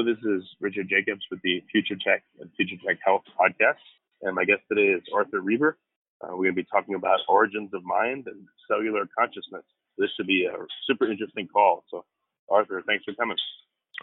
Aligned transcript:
Hello, 0.00 0.14
this 0.14 0.24
is 0.24 0.48
Richard 0.60 0.88
Jacobs 0.88 1.20
with 1.30 1.42
the 1.42 1.62
Future 1.70 1.96
Tech 2.02 2.22
and 2.40 2.48
Future 2.56 2.80
Tech 2.86 2.96
Health 3.04 3.20
podcast. 3.38 3.84
And 4.22 4.34
my 4.34 4.46
guest 4.46 4.62
today 4.66 4.96
is 4.96 5.02
Arthur 5.12 5.42
Reber. 5.42 5.76
Uh, 6.22 6.28
we're 6.30 6.48
going 6.48 6.56
to 6.56 6.62
be 6.62 6.68
talking 6.72 6.94
about 6.94 7.18
origins 7.28 7.68
of 7.74 7.84
mind 7.84 8.24
and 8.26 8.48
cellular 8.66 9.04
consciousness. 9.12 9.60
This 9.98 10.08
should 10.16 10.26
be 10.26 10.46
a 10.46 10.56
super 10.86 11.04
interesting 11.04 11.48
call. 11.48 11.84
So, 11.90 12.06
Arthur, 12.48 12.82
thanks 12.86 13.04
for 13.04 13.12
coming. 13.12 13.36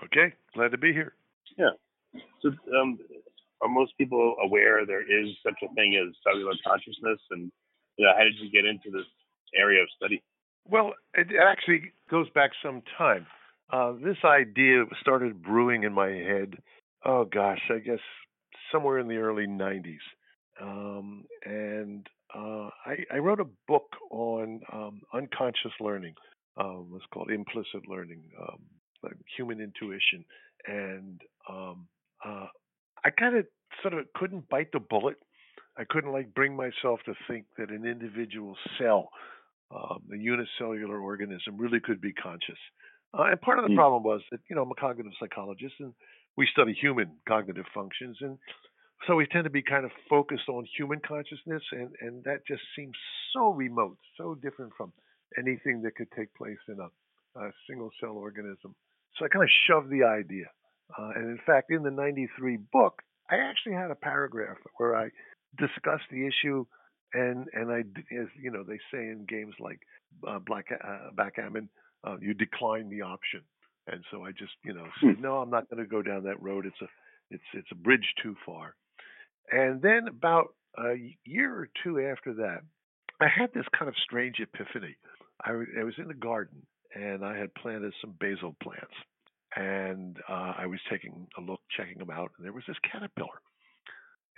Okay, 0.05 0.35
glad 0.53 0.69
to 0.69 0.77
be 0.77 0.93
here. 0.93 1.13
Yeah. 1.57 1.73
So, 2.43 2.49
um, 2.79 2.99
are 3.61 3.67
most 3.67 3.97
people 3.97 4.35
aware 4.43 4.85
there 4.85 5.01
is 5.01 5.33
such 5.41 5.57
a 5.63 5.73
thing 5.73 5.97
as 5.97 6.13
cellular 6.21 6.53
consciousness? 6.63 7.17
And 7.31 7.51
you 7.97 8.05
know, 8.05 8.11
how 8.15 8.23
did 8.23 8.35
you 8.39 8.51
get 8.51 8.69
into 8.69 8.91
this 8.95 9.09
area 9.55 9.81
of 9.81 9.89
study? 9.97 10.21
Well, 10.69 10.93
it 11.15 11.29
actually 11.41 11.91
goes 12.07 12.29
back 12.35 12.51
some 12.61 12.83
time. 12.99 13.25
Uh, 13.71 13.93
this 14.03 14.17
idea 14.23 14.85
started 15.01 15.41
brewing 15.41 15.83
in 15.83 15.93
my 15.93 16.07
head. 16.07 16.55
Oh 17.05 17.25
gosh, 17.25 17.61
I 17.69 17.79
guess 17.79 17.99
somewhere 18.71 18.99
in 18.99 19.07
the 19.07 19.17
early 19.17 19.45
'90s, 19.45 19.97
um, 20.61 21.25
and 21.45 22.07
uh, 22.33 22.69
I, 22.85 22.97
I, 23.13 23.17
wrote 23.17 23.39
a 23.39 23.47
book 23.67 23.89
on 24.09 24.61
um, 24.71 25.01
unconscious 25.13 25.73
learning. 25.79 26.15
Um, 26.57 26.91
it's 26.95 27.05
called 27.13 27.29
Implicit 27.29 27.87
Learning, 27.87 28.21
um, 28.41 28.59
like 29.03 29.15
Human 29.35 29.59
Intuition, 29.59 30.25
and 30.65 31.21
um, 31.49 31.87
uh, 32.25 32.47
I 33.05 33.09
kind 33.11 33.37
of 33.37 33.45
sort 33.81 33.93
of 33.93 34.05
couldn't 34.15 34.49
bite 34.49 34.71
the 34.71 34.79
bullet. 34.79 35.17
I 35.77 35.83
couldn't 35.87 36.11
like 36.11 36.33
bring 36.33 36.55
myself 36.55 37.01
to 37.05 37.13
think 37.27 37.45
that 37.57 37.69
an 37.69 37.85
individual 37.85 38.55
cell, 38.79 39.09
um, 39.71 40.03
a 40.11 40.17
unicellular 40.17 40.99
organism, 40.99 41.57
really 41.57 41.79
could 41.79 42.01
be 42.01 42.13
conscious. 42.13 42.57
Uh, 43.17 43.31
and 43.31 43.41
part 43.41 43.57
of 43.57 43.65
the 43.65 43.71
mm. 43.71 43.75
problem 43.75 44.03
was 44.03 44.21
that, 44.31 44.39
you 44.49 44.55
know, 44.55 44.61
I'm 44.61 44.71
a 44.71 44.75
cognitive 44.75 45.13
psychologist 45.19 45.73
and 45.79 45.93
we 46.35 46.47
study 46.51 46.73
human 46.79 47.11
cognitive 47.27 47.65
functions. 47.73 48.17
And 48.21 48.37
so 49.07 49.15
we 49.15 49.25
tend 49.25 49.45
to 49.45 49.49
be 49.49 49.63
kind 49.63 49.85
of 49.85 49.91
focused 50.09 50.47
on 50.49 50.65
human 50.77 50.99
consciousness. 51.05 51.63
And, 51.71 51.89
and 52.01 52.23
that 52.25 52.45
just 52.47 52.61
seems 52.75 52.93
so 53.33 53.49
remote, 53.49 53.97
so 54.17 54.35
different 54.35 54.73
from 54.77 54.93
anything 55.37 55.81
that 55.83 55.95
could 55.95 56.11
take 56.15 56.33
place 56.35 56.61
in 56.67 56.77
a, 56.79 57.39
a 57.39 57.51
single 57.67 57.89
cell 57.99 58.13
organism. 58.13 58.75
So 59.17 59.25
I 59.25 59.29
kind 59.29 59.43
of 59.43 59.49
shoved 59.67 59.89
the 59.89 60.03
idea. 60.03 60.45
Uh, 60.97 61.09
and 61.15 61.25
in 61.31 61.39
fact, 61.45 61.71
in 61.71 61.83
the 61.83 61.91
93 61.91 62.59
book, 62.71 63.01
I 63.29 63.37
actually 63.37 63.73
had 63.73 63.91
a 63.91 63.95
paragraph 63.95 64.57
where 64.77 64.95
I 64.95 65.09
discussed 65.57 66.05
the 66.11 66.27
issue 66.27 66.65
and 67.13 67.47
and 67.53 67.71
I, 67.71 67.79
as 67.79 68.27
you 68.41 68.51
know, 68.51 68.63
they 68.63 68.79
say 68.91 68.99
in 68.99 69.25
games 69.27 69.55
like 69.59 69.79
uh, 70.27 70.39
black 70.39 70.65
uh, 70.71 71.09
backgammon, 71.15 71.69
uh, 72.07 72.17
you 72.21 72.33
decline 72.33 72.89
the 72.89 73.01
option. 73.01 73.41
And 73.87 74.03
so 74.11 74.23
I 74.23 74.31
just, 74.31 74.53
you 74.63 74.73
know, 74.73 74.85
said, 75.01 75.15
hmm. 75.15 75.21
no, 75.21 75.37
I'm 75.37 75.49
not 75.49 75.69
going 75.69 75.83
to 75.83 75.89
go 75.89 76.01
down 76.01 76.23
that 76.23 76.41
road. 76.41 76.65
It's 76.65 76.81
a, 76.81 76.87
it's, 77.31 77.43
it's 77.53 77.71
a 77.71 77.75
bridge 77.75 78.13
too 78.21 78.35
far. 78.45 78.75
And 79.51 79.81
then 79.81 80.07
about 80.07 80.53
a 80.77 80.95
year 81.25 81.53
or 81.53 81.69
two 81.83 81.99
after 81.99 82.33
that, 82.35 82.61
I 83.21 83.27
had 83.27 83.53
this 83.53 83.65
kind 83.77 83.89
of 83.89 83.95
strange 84.03 84.39
epiphany. 84.39 84.95
I, 85.43 85.51
I 85.79 85.83
was 85.83 85.95
in 85.97 86.07
the 86.07 86.13
garden 86.13 86.65
and 86.95 87.23
I 87.23 87.37
had 87.37 87.53
planted 87.55 87.93
some 88.01 88.13
basil 88.19 88.55
plants, 88.61 88.93
and 89.55 90.17
uh, 90.29 90.53
I 90.57 90.65
was 90.65 90.79
taking 90.89 91.27
a 91.37 91.41
look, 91.41 91.59
checking 91.75 91.97
them 91.97 92.09
out, 92.09 92.31
and 92.37 92.45
there 92.45 92.53
was 92.53 92.63
this 92.67 92.77
caterpillar 92.89 93.41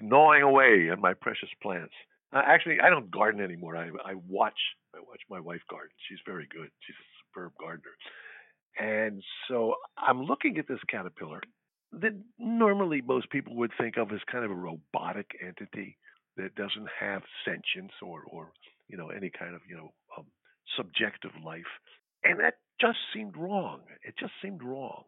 gnawing 0.02 0.44
away 0.44 0.90
at 0.91 1.00
my 1.00 1.13
precious 1.13 1.50
plants. 1.62 1.94
Uh, 2.34 2.41
actually, 2.46 2.79
I 2.79 2.90
don't 2.90 3.12
garden 3.12 3.41
anymore. 3.41 3.75
I, 3.75 3.90
I 4.06 4.13
watch. 4.28 4.59
I 4.96 5.00
watch 5.00 5.22
my 5.29 5.40
wife 5.40 5.62
garden. 5.69 5.91
She's 6.08 6.19
very 6.25 6.47
good. 6.52 6.69
She's 6.85 6.96
superb 7.39 7.53
gardener. 7.59 7.95
And 8.79 9.23
so 9.47 9.75
I'm 9.97 10.23
looking 10.23 10.57
at 10.57 10.67
this 10.67 10.79
caterpillar 10.89 11.41
that 11.94 12.13
normally 12.38 13.01
most 13.01 13.29
people 13.29 13.55
would 13.55 13.72
think 13.79 13.97
of 13.97 14.11
as 14.11 14.19
kind 14.31 14.45
of 14.45 14.51
a 14.51 14.55
robotic 14.55 15.31
entity 15.45 15.97
that 16.38 16.55
doesn't 16.55 16.88
have 16.99 17.23
sentience 17.44 17.91
or, 18.01 18.23
or 18.31 18.51
you 18.88 18.97
know, 18.97 19.09
any 19.09 19.29
kind 19.38 19.55
of, 19.55 19.61
you 19.67 19.75
know, 19.75 19.91
um, 20.17 20.25
subjective 20.78 21.31
life. 21.44 21.63
And 22.23 22.39
that 22.39 22.55
just 22.79 22.99
seemed 23.13 23.35
wrong. 23.35 23.81
It 24.03 24.13
just 24.19 24.33
seemed 24.41 24.63
wrong. 24.63 25.03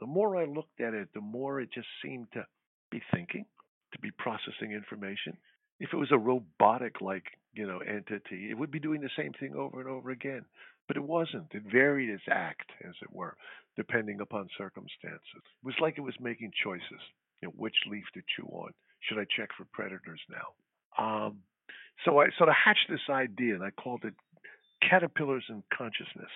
The 0.00 0.06
more 0.06 0.36
I 0.36 0.44
looked 0.44 0.80
at 0.80 0.94
it, 0.94 1.08
the 1.14 1.20
more 1.20 1.60
it 1.60 1.70
just 1.74 1.88
seemed 2.04 2.28
to 2.34 2.46
be 2.90 3.02
thinking, 3.12 3.46
to 3.92 3.98
be 3.98 4.10
processing 4.12 4.72
information. 4.72 5.36
If 5.80 5.90
it 5.92 5.96
was 5.96 6.12
a 6.12 6.18
robotic 6.18 7.00
like, 7.00 7.24
you 7.52 7.66
know, 7.66 7.78
entity, 7.78 8.48
it 8.50 8.58
would 8.58 8.70
be 8.70 8.78
doing 8.78 9.00
the 9.00 9.10
same 9.16 9.32
thing 9.40 9.54
over 9.54 9.80
and 9.80 9.88
over 9.88 10.10
again. 10.10 10.44
But 10.88 10.96
it 10.96 11.04
wasn't. 11.04 11.46
It 11.52 11.62
varied 11.70 12.10
its 12.10 12.24
act, 12.30 12.70
as 12.82 12.94
it 13.02 13.12
were, 13.12 13.36
depending 13.76 14.20
upon 14.20 14.48
circumstances. 14.56 15.20
It 15.36 15.64
was 15.64 15.74
like 15.80 15.98
it 15.98 16.02
was 16.02 16.16
making 16.18 16.50
choices. 16.64 17.02
You 17.40 17.48
know, 17.48 17.54
which 17.56 17.76
leaf 17.88 18.04
to 18.14 18.22
chew 18.34 18.46
on? 18.46 18.72
Should 19.00 19.18
I 19.18 19.26
check 19.36 19.50
for 19.56 19.66
predators 19.72 20.20
now? 20.28 20.48
Um, 20.98 21.38
so 22.04 22.18
I 22.18 22.26
sort 22.36 22.48
of 22.48 22.56
hatched 22.56 22.88
this 22.88 23.06
idea, 23.10 23.54
and 23.54 23.62
I 23.62 23.70
called 23.70 24.04
it 24.04 24.14
caterpillars 24.88 25.44
in 25.48 25.62
consciousness. 25.76 26.30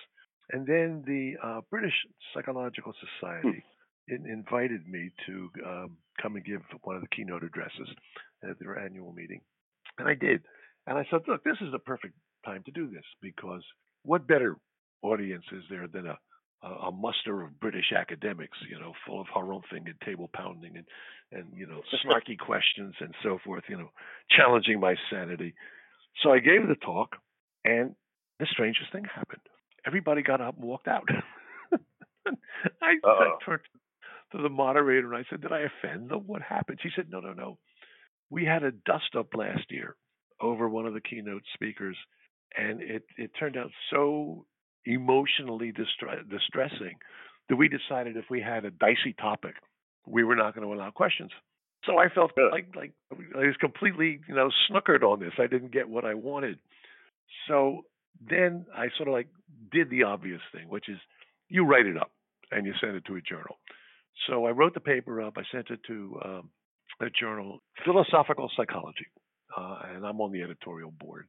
And 0.51 0.67
then 0.67 1.03
the 1.05 1.35
uh, 1.43 1.61
British 1.69 1.93
Psychological 2.33 2.93
Society 3.19 3.63
hmm. 4.09 4.25
invited 4.25 4.87
me 4.87 5.11
to 5.25 5.49
um, 5.65 5.97
come 6.21 6.35
and 6.35 6.45
give 6.45 6.61
one 6.83 6.95
of 6.95 7.01
the 7.01 7.07
keynote 7.07 7.43
addresses 7.43 7.89
at 8.43 8.59
their 8.59 8.77
annual 8.77 9.13
meeting, 9.13 9.41
and 9.97 10.07
I 10.07 10.15
did. 10.15 10.43
And 10.85 10.97
I 10.97 11.05
said, 11.09 11.21
look, 11.27 11.43
this 11.43 11.57
is 11.61 11.71
the 11.71 11.79
perfect 11.79 12.13
time 12.45 12.63
to 12.65 12.71
do 12.71 12.89
this 12.89 13.05
because 13.21 13.63
what 14.03 14.27
better 14.27 14.57
audience 15.01 15.45
is 15.51 15.63
there 15.69 15.87
than 15.87 16.07
a 16.07 16.17
a, 16.63 16.91
muster 16.91 17.41
of 17.41 17.59
British 17.59 17.91
academics, 17.95 18.57
you 18.69 18.79
know, 18.79 18.93
full 19.05 19.19
of 19.19 19.27
haranguing 19.33 19.85
and 19.85 19.99
table 20.05 20.29
pounding 20.33 20.77
and 20.77 20.85
and 21.31 21.47
you 21.55 21.67
know 21.67 21.81
snarky 22.05 22.37
questions 22.37 22.95
and 22.99 23.13
so 23.23 23.37
forth, 23.43 23.63
you 23.67 23.77
know, 23.77 23.89
challenging 24.29 24.79
my 24.79 24.95
sanity. 25.11 25.53
So 26.21 26.31
I 26.31 26.39
gave 26.39 26.67
the 26.67 26.75
talk, 26.75 27.15
and 27.65 27.95
the 28.39 28.47
strangest 28.51 28.91
thing 28.91 29.05
happened. 29.05 29.41
Everybody 29.85 30.21
got 30.21 30.41
up 30.41 30.55
and 30.55 30.65
walked 30.65 30.87
out. 30.87 31.07
I, 32.81 32.93
I 33.03 33.29
turned 33.45 33.61
to 34.31 34.41
the 34.41 34.49
moderator 34.49 35.13
and 35.13 35.17
I 35.17 35.25
said, 35.29 35.41
"Did 35.41 35.51
I 35.51 35.61
offend 35.61 36.09
them? 36.09 36.23
What 36.27 36.41
happened?" 36.41 36.79
She 36.81 36.89
said, 36.95 37.07
"No, 37.09 37.19
no, 37.19 37.33
no. 37.33 37.57
We 38.29 38.45
had 38.45 38.63
a 38.63 38.71
dust 38.71 39.15
up 39.17 39.35
last 39.35 39.65
year 39.69 39.95
over 40.39 40.69
one 40.69 40.85
of 40.85 40.93
the 40.93 41.01
keynote 41.01 41.43
speakers." 41.53 41.97
And 42.57 42.81
it 42.81 43.03
it 43.17 43.31
turned 43.39 43.57
out 43.57 43.71
so 43.91 44.45
emotionally 44.85 45.71
distre- 45.71 46.29
distressing 46.29 46.95
that 47.49 47.55
we 47.55 47.69
decided 47.69 48.17
if 48.17 48.25
we 48.29 48.41
had 48.41 48.65
a 48.65 48.71
dicey 48.71 49.13
topic, 49.19 49.55
we 50.05 50.23
were 50.23 50.35
not 50.35 50.55
going 50.55 50.67
to 50.67 50.73
allow 50.73 50.91
questions. 50.91 51.31
So 51.85 51.97
I 51.97 52.07
felt 52.09 52.31
like 52.51 52.67
like 52.75 52.93
I 53.11 53.39
was 53.39 53.57
completely 53.59 54.19
you 54.27 54.35
know 54.35 54.49
snookered 54.69 55.03
on 55.03 55.19
this. 55.19 55.33
I 55.37 55.47
didn't 55.47 55.71
get 55.71 55.89
what 55.89 56.05
I 56.05 56.13
wanted. 56.13 56.59
So 57.47 57.81
then 58.29 58.65
I 58.75 58.87
sort 58.97 59.09
of 59.09 59.13
like 59.13 59.27
did 59.71 59.89
the 59.89 60.03
obvious 60.03 60.41
thing, 60.53 60.69
which 60.69 60.87
is 60.87 60.97
you 61.49 61.65
write 61.65 61.85
it 61.85 61.97
up 61.97 62.11
and 62.51 62.65
you 62.65 62.73
send 62.79 62.95
it 62.95 63.05
to 63.05 63.15
a 63.15 63.21
journal. 63.21 63.57
So 64.27 64.45
I 64.45 64.51
wrote 64.51 64.73
the 64.73 64.79
paper 64.79 65.21
up. 65.21 65.33
I 65.37 65.43
sent 65.51 65.69
it 65.71 65.79
to 65.87 66.19
um, 66.23 66.49
a 67.01 67.09
journal, 67.09 67.59
Philosophical 67.83 68.49
Psychology, 68.55 69.07
uh, 69.57 69.79
and 69.93 70.05
I'm 70.05 70.21
on 70.21 70.31
the 70.31 70.43
editorial 70.43 70.91
board. 70.91 71.27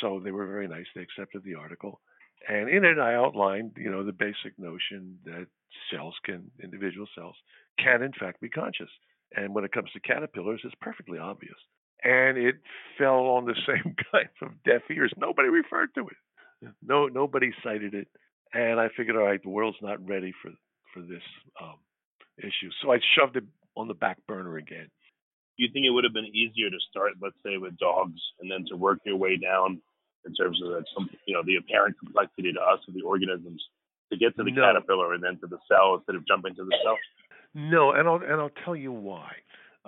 So 0.00 0.20
they 0.22 0.30
were 0.30 0.46
very 0.46 0.68
nice. 0.68 0.86
They 0.94 1.02
accepted 1.02 1.42
the 1.44 1.54
article, 1.54 2.00
and 2.48 2.68
in 2.68 2.84
it 2.84 2.98
I 2.98 3.14
outlined, 3.14 3.72
you 3.76 3.90
know, 3.90 4.04
the 4.04 4.12
basic 4.12 4.58
notion 4.58 5.18
that 5.24 5.46
cells 5.90 6.14
can, 6.24 6.50
individual 6.62 7.06
cells, 7.14 7.36
can 7.78 8.02
in 8.02 8.12
fact 8.12 8.40
be 8.40 8.48
conscious. 8.48 8.90
And 9.34 9.54
when 9.54 9.64
it 9.64 9.72
comes 9.72 9.90
to 9.92 10.00
caterpillars, 10.00 10.60
it's 10.64 10.74
perfectly 10.80 11.18
obvious. 11.18 11.56
And 12.04 12.36
it 12.36 12.56
fell 12.98 13.20
on 13.36 13.46
the 13.46 13.54
same 13.66 13.94
kind 14.12 14.28
of 14.42 14.62
deaf 14.64 14.82
ears. 14.90 15.12
Nobody 15.16 15.48
referred 15.48 15.94
to 15.94 16.08
it. 16.08 16.72
No, 16.82 17.06
nobody 17.06 17.52
cited 17.64 17.94
it. 17.94 18.08
And 18.54 18.78
I 18.78 18.88
figured, 18.96 19.16
all 19.16 19.24
right, 19.24 19.42
the 19.42 19.48
world's 19.48 19.78
not 19.80 20.06
ready 20.06 20.32
for 20.42 20.50
for 20.92 21.00
this 21.00 21.22
um, 21.60 21.76
issue. 22.38 22.70
So 22.82 22.92
I 22.92 22.98
shoved 23.16 23.36
it 23.36 23.44
on 23.76 23.88
the 23.88 23.94
back 23.94 24.18
burner 24.28 24.58
again. 24.58 24.88
Do 25.56 25.64
you 25.64 25.70
think 25.72 25.84
it 25.84 25.90
would 25.90 26.04
have 26.04 26.14
been 26.14 26.32
easier 26.32 26.70
to 26.70 26.78
start, 26.90 27.12
let's 27.20 27.36
say, 27.44 27.56
with 27.58 27.76
dogs, 27.78 28.20
and 28.40 28.50
then 28.50 28.64
to 28.68 28.76
work 28.76 28.98
your 29.04 29.16
way 29.16 29.36
down 29.36 29.80
in 30.24 30.34
terms 30.34 30.60
of 30.62 30.70
the, 30.70 30.84
you 31.26 31.34
know, 31.34 31.42
the 31.44 31.56
apparent 31.56 31.98
complexity 31.98 32.52
to 32.52 32.60
us 32.60 32.80
of 32.88 32.94
the 32.94 33.02
organisms 33.02 33.62
to 34.10 34.18
get 34.18 34.36
to 34.36 34.44
the 34.44 34.50
no. 34.50 34.62
caterpillar 34.62 35.14
and 35.14 35.22
then 35.22 35.38
to 35.40 35.46
the 35.46 35.58
cell 35.70 35.96
instead 35.96 36.16
of 36.16 36.26
jumping 36.26 36.54
to 36.54 36.64
the 36.64 36.76
cell? 36.84 36.96
No, 37.54 37.92
and 37.92 38.08
I'll 38.08 38.22
and 38.22 38.40
I'll 38.40 38.64
tell 38.64 38.76
you 38.76 38.92
why. 38.92 39.32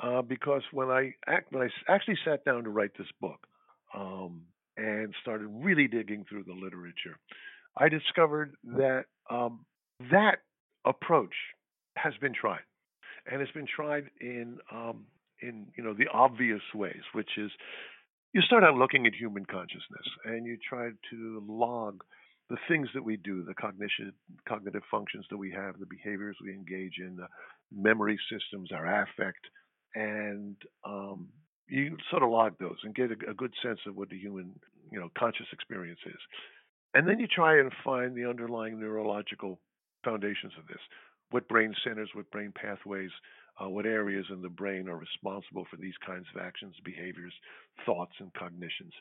Uh, 0.00 0.22
because 0.22 0.62
when 0.72 0.90
I 0.90 1.14
act, 1.26 1.52
when 1.52 1.62
I 1.62 1.92
actually 1.92 2.18
sat 2.24 2.44
down 2.44 2.64
to 2.64 2.70
write 2.70 2.90
this 2.98 3.06
book 3.20 3.46
um, 3.94 4.42
and 4.76 5.14
started 5.22 5.46
really 5.48 5.86
digging 5.86 6.24
through 6.28 6.44
the 6.44 6.52
literature, 6.52 7.16
I 7.76 7.88
discovered 7.88 8.56
that 8.64 9.04
um, 9.30 9.64
that 10.10 10.38
approach 10.84 11.34
has 11.96 12.12
been 12.20 12.34
tried, 12.34 12.64
and 13.30 13.40
it's 13.40 13.52
been 13.52 13.68
tried 13.68 14.10
in 14.20 14.58
um, 14.70 15.04
in 15.46 15.66
you 15.76 15.84
know 15.84 15.94
the 15.94 16.08
obvious 16.12 16.62
ways, 16.74 17.02
which 17.12 17.30
is 17.36 17.50
you 18.32 18.42
start 18.42 18.64
out 18.64 18.74
looking 18.74 19.06
at 19.06 19.14
human 19.14 19.44
consciousness 19.44 20.06
and 20.24 20.46
you 20.46 20.58
try 20.68 20.90
to 21.10 21.42
log 21.48 22.02
the 22.50 22.56
things 22.68 22.88
that 22.94 23.04
we 23.04 23.16
do, 23.16 23.42
the 23.44 23.54
cognition, 23.54 24.12
cognitive 24.46 24.82
functions 24.90 25.24
that 25.30 25.38
we 25.38 25.50
have, 25.50 25.78
the 25.78 25.86
behaviors 25.86 26.36
we 26.42 26.52
engage 26.52 26.98
in, 26.98 27.16
the 27.16 27.26
memory 27.72 28.18
systems, 28.30 28.70
our 28.72 28.86
affect, 29.02 29.40
and 29.94 30.56
um, 30.84 31.28
you 31.68 31.96
sort 32.10 32.22
of 32.22 32.30
log 32.30 32.52
those 32.58 32.76
and 32.82 32.94
get 32.94 33.10
a, 33.10 33.30
a, 33.30 33.34
good 33.34 33.54
sense 33.62 33.78
of 33.86 33.96
what 33.96 34.10
the 34.10 34.18
human, 34.18 34.52
you 34.92 35.00
know, 35.00 35.08
conscious 35.18 35.46
experience 35.52 36.00
is. 36.04 36.20
And 36.92 37.08
then 37.08 37.18
you 37.18 37.26
try 37.26 37.58
and 37.58 37.72
find 37.82 38.14
the 38.14 38.28
underlying 38.28 38.78
neurological 38.78 39.58
foundations 40.04 40.52
of 40.58 40.66
this 40.66 40.80
what 41.30 41.48
brain 41.48 41.74
centers, 41.82 42.10
what 42.14 42.30
brain 42.30 42.52
pathways, 42.54 43.10
uh, 43.62 43.68
what 43.68 43.86
areas 43.86 44.26
in 44.30 44.42
the 44.42 44.48
brain 44.48 44.88
are 44.88 44.96
responsible 44.96 45.66
for 45.70 45.76
these 45.76 45.94
kinds 46.04 46.26
of 46.34 46.42
actions, 46.42 46.74
behaviors, 46.84 47.32
thoughts, 47.86 48.12
and 48.18 48.32
cognitions. 48.34 48.92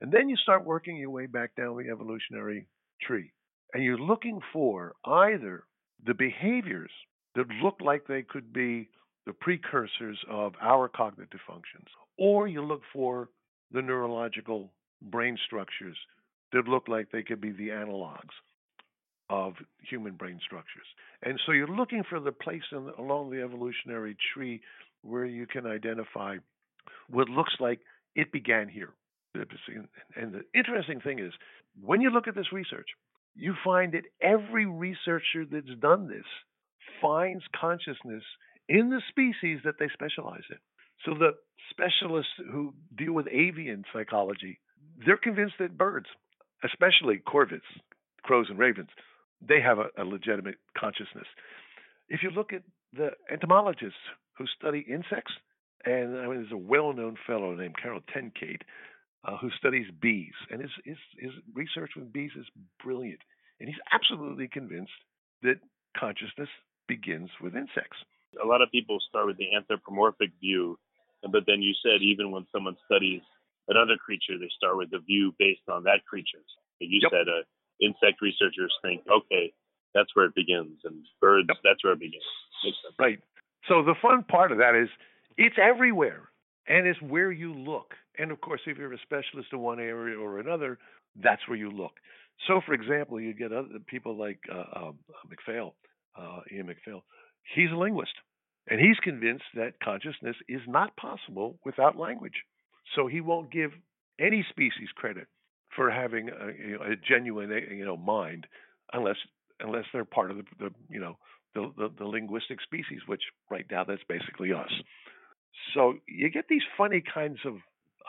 And 0.00 0.12
then 0.12 0.28
you 0.28 0.36
start 0.36 0.64
working 0.64 0.96
your 0.96 1.10
way 1.10 1.26
back 1.26 1.54
down 1.56 1.76
the 1.76 1.90
evolutionary 1.90 2.66
tree. 3.02 3.32
And 3.74 3.82
you're 3.82 3.98
looking 3.98 4.40
for 4.52 4.94
either 5.04 5.64
the 6.04 6.14
behaviors 6.14 6.90
that 7.34 7.48
look 7.62 7.76
like 7.80 8.06
they 8.06 8.22
could 8.22 8.52
be 8.52 8.88
the 9.26 9.32
precursors 9.32 10.18
of 10.30 10.54
our 10.60 10.88
cognitive 10.88 11.40
functions, 11.46 11.86
or 12.18 12.48
you 12.48 12.62
look 12.62 12.82
for 12.92 13.28
the 13.72 13.82
neurological 13.82 14.72
brain 15.02 15.36
structures 15.46 15.96
that 16.52 16.66
look 16.66 16.88
like 16.88 17.10
they 17.10 17.22
could 17.22 17.40
be 17.40 17.52
the 17.52 17.68
analogs 17.68 18.32
of 19.30 19.54
human 19.88 20.14
brain 20.14 20.40
structures. 20.44 20.86
And 21.22 21.38
so 21.44 21.52
you're 21.52 21.68
looking 21.68 22.02
for 22.08 22.20
the 22.20 22.32
place 22.32 22.62
the, 22.70 22.92
along 22.98 23.30
the 23.30 23.42
evolutionary 23.42 24.16
tree 24.34 24.60
where 25.02 25.24
you 25.24 25.46
can 25.46 25.66
identify 25.66 26.36
what 27.10 27.28
looks 27.28 27.54
like 27.60 27.80
it 28.14 28.32
began 28.32 28.68
here. 28.68 28.90
And 29.34 30.32
the 30.32 30.42
interesting 30.54 31.00
thing 31.00 31.18
is, 31.18 31.32
when 31.80 32.00
you 32.00 32.10
look 32.10 32.26
at 32.26 32.34
this 32.34 32.52
research, 32.52 32.88
you 33.36 33.54
find 33.64 33.92
that 33.92 34.04
every 34.20 34.66
researcher 34.66 35.44
that's 35.50 35.78
done 35.80 36.08
this 36.08 36.24
finds 37.00 37.44
consciousness 37.58 38.24
in 38.68 38.90
the 38.90 39.00
species 39.08 39.60
that 39.64 39.74
they 39.78 39.88
specialize 39.92 40.42
in. 40.50 40.56
So 41.04 41.14
the 41.14 41.32
specialists 41.70 42.32
who 42.50 42.74
deal 42.96 43.12
with 43.12 43.28
avian 43.28 43.84
psychology, 43.92 44.58
they're 45.06 45.16
convinced 45.16 45.54
that 45.60 45.78
birds, 45.78 46.06
especially 46.64 47.22
corvids, 47.26 47.60
crows 48.22 48.46
and 48.50 48.58
ravens, 48.58 48.88
they 49.46 49.60
have 49.60 49.78
a, 49.78 49.88
a 49.96 50.04
legitimate 50.04 50.56
consciousness. 50.76 51.26
If 52.08 52.22
you 52.22 52.30
look 52.30 52.52
at 52.52 52.62
the 52.92 53.10
entomologists 53.30 53.98
who 54.36 54.46
study 54.58 54.84
insects, 54.88 55.32
and 55.84 56.18
I 56.18 56.26
mean, 56.26 56.40
there's 56.42 56.52
a 56.52 56.56
well-known 56.56 57.16
fellow 57.26 57.54
named 57.54 57.76
Carol 57.80 58.00
Tenkate 58.14 58.62
uh, 59.24 59.36
who 59.36 59.50
studies 59.58 59.86
bees, 60.00 60.34
and 60.50 60.60
his, 60.60 60.70
his 60.84 60.96
his 61.18 61.32
research 61.54 61.90
with 61.96 62.12
bees 62.12 62.30
is 62.38 62.46
brilliant, 62.82 63.20
and 63.60 63.68
he's 63.68 63.78
absolutely 63.92 64.48
convinced 64.48 64.92
that 65.42 65.60
consciousness 65.96 66.48
begins 66.86 67.30
with 67.40 67.54
insects. 67.54 67.98
A 68.42 68.46
lot 68.46 68.62
of 68.62 68.70
people 68.70 68.98
start 69.08 69.26
with 69.26 69.36
the 69.36 69.54
anthropomorphic 69.54 70.30
view, 70.40 70.78
but 71.22 71.44
then 71.46 71.62
you 71.62 71.74
said 71.82 72.02
even 72.02 72.30
when 72.30 72.46
someone 72.52 72.76
studies 72.86 73.22
another 73.68 73.96
creature, 73.96 74.38
they 74.38 74.50
start 74.56 74.76
with 74.76 74.90
the 74.90 75.00
view 75.00 75.34
based 75.38 75.68
on 75.70 75.84
that 75.84 76.04
creature. 76.08 76.42
You 76.80 77.00
yep. 77.02 77.10
said 77.12 77.28
a 77.28 77.42
insect 77.80 78.20
researchers 78.20 78.74
think, 78.82 79.02
okay, 79.10 79.52
that's 79.94 80.14
where 80.14 80.26
it 80.26 80.34
begins, 80.34 80.78
and 80.84 81.04
birds, 81.20 81.48
yep. 81.48 81.58
that's 81.64 81.82
where 81.82 81.94
it 81.94 82.00
begins. 82.00 82.22
Right. 82.98 83.20
So 83.68 83.82
the 83.82 83.94
fun 84.00 84.24
part 84.24 84.52
of 84.52 84.58
that 84.58 84.74
is 84.74 84.88
it's 85.36 85.56
everywhere, 85.60 86.28
and 86.66 86.86
it's 86.86 87.00
where 87.00 87.32
you 87.32 87.54
look. 87.54 87.94
And 88.18 88.30
of 88.30 88.40
course, 88.40 88.60
if 88.66 88.78
you're 88.78 88.92
a 88.92 88.98
specialist 88.98 89.48
in 89.52 89.60
one 89.60 89.80
area 89.80 90.18
or 90.18 90.40
another, 90.40 90.78
that's 91.22 91.46
where 91.48 91.56
you 91.56 91.70
look. 91.70 91.92
So, 92.46 92.60
for 92.64 92.72
example, 92.72 93.20
you 93.20 93.34
get 93.34 93.52
other 93.52 93.68
people 93.86 94.16
like 94.16 94.38
uh, 94.52 94.86
um, 94.86 94.98
MacPhail, 95.28 95.74
uh, 96.16 96.40
Euan 96.52 96.66
MacPhail. 96.66 97.02
He's 97.54 97.70
a 97.72 97.76
linguist, 97.76 98.12
and 98.68 98.80
he's 98.80 98.98
convinced 99.02 99.44
that 99.54 99.80
consciousness 99.82 100.36
is 100.48 100.60
not 100.68 100.96
possible 100.96 101.58
without 101.64 101.96
language. 101.96 102.44
So 102.94 103.06
he 103.06 103.20
won't 103.20 103.50
give 103.50 103.72
any 104.20 104.46
species 104.50 104.88
credit 104.94 105.26
for 105.74 105.90
having 105.90 106.28
a, 106.28 106.46
you 106.68 106.78
know, 106.78 106.84
a 106.84 106.96
genuine 106.96 107.52
eh, 107.52 107.72
you 107.72 107.84
know 107.84 107.96
mind, 107.96 108.46
unless 108.92 109.16
unless 109.60 109.84
they're 109.92 110.04
part 110.04 110.30
of 110.30 110.38
the, 110.38 110.44
the 110.58 110.70
you 110.88 111.00
know 111.00 111.16
the, 111.54 111.72
the, 111.76 111.88
the 111.98 112.04
linguistic 112.04 112.60
species, 112.62 113.00
which 113.06 113.22
right 113.50 113.66
now 113.70 113.84
that's 113.84 114.02
basically 114.08 114.52
us. 114.52 114.70
So 115.74 115.94
you 116.06 116.30
get 116.30 116.46
these 116.48 116.62
funny 116.76 117.02
kinds 117.02 117.38
of 117.44 117.54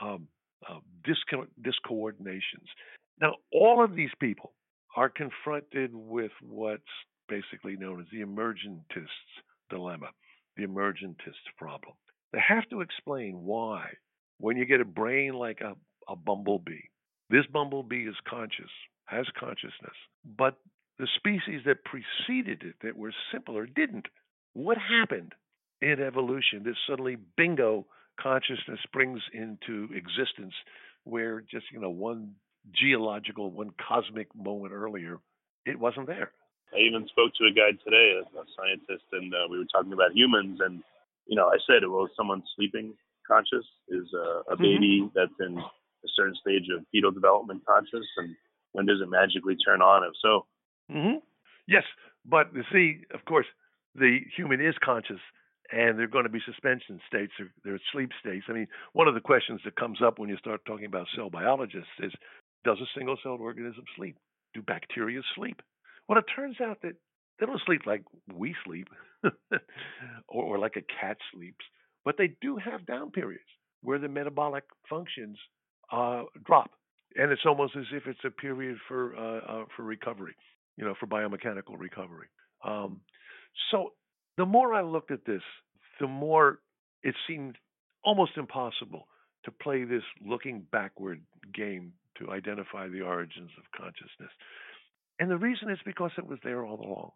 um, 0.01 0.27
uh, 0.67 0.79
disco- 1.03 1.47
discoordinations. 1.61 2.67
Now, 3.21 3.35
all 3.51 3.83
of 3.83 3.95
these 3.95 4.11
people 4.19 4.53
are 4.95 5.09
confronted 5.09 5.91
with 5.93 6.31
what's 6.41 6.83
basically 7.27 7.75
known 7.75 7.99
as 8.01 8.07
the 8.11 8.21
emergentist's 8.21 9.09
dilemma, 9.69 10.09
the 10.57 10.65
emergentist 10.65 11.43
problem. 11.57 11.93
They 12.33 12.39
have 12.47 12.67
to 12.69 12.81
explain 12.81 13.43
why, 13.43 13.87
when 14.39 14.57
you 14.57 14.65
get 14.65 14.81
a 14.81 14.85
brain 14.85 15.33
like 15.33 15.61
a, 15.61 15.75
a 16.11 16.15
bumblebee, 16.15 16.87
this 17.29 17.45
bumblebee 17.51 18.07
is 18.07 18.15
conscious, 18.27 18.71
has 19.05 19.25
consciousness, 19.39 19.95
but 20.37 20.57
the 20.97 21.07
species 21.15 21.61
that 21.65 21.85
preceded 21.85 22.63
it, 22.63 22.75
that 22.83 22.97
were 22.97 23.13
simpler, 23.31 23.65
didn't. 23.65 24.07
What 24.53 24.77
happened 24.77 25.33
in 25.81 26.01
evolution 26.01 26.63
that 26.63 26.75
suddenly, 26.87 27.17
bingo, 27.37 27.85
consciousness 28.19 28.79
springs 28.83 29.21
into 29.33 29.87
existence 29.95 30.53
where 31.05 31.41
just, 31.41 31.65
you 31.71 31.79
know, 31.79 31.89
one 31.89 32.35
geological, 32.73 33.49
one 33.49 33.71
cosmic 33.87 34.27
moment 34.35 34.73
earlier, 34.73 35.17
it 35.65 35.79
wasn't 35.79 36.07
there. 36.07 36.31
I 36.73 36.79
even 36.79 37.07
spoke 37.07 37.31
to 37.35 37.45
a 37.45 37.53
guy 37.53 37.71
today, 37.83 38.19
a 38.19 38.43
scientist, 38.55 39.05
and 39.13 39.33
uh, 39.33 39.47
we 39.49 39.57
were 39.57 39.65
talking 39.71 39.93
about 39.93 40.13
humans. 40.13 40.59
And, 40.63 40.83
you 41.25 41.35
know, 41.35 41.47
I 41.47 41.57
said, 41.65 41.87
well, 41.87 42.09
someone 42.15 42.43
sleeping 42.55 42.93
conscious 43.25 43.65
is 43.87 44.05
uh, 44.13 44.19
a 44.19 44.55
mm-hmm. 44.55 44.63
baby 44.63 45.01
mm-hmm. 45.01 45.15
that's 45.15 45.39
in 45.39 45.63
a 46.03 46.09
certain 46.15 46.35
stage 46.41 46.67
of 46.75 46.85
fetal 46.91 47.11
development 47.11 47.63
conscious, 47.67 48.05
and 48.17 48.35
when 48.71 48.85
does 48.85 49.01
it 49.01 49.09
magically 49.09 49.55
turn 49.55 49.81
on? 49.81 50.03
If 50.03 50.13
so, 50.21 50.45
mm-hmm. 50.91 51.17
yes, 51.67 51.83
but 52.25 52.53
you 52.53 52.63
see, 52.71 53.01
of 53.13 53.25
course, 53.25 53.47
the 53.95 54.19
human 54.35 54.61
is 54.61 54.75
conscious, 54.83 55.19
and 55.71 55.97
there 55.97 56.05
are 56.05 56.15
going 56.15 56.25
to 56.25 56.29
be 56.29 56.41
suspension 56.45 56.99
states, 57.07 57.33
or 57.39 57.51
there 57.63 57.75
are 57.75 57.91
sleep 57.91 58.11
states. 58.19 58.45
I 58.49 58.53
mean, 58.53 58.67
one 58.93 59.07
of 59.07 59.13
the 59.13 59.21
questions 59.21 59.61
that 59.65 59.75
comes 59.75 60.01
up 60.01 60.19
when 60.19 60.29
you 60.29 60.37
start 60.37 60.65
talking 60.65 60.85
about 60.85 61.07
cell 61.15 61.29
biologists 61.29 61.89
is, 61.99 62.11
does 62.63 62.77
a 62.81 62.89
single-celled 62.97 63.39
organism 63.39 63.83
sleep? 63.95 64.17
Do 64.53 64.61
bacteria 64.61 65.21
sleep? 65.35 65.61
Well, 66.07 66.19
it 66.19 66.25
turns 66.35 66.59
out 66.59 66.81
that 66.81 66.95
they 67.39 67.45
don't 67.45 67.61
sleep 67.65 67.81
like 67.85 68.03
we 68.33 68.55
sleep, 68.65 68.87
or, 69.23 70.43
or 70.43 70.59
like 70.59 70.75
a 70.75 70.81
cat 70.81 71.17
sleeps. 71.33 71.63
But 72.03 72.15
they 72.17 72.35
do 72.41 72.57
have 72.57 72.85
down 72.85 73.11
periods 73.11 73.43
where 73.81 73.99
the 73.99 74.07
metabolic 74.07 74.63
functions 74.89 75.37
uh, 75.91 76.23
drop, 76.45 76.71
and 77.15 77.31
it's 77.31 77.41
almost 77.45 77.75
as 77.75 77.85
if 77.93 78.07
it's 78.07 78.19
a 78.25 78.31
period 78.31 78.77
for 78.87 79.15
uh, 79.15 79.61
uh, 79.61 79.65
for 79.75 79.83
recovery, 79.83 80.35
you 80.77 80.85
know, 80.85 80.93
for 80.99 81.07
biomechanical 81.07 81.77
recovery. 81.77 82.27
Um, 82.63 83.01
so 83.71 83.93
the 84.37 84.45
more 84.45 84.73
I 84.73 84.81
looked 84.81 85.11
at 85.11 85.25
this, 85.25 85.41
the 85.99 86.07
more 86.07 86.59
it 87.03 87.15
seemed 87.27 87.57
almost 88.03 88.31
impossible 88.37 89.07
to 89.45 89.51
play 89.51 89.83
this 89.83 90.03
looking 90.25 90.65
backward 90.71 91.21
game 91.53 91.93
to 92.17 92.31
identify 92.31 92.87
the 92.87 93.01
origins 93.01 93.51
of 93.57 93.63
consciousness. 93.75 94.31
And 95.19 95.29
the 95.29 95.37
reason 95.37 95.69
is 95.69 95.79
because 95.85 96.11
it 96.17 96.27
was 96.27 96.39
there 96.43 96.65
all 96.65 96.79
along. 96.79 97.11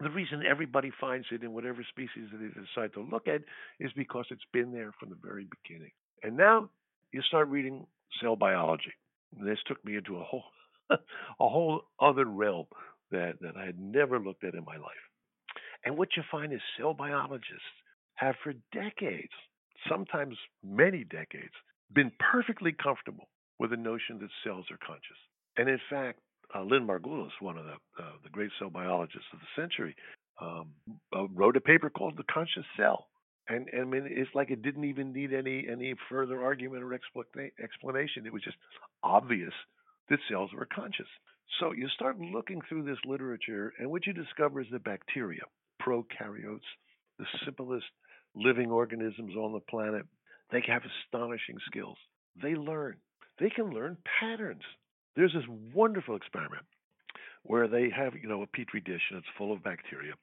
The 0.00 0.10
reason 0.10 0.42
everybody 0.48 0.90
finds 1.00 1.26
it 1.30 1.42
in 1.42 1.52
whatever 1.52 1.84
species 1.88 2.28
that 2.32 2.38
they 2.38 2.48
decide 2.48 2.92
to 2.94 3.00
look 3.00 3.28
at 3.28 3.42
is 3.78 3.92
because 3.96 4.26
it's 4.30 4.40
been 4.52 4.72
there 4.72 4.92
from 4.98 5.10
the 5.10 5.18
very 5.22 5.46
beginning. 5.62 5.92
And 6.22 6.36
now 6.36 6.70
you 7.12 7.22
start 7.22 7.48
reading 7.48 7.86
cell 8.20 8.36
biology. 8.36 8.92
This 9.40 9.58
took 9.66 9.84
me 9.84 9.96
into 9.96 10.18
a 10.18 10.24
whole 10.24 10.44
a 10.90 10.96
whole 11.38 11.82
other 12.00 12.24
realm 12.24 12.66
that, 13.10 13.34
that 13.40 13.56
I 13.56 13.64
had 13.64 13.78
never 13.78 14.18
looked 14.18 14.44
at 14.44 14.54
in 14.54 14.64
my 14.64 14.76
life. 14.76 15.04
And 15.84 15.96
what 15.96 16.08
you 16.16 16.22
find 16.30 16.52
is 16.52 16.60
cell 16.78 16.94
biologists 16.94 17.62
have 18.14 18.34
for 18.42 18.52
decades, 18.72 19.32
sometimes 19.88 20.36
many 20.64 21.04
decades, 21.04 21.54
been 21.92 22.12
perfectly 22.18 22.72
comfortable 22.72 23.28
with 23.58 23.70
the 23.70 23.76
notion 23.76 24.18
that 24.20 24.28
cells 24.44 24.66
are 24.70 24.78
conscious. 24.86 25.18
And 25.56 25.68
in 25.68 25.80
fact, 25.90 26.20
uh, 26.54 26.62
Lynn 26.62 26.86
Margulis, 26.86 27.30
one 27.40 27.56
of 27.56 27.64
the 27.64 28.02
uh, 28.02 28.12
the 28.22 28.30
great 28.30 28.50
cell 28.58 28.70
biologists 28.70 29.28
of 29.32 29.40
the 29.40 29.62
century, 29.62 29.94
um, 30.40 30.70
uh, 31.16 31.26
wrote 31.28 31.56
a 31.56 31.60
paper 31.60 31.90
called 31.90 32.16
"The 32.16 32.24
Conscious 32.32 32.64
Cell," 32.76 33.06
and, 33.48 33.68
and 33.72 33.82
I 33.82 33.84
mean 33.84 34.06
it's 34.08 34.34
like 34.34 34.50
it 34.50 34.62
didn't 34.62 34.84
even 34.84 35.12
need 35.12 35.32
any 35.32 35.66
any 35.70 35.94
further 36.08 36.42
argument 36.42 36.82
or 36.82 36.94
explanation. 36.94 38.26
It 38.26 38.32
was 38.32 38.42
just 38.42 38.56
obvious 39.02 39.52
that 40.08 40.18
cells 40.28 40.50
were 40.52 40.66
conscious. 40.66 41.08
So 41.60 41.72
you 41.72 41.88
start 41.88 42.18
looking 42.18 42.60
through 42.68 42.84
this 42.84 42.98
literature, 43.04 43.72
and 43.78 43.90
what 43.90 44.06
you 44.06 44.12
discover 44.12 44.60
is 44.60 44.66
that 44.72 44.84
bacteria, 44.84 45.42
prokaryotes, 45.82 46.60
the 47.18 47.26
simplest 47.44 47.84
living 48.34 48.70
organisms 48.70 49.36
on 49.36 49.52
the 49.52 49.60
planet, 49.60 50.06
they 50.50 50.62
have 50.66 50.82
astonishing 51.04 51.58
skills. 51.66 51.96
They 52.40 52.54
learn. 52.54 52.96
They 53.38 53.50
can 53.50 53.70
learn 53.70 53.98
patterns. 54.20 54.62
There's 55.16 55.32
this 55.32 55.44
wonderful 55.74 56.16
experiment 56.16 56.64
where 57.42 57.68
they 57.68 57.90
have, 57.94 58.14
you 58.20 58.28
know, 58.28 58.42
a 58.42 58.46
petri 58.46 58.80
dish 58.80 59.02
and 59.10 59.18
it's 59.18 59.28
full 59.36 59.52
of 59.52 59.62
bacteria, 59.62 60.14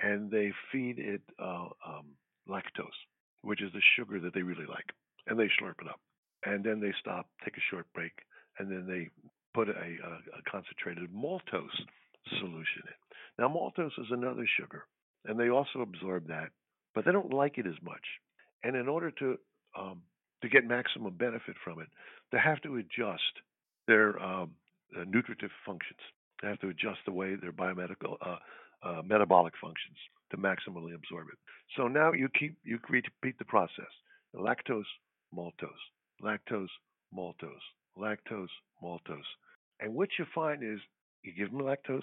and 0.00 0.30
they 0.30 0.52
feed 0.70 0.98
it 0.98 1.22
uh, 1.38 1.68
um, 1.86 2.06
lactose, 2.48 3.00
which 3.42 3.62
is 3.62 3.72
the 3.72 3.82
sugar 3.96 4.20
that 4.20 4.34
they 4.34 4.42
really 4.42 4.66
like, 4.66 4.90
and 5.26 5.38
they 5.38 5.48
slurp 5.60 5.80
it 5.80 5.88
up, 5.88 6.00
and 6.44 6.64
then 6.64 6.80
they 6.80 6.92
stop, 7.00 7.26
take 7.44 7.56
a 7.56 7.66
short 7.70 7.86
break, 7.94 8.12
and 8.58 8.70
then 8.70 8.86
they 8.86 9.08
put 9.54 9.68
a, 9.68 9.72
a, 9.72 10.38
a 10.38 10.50
concentrated 10.50 11.10
maltose 11.12 11.80
solution 12.38 12.82
in. 12.86 12.94
Now, 13.38 13.48
maltose 13.48 13.98
is 13.98 14.10
another 14.10 14.46
sugar, 14.58 14.84
and 15.24 15.38
they 15.38 15.48
also 15.48 15.80
absorb 15.80 16.28
that, 16.28 16.50
but 16.94 17.04
they 17.04 17.12
don't 17.12 17.32
like 17.32 17.58
it 17.58 17.66
as 17.66 17.80
much. 17.82 18.04
And 18.62 18.76
in 18.76 18.88
order 18.88 19.10
to 19.10 19.38
um, 19.78 20.02
to 20.42 20.48
get 20.48 20.66
maximum 20.66 21.14
benefit 21.14 21.54
from 21.62 21.80
it, 21.80 21.88
they 22.32 22.38
have 22.38 22.60
to 22.62 22.76
adjust 22.76 23.22
their 23.86 24.18
um, 24.22 24.50
nutritive 25.06 25.50
functions. 25.66 26.00
They 26.42 26.48
have 26.48 26.60
to 26.60 26.68
adjust 26.68 27.00
the 27.04 27.12
way 27.12 27.34
their 27.34 27.52
biomedical 27.52 28.16
uh, 28.20 28.36
uh, 28.82 29.02
metabolic 29.04 29.54
functions 29.60 29.96
to 30.30 30.36
maximally 30.36 30.94
absorb 30.94 31.28
it. 31.28 31.38
So 31.76 31.88
now 31.88 32.12
you 32.12 32.28
keep 32.38 32.56
you 32.64 32.78
repeat 32.88 33.38
the 33.38 33.44
process: 33.44 33.90
lactose, 34.34 34.84
maltose, 35.36 35.68
lactose, 36.22 36.68
maltose, 37.16 37.66
lactose, 37.98 38.48
maltose. 38.82 39.30
And 39.80 39.94
what 39.94 40.10
you 40.18 40.26
find 40.34 40.62
is 40.62 40.78
you 41.22 41.32
give 41.32 41.50
them 41.50 41.60
lactose, 41.62 42.02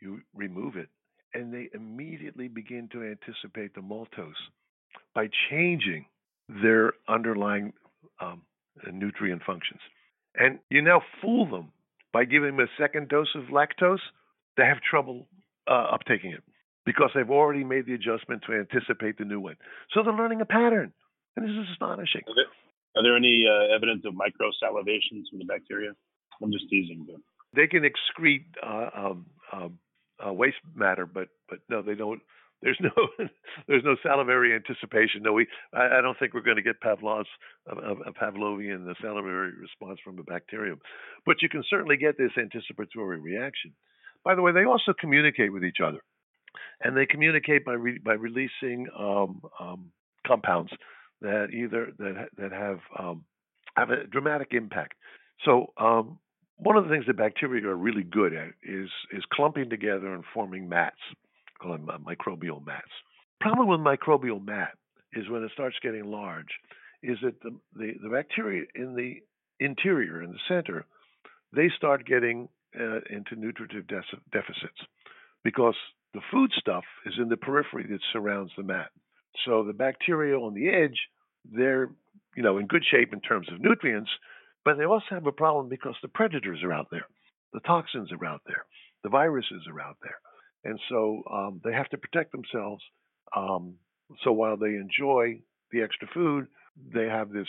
you 0.00 0.20
remove 0.34 0.76
it, 0.76 0.88
and 1.34 1.52
they 1.52 1.68
immediately 1.74 2.48
begin 2.48 2.88
to 2.92 3.02
anticipate 3.02 3.74
the 3.74 3.80
maltose 3.80 4.34
by 5.14 5.28
changing 5.50 6.06
their 6.48 6.92
underlying 7.08 7.72
um, 8.20 8.42
nutrient 8.92 9.42
functions. 9.44 9.80
And 10.38 10.58
you 10.70 10.82
now 10.82 11.02
fool 11.20 11.46
them 11.48 11.72
by 12.12 12.24
giving 12.24 12.56
them 12.56 12.60
a 12.60 12.82
second 12.82 13.08
dose 13.08 13.34
of 13.34 13.44
lactose, 13.44 13.98
they 14.56 14.64
have 14.64 14.78
trouble 14.80 15.26
uh, 15.68 15.96
uptaking 15.96 16.34
it 16.34 16.42
because 16.84 17.10
they've 17.14 17.30
already 17.30 17.64
made 17.64 17.86
the 17.86 17.94
adjustment 17.94 18.42
to 18.46 18.54
anticipate 18.54 19.18
the 19.18 19.24
new 19.24 19.40
one. 19.40 19.56
So 19.92 20.02
they're 20.02 20.12
learning 20.14 20.40
a 20.40 20.46
pattern, 20.46 20.92
and 21.36 21.44
this 21.44 21.52
is 21.52 21.70
astonishing. 21.72 22.22
Are 22.28 22.34
there, 22.34 22.50
are 22.96 23.02
there 23.02 23.16
any 23.16 23.46
uh, 23.48 23.74
evidence 23.74 24.04
of 24.06 24.14
micro 24.14 24.50
salivations 24.62 25.28
from 25.30 25.40
the 25.40 25.44
bacteria? 25.44 25.90
I'm 26.42 26.52
just 26.52 26.68
teasing, 26.70 27.06
but 27.06 27.20
they 27.54 27.66
can 27.66 27.82
excrete 27.82 28.44
uh, 28.62 28.90
um, 28.94 29.26
um, 29.52 29.78
uh, 30.24 30.32
waste 30.32 30.56
matter, 30.74 31.06
but 31.06 31.28
but 31.48 31.58
no, 31.68 31.82
they 31.82 31.94
don't 31.94 32.20
there's 32.62 32.78
no 32.80 32.90
there's 33.68 33.84
no 33.84 33.96
salivary 34.02 34.54
anticipation. 34.54 35.22
No, 35.22 35.32
we 35.32 35.46
I, 35.72 35.98
I 35.98 36.00
don't 36.02 36.18
think 36.18 36.34
we're 36.34 36.42
going 36.42 36.56
to 36.56 36.62
get 36.62 36.80
Pavlov's 36.80 37.28
a, 37.66 37.74
a 37.76 38.12
Pavlovian 38.12 38.92
salivary 39.02 39.52
response 39.60 39.98
from 40.04 40.18
a 40.18 40.22
bacterium, 40.22 40.80
but 41.24 41.42
you 41.42 41.48
can 41.48 41.64
certainly 41.68 41.96
get 41.96 42.16
this 42.18 42.32
anticipatory 42.38 43.20
reaction. 43.20 43.72
By 44.26 44.34
the 44.34 44.42
way, 44.42 44.50
they 44.50 44.64
also 44.64 44.92
communicate 44.98 45.52
with 45.52 45.62
each 45.62 45.78
other, 45.80 46.00
and 46.82 46.96
they 46.96 47.06
communicate 47.06 47.64
by 47.64 47.74
re, 47.74 47.98
by 48.04 48.14
releasing 48.14 48.88
um, 48.98 49.40
um, 49.60 49.92
compounds 50.26 50.72
that 51.20 51.50
either 51.52 51.92
that 51.98 52.30
that 52.36 52.50
have 52.50 52.80
um, 52.98 53.24
have 53.76 53.90
a 53.90 54.04
dramatic 54.08 54.48
impact. 54.50 54.94
So 55.44 55.72
um, 55.78 56.18
one 56.56 56.76
of 56.76 56.82
the 56.82 56.90
things 56.90 57.04
that 57.06 57.16
bacteria 57.16 57.68
are 57.68 57.76
really 57.76 58.02
good 58.02 58.34
at 58.34 58.48
is 58.64 58.90
is 59.12 59.22
clumping 59.32 59.70
together 59.70 60.12
and 60.12 60.24
forming 60.34 60.68
mats 60.68 60.96
call 61.62 61.72
them 61.72 61.88
uh, 61.88 61.98
microbial 61.98 62.66
mats. 62.66 62.90
Problem 63.40 63.68
with 63.68 63.78
microbial 63.78 64.44
mat 64.44 64.72
is 65.12 65.28
when 65.28 65.44
it 65.44 65.52
starts 65.54 65.76
getting 65.84 66.04
large, 66.04 66.48
is 67.00 67.16
that 67.22 67.40
the, 67.42 67.54
the, 67.76 67.92
the 68.02 68.08
bacteria 68.08 68.64
in 68.74 68.96
the 68.96 69.22
interior, 69.64 70.20
in 70.20 70.32
the 70.32 70.38
center, 70.48 70.84
they 71.54 71.70
start 71.76 72.04
getting 72.04 72.48
uh, 72.78 73.00
into 73.10 73.36
nutritive 73.36 73.86
de- 73.86 74.02
deficits 74.32 74.78
because 75.44 75.76
the 76.14 76.20
food 76.30 76.50
stuff 76.58 76.84
is 77.04 77.14
in 77.18 77.28
the 77.28 77.36
periphery 77.36 77.86
that 77.88 78.00
surrounds 78.12 78.52
the 78.56 78.62
mat. 78.62 78.90
So 79.44 79.64
the 79.64 79.72
bacteria 79.72 80.36
on 80.36 80.54
the 80.54 80.68
edge, 80.68 80.98
they're 81.44 81.90
you 82.36 82.42
know 82.42 82.58
in 82.58 82.66
good 82.66 82.84
shape 82.90 83.12
in 83.12 83.20
terms 83.20 83.48
of 83.52 83.60
nutrients, 83.60 84.10
but 84.64 84.78
they 84.78 84.84
also 84.84 85.06
have 85.10 85.26
a 85.26 85.32
problem 85.32 85.68
because 85.68 85.94
the 86.02 86.08
predators 86.08 86.62
are 86.62 86.72
out 86.72 86.88
there, 86.90 87.06
the 87.52 87.60
toxins 87.60 88.10
are 88.12 88.24
out 88.26 88.42
there, 88.46 88.64
the 89.02 89.10
viruses 89.10 89.62
are 89.70 89.80
out 89.80 89.96
there 90.02 90.18
and 90.66 90.80
so 90.88 91.22
um, 91.32 91.60
they 91.64 91.72
have 91.72 91.88
to 91.90 91.98
protect 91.98 92.32
themselves. 92.32 92.82
Um, 93.34 93.74
so 94.24 94.32
while 94.32 94.56
they 94.56 94.74
enjoy 94.74 95.40
the 95.70 95.82
extra 95.82 96.08
food, 96.12 96.48
they 96.92 97.06
have 97.06 97.30
this, 97.30 97.46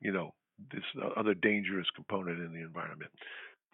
you 0.00 0.12
know, 0.12 0.34
this 0.72 0.82
other 1.16 1.34
dangerous 1.34 1.86
component 1.94 2.40
in 2.40 2.52
the 2.52 2.60
environment. 2.60 3.10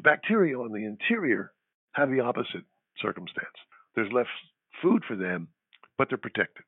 Bacteria 0.03 0.59
on 0.59 0.73
the 0.73 0.85
interior 0.85 1.53
have 1.93 2.11
the 2.11 2.21
opposite 2.21 2.65
circumstance. 3.01 3.47
There's 3.95 4.13
less 4.13 4.27
food 4.83 5.03
for 5.07 5.17
them, 5.17 5.49
but 5.99 6.09
they're 6.09 6.19
protected. 6.19 6.65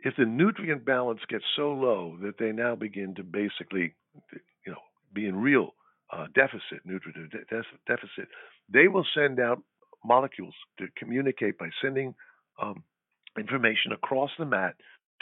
If 0.00 0.14
the 0.16 0.26
nutrient 0.26 0.84
balance 0.84 1.20
gets 1.28 1.44
so 1.56 1.72
low 1.72 2.16
that 2.22 2.38
they 2.38 2.52
now 2.52 2.74
begin 2.74 3.14
to 3.14 3.22
basically, 3.22 3.94
you 4.66 4.72
know, 4.72 4.80
be 5.12 5.26
in 5.26 5.36
real 5.36 5.74
uh, 6.12 6.26
deficit, 6.34 6.84
nutritive 6.84 7.30
de- 7.30 7.62
deficit, 7.86 8.28
they 8.72 8.88
will 8.88 9.06
send 9.14 9.40
out 9.40 9.62
molecules 10.04 10.54
to 10.78 10.86
communicate 10.96 11.58
by 11.58 11.68
sending 11.82 12.14
um, 12.60 12.82
information 13.38 13.92
across 13.92 14.30
the 14.38 14.44
mat 14.44 14.74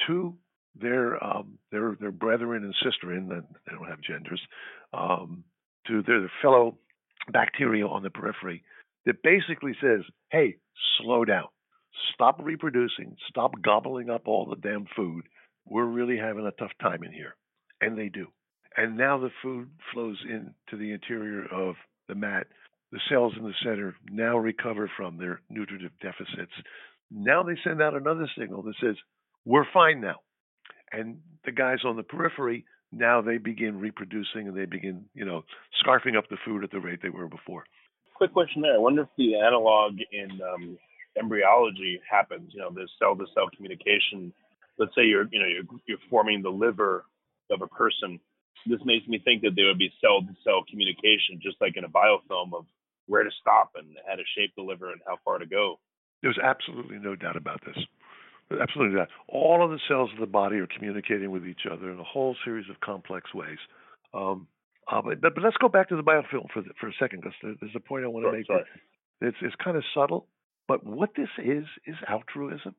to 0.06 0.34
their 0.80 1.22
um, 1.22 1.58
their 1.70 1.96
their 2.00 2.10
brethren 2.10 2.64
and 2.64 2.74
sister 2.82 3.14
in 3.14 3.28
they 3.28 3.72
don't 3.72 3.88
have 3.88 4.00
genders 4.00 4.40
um, 4.92 5.44
to 5.86 6.02
their 6.02 6.30
fellow 6.40 6.76
bacteria 7.30 7.86
on 7.86 8.02
the 8.02 8.10
periphery 8.10 8.64
that 9.06 9.22
basically 9.22 9.74
says, 9.80 10.02
"Hey, 10.30 10.56
slow 10.98 11.24
down, 11.24 11.48
stop 12.12 12.40
reproducing, 12.42 13.16
stop 13.28 13.60
gobbling 13.60 14.10
up 14.10 14.26
all 14.26 14.46
the 14.46 14.56
damn 14.56 14.86
food. 14.86 15.28
We're 15.64 15.84
really 15.84 16.16
having 16.18 16.46
a 16.46 16.52
tough 16.52 16.72
time 16.80 17.02
in 17.02 17.12
here," 17.12 17.36
and 17.80 17.96
they 17.96 18.08
do. 18.08 18.32
And 18.76 18.96
now 18.96 19.18
the 19.18 19.30
food 19.42 19.70
flows 19.92 20.22
into 20.24 20.76
the 20.76 20.92
interior 20.92 21.44
of 21.46 21.76
the 22.08 22.14
mat 22.14 22.46
the 22.92 23.00
cells 23.08 23.32
in 23.38 23.44
the 23.44 23.54
center 23.64 23.96
now 24.10 24.36
recover 24.36 24.88
from 24.96 25.16
their 25.16 25.40
nutritive 25.48 25.92
deficits. 26.00 26.52
Now 27.10 27.42
they 27.42 27.56
send 27.64 27.82
out 27.82 27.94
another 27.94 28.30
signal 28.38 28.62
that 28.62 28.74
says, 28.80 28.96
We're 29.44 29.64
fine 29.72 30.00
now. 30.00 30.16
And 30.92 31.18
the 31.44 31.52
guys 31.52 31.78
on 31.84 31.96
the 31.96 32.02
periphery, 32.02 32.66
now 32.92 33.22
they 33.22 33.38
begin 33.38 33.80
reproducing 33.80 34.48
and 34.48 34.56
they 34.56 34.66
begin, 34.66 35.04
you 35.14 35.24
know, 35.24 35.44
scarfing 35.84 36.16
up 36.16 36.28
the 36.28 36.36
food 36.44 36.62
at 36.62 36.70
the 36.70 36.80
rate 36.80 37.00
they 37.02 37.08
were 37.08 37.28
before. 37.28 37.64
Quick 38.14 38.32
question 38.32 38.62
there. 38.62 38.74
I 38.74 38.78
wonder 38.78 39.02
if 39.02 39.08
the 39.16 39.36
analog 39.36 39.94
in 40.12 40.40
um, 40.42 40.78
embryology 41.18 42.00
happens, 42.08 42.52
you 42.54 42.60
know, 42.60 42.70
this 42.70 42.90
cell 42.98 43.16
to 43.16 43.24
cell 43.34 43.48
communication 43.56 44.32
let's 44.78 44.94
say 44.94 45.04
you're 45.04 45.26
you 45.30 45.40
know 45.40 45.46
you're, 45.46 45.80
you're 45.86 46.04
forming 46.10 46.42
the 46.42 46.50
liver 46.50 47.04
of 47.50 47.62
a 47.62 47.66
person. 47.66 48.20
This 48.66 48.80
makes 48.84 49.06
me 49.08 49.20
think 49.24 49.42
that 49.42 49.52
there 49.56 49.66
would 49.66 49.78
be 49.78 49.92
cell 50.00 50.20
to 50.20 50.34
cell 50.44 50.62
communication, 50.70 51.40
just 51.42 51.56
like 51.60 51.76
in 51.76 51.84
a 51.84 51.88
biofilm 51.88 52.54
of 52.54 52.66
where 53.06 53.24
to 53.24 53.30
stop 53.40 53.72
and 53.74 53.88
how 54.06 54.14
to 54.14 54.22
shape 54.36 54.52
the 54.56 54.62
liver 54.62 54.92
and 54.92 55.00
how 55.06 55.18
far 55.24 55.38
to 55.38 55.46
go. 55.46 55.80
There's 56.22 56.38
absolutely 56.38 56.98
no 56.98 57.16
doubt 57.16 57.36
about 57.36 57.60
this. 57.66 57.76
Absolutely 58.60 58.96
not. 58.96 59.08
All 59.28 59.64
of 59.64 59.70
the 59.70 59.78
cells 59.88 60.10
of 60.12 60.20
the 60.20 60.26
body 60.26 60.56
are 60.56 60.66
communicating 60.66 61.30
with 61.30 61.46
each 61.46 61.62
other 61.70 61.90
in 61.90 61.98
a 61.98 62.04
whole 62.04 62.36
series 62.44 62.68
of 62.68 62.80
complex 62.80 63.32
ways. 63.34 63.58
Um, 64.14 64.46
uh, 64.90 65.00
but, 65.02 65.20
but, 65.20 65.42
let's 65.42 65.56
go 65.58 65.68
back 65.68 65.88
to 65.88 65.96
the 65.96 66.02
biofilm 66.02 66.50
for 66.52 66.62
the, 66.62 66.70
for 66.80 66.88
a 66.88 66.92
second 66.98 67.20
because 67.20 67.56
there's 67.60 67.72
a 67.76 67.80
point 67.80 68.04
I 68.04 68.08
want 68.08 68.26
to 68.26 68.32
make. 68.32 68.46
Sorry. 68.46 68.64
It's 69.20 69.36
it's 69.40 69.54
kind 69.62 69.76
of 69.76 69.84
subtle, 69.94 70.26
but 70.66 70.84
what 70.84 71.10
this 71.16 71.28
is 71.38 71.64
is 71.86 71.94
altruism. 72.08 72.74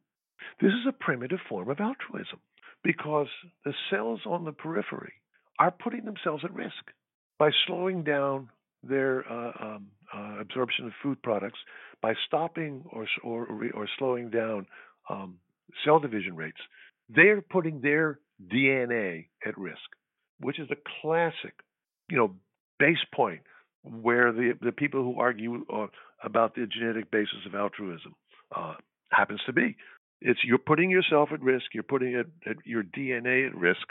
This 0.61 0.71
is 0.71 0.85
a 0.87 0.91
primitive 0.91 1.39
form 1.47 1.69
of 1.69 1.79
altruism 1.79 2.39
because 2.83 3.27
the 3.63 3.73
cells 3.89 4.19
on 4.25 4.43
the 4.43 4.51
periphery 4.51 5.13
are 5.57 5.71
putting 5.71 6.03
themselves 6.03 6.43
at 6.43 6.53
risk 6.53 6.91
by 7.39 7.49
slowing 7.65 8.03
down 8.03 8.49
their 8.83 9.23
uh, 9.31 9.51
um, 9.61 9.87
uh, 10.13 10.41
absorption 10.41 10.85
of 10.85 10.91
food 11.01 11.21
products, 11.23 11.59
by 12.01 12.13
stopping 12.27 12.83
or 12.91 13.07
or 13.23 13.47
or 13.73 13.87
slowing 13.97 14.29
down 14.29 14.67
um, 15.09 15.37
cell 15.85 15.99
division 15.99 16.35
rates. 16.35 16.57
They're 17.09 17.41
putting 17.41 17.81
their 17.81 18.19
DNA 18.51 19.27
at 19.45 19.57
risk, 19.57 19.77
which 20.39 20.59
is 20.59 20.69
a 20.71 20.75
classic, 21.01 21.53
you 22.09 22.17
know, 22.17 22.35
base 22.79 23.03
point 23.13 23.41
where 23.83 24.31
the 24.31 24.53
the 24.61 24.71
people 24.71 25.03
who 25.03 25.19
argue 25.19 25.65
uh, 25.71 25.87
about 26.23 26.55
the 26.55 26.65
genetic 26.65 27.11
basis 27.11 27.45
of 27.45 27.55
altruism 27.55 28.15
uh, 28.55 28.75
happens 29.11 29.41
to 29.45 29.53
be. 29.53 29.75
It's 30.21 30.39
you're 30.45 30.57
putting 30.57 30.89
yourself 30.89 31.29
at 31.33 31.41
risk. 31.41 31.65
You're 31.73 31.83
putting 31.83 32.13
it, 32.13 32.27
at 32.49 32.57
your 32.65 32.83
DNA 32.83 33.47
at 33.47 33.55
risk. 33.55 33.85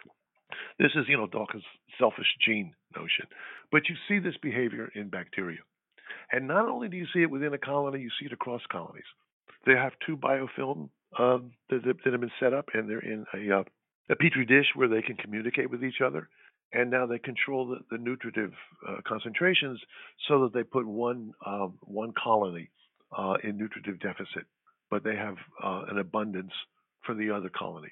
This 0.79 0.93
is, 0.95 1.05
you 1.09 1.17
know, 1.17 1.27
Dawkins' 1.27 1.65
selfish 1.99 2.27
gene 2.45 2.75
notion. 2.97 3.27
But 3.71 3.83
you 3.89 3.97
see 4.09 4.19
this 4.19 4.37
behavior 4.43 4.91
in 4.95 5.09
bacteria. 5.09 5.61
And 6.31 6.49
not 6.49 6.69
only 6.69 6.89
do 6.89 6.97
you 6.97 7.07
see 7.13 7.23
it 7.23 7.31
within 7.31 7.55
a 7.55 7.59
colony, 7.59 8.01
you 8.01 8.11
see 8.19 8.27
it 8.27 8.33
across 8.33 8.63
colonies. 8.71 9.05
They 9.67 9.75
have 9.75 9.93
two 10.07 10.17
biofilm 10.17 10.89
um, 11.19 11.53
that, 11.71 11.83
that, 11.85 12.13
have 12.13 12.21
been 12.21 12.31
set 12.41 12.53
up, 12.53 12.67
and 12.75 12.89
they're 12.89 12.99
in 13.01 13.25
a, 13.35 13.61
uh, 13.61 13.65
a 14.11 14.17
petri 14.17 14.45
dish 14.47 14.67
where 14.75 14.89
they 14.89 15.03
can 15.03 15.17
communicate 15.17 15.71
with 15.71 15.85
each 15.85 16.01
other. 16.05 16.29
And 16.73 16.91
now 16.91 17.07
they 17.07 17.19
control 17.19 17.69
the, 17.69 17.81
the 17.91 18.03
nutritive 18.03 18.53
uh, 18.89 18.97
concentrations 19.07 19.79
so 20.27 20.43
that 20.43 20.55
they 20.55 20.63
put 20.63 20.87
one 20.87 21.33
uh, 21.45 21.69
one 21.83 22.13
colony 22.13 22.71
uh, 23.17 23.35
in 23.45 23.59
nutritive 23.59 24.01
deficit, 24.01 24.47
but 24.91 25.05
they 25.05 25.15
have 25.15 25.37
uh, 25.63 25.83
an 25.91 25.99
abundance 25.99 26.53
for 27.05 27.15
the 27.15 27.31
other 27.31 27.51
colony. 27.51 27.91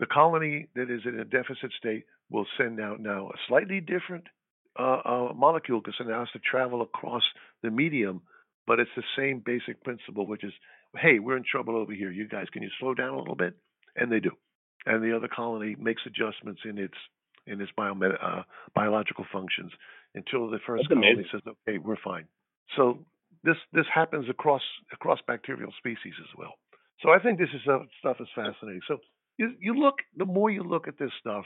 The 0.00 0.06
colony 0.06 0.68
that 0.74 0.90
is 0.90 1.02
in 1.04 1.20
a 1.20 1.24
deficit 1.24 1.72
state 1.78 2.04
will 2.30 2.46
send 2.58 2.80
out 2.80 3.00
now 3.00 3.28
a 3.28 3.38
slightly 3.48 3.80
different 3.80 4.24
uh, 4.78 5.00
uh, 5.04 5.32
molecule 5.34 5.80
because 5.80 5.94
it 6.00 6.12
has 6.12 6.28
to 6.32 6.40
travel 6.40 6.82
across 6.82 7.22
the 7.62 7.70
medium, 7.70 8.22
but 8.66 8.80
it's 8.80 8.90
the 8.96 9.02
same 9.16 9.42
basic 9.44 9.82
principle, 9.84 10.26
which 10.26 10.44
is, 10.44 10.52
hey, 10.96 11.18
we're 11.18 11.36
in 11.36 11.44
trouble 11.50 11.76
over 11.76 11.92
here. 11.92 12.10
You 12.10 12.28
guys, 12.28 12.46
can 12.52 12.62
you 12.62 12.70
slow 12.80 12.94
down 12.94 13.14
a 13.14 13.18
little 13.18 13.36
bit? 13.36 13.54
And 13.96 14.10
they 14.10 14.20
do. 14.20 14.30
And 14.86 15.02
the 15.02 15.16
other 15.16 15.28
colony 15.28 15.76
makes 15.78 16.02
adjustments 16.06 16.62
in 16.64 16.78
its 16.78 16.94
in 17.46 17.60
its 17.60 17.70
biomed- 17.78 18.16
uh, 18.22 18.42
biological 18.74 19.26
functions 19.30 19.70
until 20.14 20.48
the 20.48 20.58
first 20.66 20.84
That's 20.88 20.94
colony 20.94 21.12
amazing. 21.12 21.28
says, 21.32 21.42
okay, 21.68 21.78
we're 21.78 21.98
fine. 22.02 22.26
So 22.76 22.98
this 23.42 23.56
this 23.72 23.86
happens 23.92 24.28
across 24.28 24.62
across 24.92 25.18
bacterial 25.26 25.72
species 25.78 26.14
as 26.20 26.38
well. 26.38 26.54
So 27.00 27.10
I 27.10 27.18
think 27.18 27.38
this 27.38 27.50
is 27.54 27.60
uh, 27.68 27.80
stuff 28.00 28.16
is 28.20 28.28
fascinating. 28.34 28.80
So 28.88 28.98
you 29.36 29.52
you 29.60 29.74
look 29.74 29.96
the 30.16 30.24
more 30.24 30.50
you 30.50 30.62
look 30.62 30.88
at 30.88 30.98
this 30.98 31.10
stuff, 31.20 31.44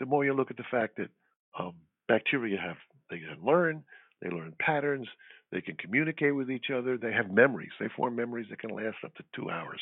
the 0.00 0.06
more 0.06 0.24
you 0.24 0.34
look 0.34 0.50
at 0.50 0.56
the 0.56 0.68
fact 0.70 0.96
that 0.96 1.08
um, 1.58 1.74
bacteria 2.08 2.58
have 2.60 2.76
they 3.10 3.18
can 3.18 3.42
learn, 3.44 3.84
they 4.20 4.28
learn 4.28 4.54
patterns, 4.60 5.08
they 5.50 5.60
can 5.60 5.76
communicate 5.76 6.34
with 6.34 6.50
each 6.50 6.66
other, 6.74 6.96
they 6.96 7.12
have 7.12 7.30
memories. 7.30 7.70
They 7.80 7.88
form 7.96 8.16
memories 8.16 8.46
that 8.50 8.60
can 8.60 8.70
last 8.70 8.96
up 9.04 9.14
to 9.14 9.24
two 9.34 9.50
hours, 9.50 9.80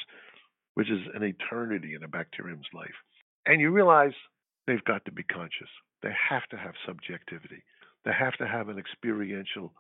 which 0.75 0.91
is 0.91 1.01
an 1.15 1.23
eternity 1.23 1.95
in 1.95 2.05
a 2.05 2.09
bacterium's 2.09 2.67
life. 2.73 2.95
And 3.47 3.61
you 3.61 3.71
realize 3.71 4.13
they've 4.67 4.85
got 4.85 5.05
to 5.07 5.13
be 5.13 5.23
conscious. 5.25 5.69
They 6.03 6.13
have 6.31 6.47
to 6.51 6.57
have 6.57 6.75
subjectivity. 6.87 7.63
They 8.05 8.13
have 8.19 8.35
to 8.35 8.47
have 8.47 8.69
an 8.69 8.79
experiential, 8.79 9.73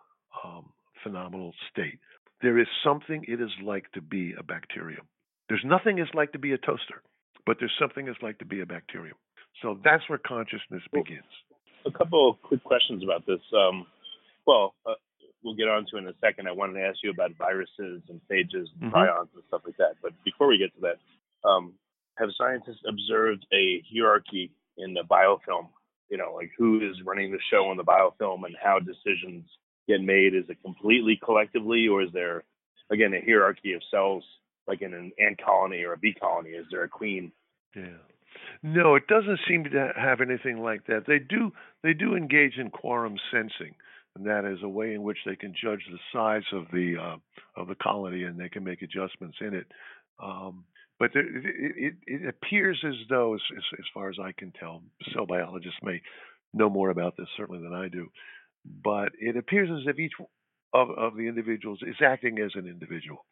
um, 0.44 0.72
phenomenal 1.02 1.52
state. 1.70 1.98
There 2.42 2.58
is 2.58 2.66
something 2.84 3.24
it 3.28 3.40
is 3.40 3.50
like 3.62 3.90
to 3.92 4.00
be 4.00 4.34
a 4.38 4.42
bacterium. 4.42 5.06
There's 5.48 5.64
nothing 5.64 5.98
it's 5.98 6.12
like 6.14 6.32
to 6.32 6.38
be 6.38 6.52
a 6.52 6.58
toaster, 6.58 7.02
but 7.46 7.58
there's 7.60 7.72
something 7.78 8.08
it's 8.08 8.20
like 8.22 8.38
to 8.38 8.44
be 8.44 8.60
a 8.60 8.66
bacterium. 8.66 9.16
So 9.62 9.78
that's 9.84 10.02
where 10.08 10.18
consciousness 10.18 10.82
begins. 10.92 11.24
A 11.86 11.90
couple 11.90 12.30
of 12.30 12.42
quick 12.42 12.64
questions 12.64 13.04
about 13.04 13.24
this. 13.26 13.40
Um, 13.56 13.86
well, 14.46 14.74
uh, 14.84 14.94
we'll 15.46 15.54
get 15.54 15.68
on 15.68 15.86
to 15.86 15.96
in 15.96 16.08
a 16.08 16.12
second. 16.20 16.48
I 16.48 16.52
wanted 16.52 16.74
to 16.74 16.86
ask 16.86 16.98
you 17.04 17.10
about 17.10 17.30
viruses 17.38 18.02
and 18.08 18.20
phages 18.28 18.66
and 18.74 18.90
Mhm. 18.90 18.92
prions 18.92 19.32
and 19.32 19.44
stuff 19.44 19.62
like 19.64 19.76
that. 19.76 19.94
But 20.02 20.12
before 20.24 20.48
we 20.48 20.58
get 20.58 20.74
to 20.74 20.80
that, 20.80 20.98
um, 21.48 21.78
have 22.18 22.34
scientists 22.34 22.82
observed 22.84 23.46
a 23.52 23.80
hierarchy 23.82 24.50
in 24.76 24.92
the 24.92 25.04
biofilm? 25.04 25.68
You 26.10 26.16
know, 26.18 26.34
like 26.34 26.50
who 26.58 26.80
is 26.80 27.00
running 27.02 27.30
the 27.30 27.40
show 27.40 27.68
on 27.68 27.76
the 27.76 27.84
biofilm 27.84 28.44
and 28.44 28.56
how 28.56 28.80
decisions 28.80 29.48
get 29.86 30.00
made? 30.00 30.34
Is 30.34 30.50
it 30.50 30.60
completely 30.62 31.16
collectively, 31.16 31.86
or 31.86 32.02
is 32.02 32.12
there, 32.12 32.42
again, 32.90 33.14
a 33.14 33.20
hierarchy 33.20 33.72
of 33.72 33.82
cells, 33.84 34.24
like 34.66 34.82
in 34.82 34.94
an 34.94 35.12
ant 35.18 35.38
colony 35.38 35.84
or 35.84 35.92
a 35.92 35.98
bee 35.98 36.14
colony? 36.14 36.50
Is 36.50 36.68
there 36.70 36.82
a 36.82 36.88
queen? 36.88 37.32
Yeah. 37.74 37.98
No, 38.62 38.94
it 38.96 39.06
doesn't 39.06 39.40
seem 39.46 39.64
to 39.64 39.92
have 39.96 40.20
anything 40.20 40.62
like 40.62 40.86
that. 40.86 41.06
They 41.06 41.18
do 41.18 41.52
they 41.82 41.94
do 41.94 42.16
engage 42.16 42.58
in 42.58 42.70
quorum 42.70 43.18
sensing, 43.30 43.74
and 44.16 44.26
that 44.26 44.44
is 44.44 44.58
a 44.62 44.68
way 44.68 44.94
in 44.94 45.02
which 45.02 45.18
they 45.26 45.36
can 45.36 45.52
judge 45.52 45.82
the 45.90 45.98
size 46.12 46.44
of 46.52 46.64
the 46.72 46.96
uh, 47.00 47.60
of 47.60 47.68
the 47.68 47.74
colony 47.74 48.22
and 48.24 48.38
they 48.38 48.48
can 48.48 48.64
make 48.64 48.82
adjustments 48.82 49.36
in 49.40 49.54
it. 49.54 49.66
Um, 50.22 50.64
but 50.98 51.10
it, 51.14 51.26
it, 51.26 51.94
it 52.06 52.28
appears 52.28 52.82
as 52.86 52.94
though, 53.10 53.34
as, 53.34 53.40
as, 53.54 53.64
as 53.78 53.84
far 53.92 54.08
as 54.08 54.16
I 54.22 54.32
can 54.32 54.50
tell, 54.58 54.82
cell 55.12 55.26
biologists 55.26 55.78
may 55.82 56.00
know 56.54 56.70
more 56.70 56.88
about 56.88 57.16
this 57.18 57.26
certainly 57.36 57.62
than 57.62 57.74
I 57.74 57.88
do, 57.88 58.08
but 58.82 59.10
it 59.20 59.36
appears 59.36 59.68
as 59.70 59.86
if 59.86 59.98
each 59.98 60.14
of, 60.72 60.90
of 60.90 61.16
the 61.16 61.28
individuals 61.28 61.80
is 61.82 61.96
acting 62.02 62.38
as 62.38 62.52
an 62.54 62.66
individual. 62.66 63.26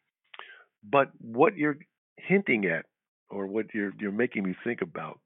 But 0.83 1.09
what 1.19 1.57
you're 1.57 1.79
hinting 2.17 2.65
at 2.65 2.85
or 3.29 3.47
what 3.47 3.73
you're 3.73 3.93
you're 3.99 4.11
making 4.11 4.43
me 4.43 4.55
think 4.63 4.81
about 4.81 5.19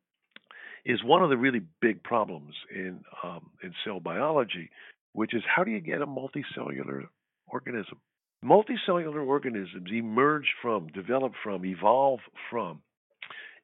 is 0.85 1.03
one 1.03 1.21
of 1.21 1.29
the 1.29 1.37
really 1.37 1.61
big 1.81 2.01
problems 2.03 2.55
in 2.73 3.01
um, 3.23 3.49
in 3.61 3.73
cell 3.83 3.99
biology, 3.99 4.69
which 5.13 5.33
is 5.33 5.43
how 5.55 5.63
do 5.63 5.71
you 5.71 5.79
get 5.79 6.01
a 6.01 6.07
multicellular 6.07 7.03
organism? 7.47 7.99
Multicellular 8.43 9.25
organisms 9.25 9.89
emerge 9.91 10.47
from, 10.61 10.87
develop 10.87 11.33
from, 11.43 11.65
evolve 11.65 12.19
from 12.49 12.81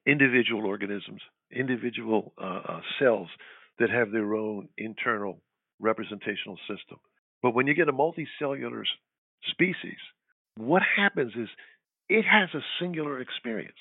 individual 0.06 0.66
organisms, 0.66 1.20
individual 1.50 2.32
uh, 2.40 2.60
uh, 2.68 2.80
cells 2.98 3.28
that 3.78 3.90
have 3.90 4.10
their 4.10 4.34
own 4.34 4.68
internal 4.76 5.40
representational 5.80 6.58
system. 6.68 6.98
But 7.42 7.54
when 7.54 7.66
you 7.66 7.74
get 7.74 7.88
a 7.88 7.92
multicellular 7.92 8.82
species, 9.50 9.98
what 10.56 10.82
happens 10.96 11.32
is 11.36 11.48
it 12.08 12.24
has 12.24 12.48
a 12.54 12.64
singular 12.80 13.20
experience. 13.20 13.76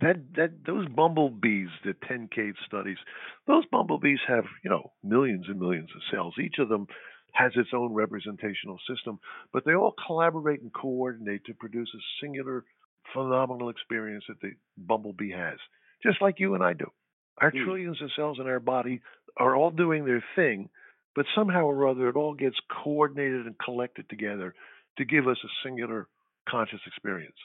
That 0.00 0.16
that 0.36 0.50
those 0.66 0.88
bumblebees 0.88 1.68
the 1.84 1.94
10K 1.94 2.52
studies, 2.66 2.98
those 3.46 3.64
bumblebees 3.66 4.18
have 4.26 4.44
you 4.62 4.70
know 4.70 4.92
millions 5.02 5.46
and 5.48 5.58
millions 5.58 5.90
of 5.94 6.02
cells. 6.12 6.34
Each 6.38 6.58
of 6.58 6.68
them 6.68 6.86
has 7.32 7.52
its 7.56 7.70
own 7.74 7.92
representational 7.92 8.78
system, 8.88 9.18
but 9.52 9.64
they 9.64 9.74
all 9.74 9.94
collaborate 10.06 10.60
and 10.62 10.72
coordinate 10.72 11.44
to 11.46 11.54
produce 11.54 11.90
a 11.94 11.98
singular, 12.20 12.64
phenomenal 13.12 13.70
experience 13.70 14.24
that 14.28 14.40
the 14.40 14.52
bumblebee 14.76 15.32
has, 15.32 15.58
just 16.02 16.20
like 16.22 16.38
you 16.38 16.54
and 16.54 16.62
I 16.62 16.72
do. 16.74 16.90
Our 17.38 17.50
Hmm. 17.50 17.64
trillions 17.64 18.00
of 18.02 18.12
cells 18.14 18.38
in 18.38 18.46
our 18.46 18.60
body 18.60 19.00
are 19.36 19.56
all 19.56 19.70
doing 19.72 20.04
their 20.04 20.24
thing, 20.36 20.70
but 21.16 21.26
somehow 21.34 21.64
or 21.64 21.88
other 21.88 22.08
it 22.08 22.16
all 22.16 22.34
gets 22.34 22.56
coordinated 22.84 23.46
and 23.46 23.58
collected 23.58 24.08
together 24.08 24.54
to 24.98 25.04
give 25.04 25.26
us 25.26 25.38
a 25.44 25.48
singular 25.64 26.08
conscious 26.48 26.80
experience. 26.86 27.36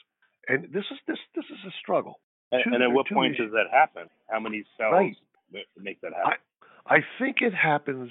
And 0.48 0.64
this 0.72 0.84
is 0.90 0.98
this 1.06 1.18
this 1.34 1.44
is 1.46 1.64
a 1.66 1.72
struggle. 1.80 2.20
And, 2.52 2.74
and 2.74 2.82
at 2.82 2.92
what 2.92 3.06
point 3.08 3.36
does 3.36 3.52
that 3.52 3.66
happen? 3.70 4.08
How 4.28 4.40
many 4.40 4.64
cells 4.76 4.92
Right. 4.92 5.16
make 5.78 6.00
that 6.00 6.12
happen? 6.12 6.38
I 6.86 6.98
think 7.18 7.36
it 7.40 7.54
happens 7.54 8.10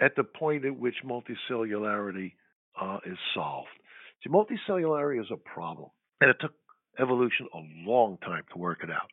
at 0.00 0.16
the 0.16 0.24
point 0.24 0.64
at 0.64 0.76
which 0.76 0.96
multicellularity 1.04 2.32
uh, 2.80 2.98
is 3.06 3.18
solved. 3.34 3.68
See, 4.22 4.30
multicellularity 4.30 5.20
is 5.20 5.30
a 5.32 5.36
problem, 5.36 5.90
and 6.20 6.30
it 6.30 6.36
took 6.40 6.52
evolution 6.98 7.46
a 7.54 7.60
long 7.88 8.18
time 8.18 8.44
to 8.52 8.58
work 8.58 8.78
it 8.82 8.90
out. 8.90 9.10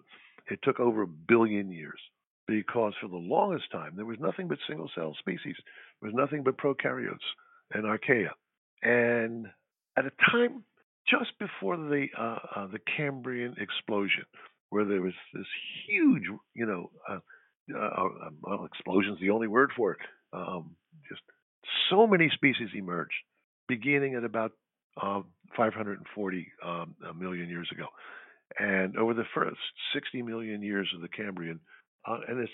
It 0.49 0.59
took 0.63 0.79
over 0.79 1.03
a 1.03 1.07
billion 1.07 1.71
years 1.71 1.99
because 2.47 2.93
for 3.01 3.07
the 3.07 3.15
longest 3.15 3.71
time 3.71 3.93
there 3.95 4.05
was 4.05 4.17
nothing 4.19 4.47
but 4.47 4.57
single 4.67 4.89
cell 4.95 5.15
species. 5.19 5.55
There 6.01 6.11
was 6.11 6.13
nothing 6.15 6.43
but 6.43 6.57
prokaryotes 6.57 7.17
and 7.73 7.83
archaea. 7.83 8.29
And 8.83 9.47
at 9.97 10.05
a 10.05 10.11
time 10.31 10.63
just 11.07 11.37
before 11.39 11.77
the 11.77 12.07
uh, 12.17 12.37
uh, 12.55 12.67
the 12.67 12.79
Cambrian 12.97 13.55
explosion, 13.59 14.25
where 14.69 14.85
there 14.85 15.01
was 15.01 15.13
this 15.33 15.47
huge, 15.87 16.23
you 16.53 16.65
know, 16.65 16.91
uh, 17.09 17.19
uh, 17.73 18.07
uh, 18.47 18.67
the 19.19 19.29
only 19.31 19.47
word 19.47 19.71
for 19.75 19.93
it. 19.93 19.99
Um, 20.33 20.75
just 21.09 21.21
so 21.89 22.05
many 22.07 22.29
species 22.33 22.69
emerged, 22.75 23.13
beginning 23.67 24.15
at 24.15 24.23
about 24.23 24.51
uh, 25.01 25.21
540 25.55 26.47
um, 26.65 26.95
million 27.17 27.49
years 27.49 27.69
ago. 27.71 27.87
And 28.59 28.97
over 28.97 29.13
the 29.13 29.23
first 29.33 29.57
60 29.93 30.21
million 30.21 30.61
years 30.61 30.89
of 30.95 31.01
the 31.01 31.07
Cambrian, 31.07 31.59
uh, 32.07 32.19
and 32.27 32.39
this 32.39 32.49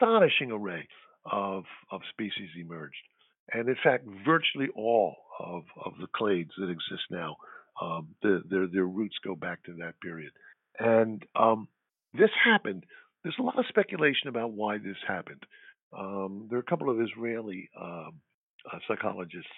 astonishing 0.00 0.50
array 0.50 0.86
of, 1.30 1.64
of 1.90 2.00
species 2.10 2.50
emerged. 2.60 2.96
And 3.52 3.68
in 3.68 3.76
fact, 3.82 4.04
virtually 4.24 4.68
all 4.76 5.16
of, 5.40 5.62
of 5.84 5.92
the 6.00 6.06
clades 6.06 6.50
that 6.58 6.70
exist 6.70 7.04
now, 7.10 7.36
um, 7.80 8.08
the, 8.22 8.42
their, 8.48 8.66
their 8.66 8.86
roots 8.86 9.16
go 9.24 9.34
back 9.34 9.62
to 9.64 9.74
that 9.80 10.00
period. 10.00 10.32
And 10.78 11.22
um, 11.36 11.68
this 12.14 12.30
happened. 12.44 12.84
There's 13.22 13.36
a 13.38 13.42
lot 13.42 13.58
of 13.58 13.66
speculation 13.68 14.28
about 14.28 14.52
why 14.52 14.78
this 14.78 14.96
happened. 15.06 15.42
Um, 15.96 16.46
there 16.48 16.58
are 16.58 16.62
a 16.62 16.70
couple 16.70 16.90
of 16.90 17.00
Israeli 17.00 17.68
um, 17.80 18.20
uh, 18.70 18.78
psychologists 18.88 19.50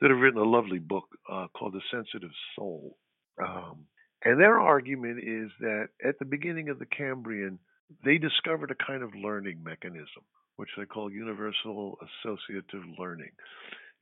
that 0.00 0.10
have 0.10 0.18
written 0.18 0.40
a 0.40 0.44
lovely 0.44 0.78
book 0.78 1.04
uh, 1.30 1.46
called 1.56 1.74
The 1.74 1.80
Sensitive 1.90 2.30
Soul. 2.56 2.96
Um, 3.42 3.86
and 4.24 4.40
their 4.40 4.58
argument 4.58 5.18
is 5.18 5.50
that 5.60 5.88
at 6.04 6.18
the 6.18 6.24
beginning 6.24 6.68
of 6.68 6.78
the 6.78 6.86
Cambrian, 6.86 7.58
they 8.04 8.18
discovered 8.18 8.70
a 8.70 8.84
kind 8.84 9.02
of 9.02 9.10
learning 9.14 9.62
mechanism, 9.62 10.24
which 10.56 10.70
they 10.76 10.84
call 10.84 11.10
universal 11.10 11.98
associative 12.24 12.82
learning. 12.98 13.30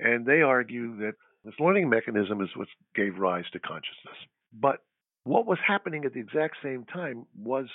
And 0.00 0.26
they 0.26 0.42
argue 0.42 0.96
that 0.98 1.14
this 1.44 1.54
learning 1.60 1.88
mechanism 1.88 2.40
is 2.40 2.48
what 2.56 2.68
gave 2.94 3.18
rise 3.18 3.44
to 3.52 3.60
consciousness. 3.60 4.16
But 4.52 4.80
what 5.26 5.46
was 5.46 5.58
happening 5.66 6.04
at 6.04 6.14
the 6.14 6.20
exact 6.20 6.56
same 6.62 6.84
time 6.84 7.26
was 7.36 7.66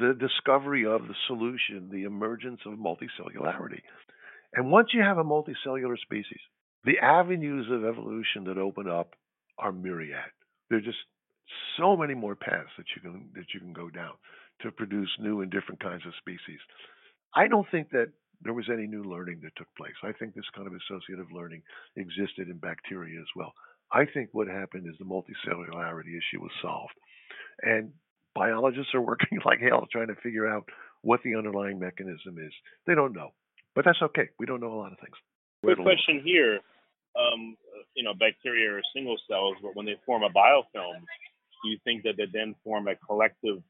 the 0.00 0.16
discovery 0.18 0.86
of 0.86 1.02
the 1.02 1.14
solution, 1.26 1.90
the 1.92 2.04
emergence 2.04 2.60
of 2.64 2.78
multicellularity. 2.78 3.82
And 4.54 4.70
once 4.70 4.88
you 4.94 5.02
have 5.02 5.18
a 5.18 5.24
multicellular 5.24 5.98
species, 5.98 6.40
the 6.84 6.98
avenues 6.98 7.66
of 7.70 7.84
evolution 7.84 8.44
that 8.46 8.56
open 8.56 8.88
up 8.88 9.14
are 9.58 9.72
myriad. 9.72 10.32
There 10.70 10.78
are 10.78 10.82
just 10.82 10.98
so 11.78 11.96
many 11.96 12.14
more 12.14 12.34
paths 12.34 12.70
that 12.78 12.86
you 12.96 13.02
can 13.02 13.28
that 13.34 13.52
you 13.52 13.60
can 13.60 13.74
go 13.74 13.90
down 13.90 14.12
to 14.62 14.70
produce 14.70 15.10
new 15.20 15.42
and 15.42 15.50
different 15.50 15.80
kinds 15.80 16.06
of 16.06 16.14
species. 16.18 16.60
I 17.34 17.46
don't 17.46 17.66
think 17.70 17.90
that 17.90 18.08
there 18.42 18.54
was 18.54 18.70
any 18.72 18.86
new 18.86 19.04
learning 19.04 19.40
that 19.42 19.54
took 19.56 19.68
place. 19.76 19.94
I 20.02 20.12
think 20.12 20.34
this 20.34 20.48
kind 20.54 20.66
of 20.66 20.72
associative 20.72 21.30
learning 21.30 21.62
existed 21.96 22.48
in 22.48 22.56
bacteria 22.56 23.20
as 23.20 23.28
well. 23.36 23.52
I 23.92 24.04
think 24.06 24.30
what 24.32 24.48
happened 24.48 24.86
is 24.88 24.94
the 24.98 25.04
multicellularity 25.04 26.16
issue 26.16 26.40
was 26.40 26.50
solved. 26.60 26.94
And 27.62 27.92
biologists 28.34 28.94
are 28.94 29.00
working 29.12 29.38
like 29.44 29.60
hell 29.60 29.86
trying 29.90 30.08
to 30.08 30.16
figure 30.22 30.48
out 30.48 30.68
what 31.02 31.20
the 31.22 31.36
underlying 31.36 31.78
mechanism 31.78 32.38
is. 32.38 32.52
They 32.86 32.94
don't 32.94 33.12
know. 33.14 33.30
But 33.74 33.84
that's 33.84 34.00
okay. 34.02 34.30
We 34.38 34.46
don't 34.46 34.60
know 34.60 34.72
a 34.72 34.80
lot 34.80 34.92
of 34.92 34.98
things. 34.98 35.16
Quick 35.62 35.78
question 35.78 36.22
here. 36.24 36.60
Um, 37.16 37.56
you 37.94 38.04
know, 38.04 38.12
bacteria 38.14 38.72
are 38.72 38.82
single 38.94 39.16
cells, 39.28 39.56
but 39.62 39.74
when 39.74 39.86
they 39.86 39.96
form 40.04 40.22
a 40.22 40.28
biofilm, 40.28 41.00
do 41.62 41.70
you 41.70 41.78
think 41.84 42.02
that 42.04 42.14
they 42.16 42.26
then 42.32 42.54
form 42.64 42.88
a 42.88 42.96
collective 42.96 43.62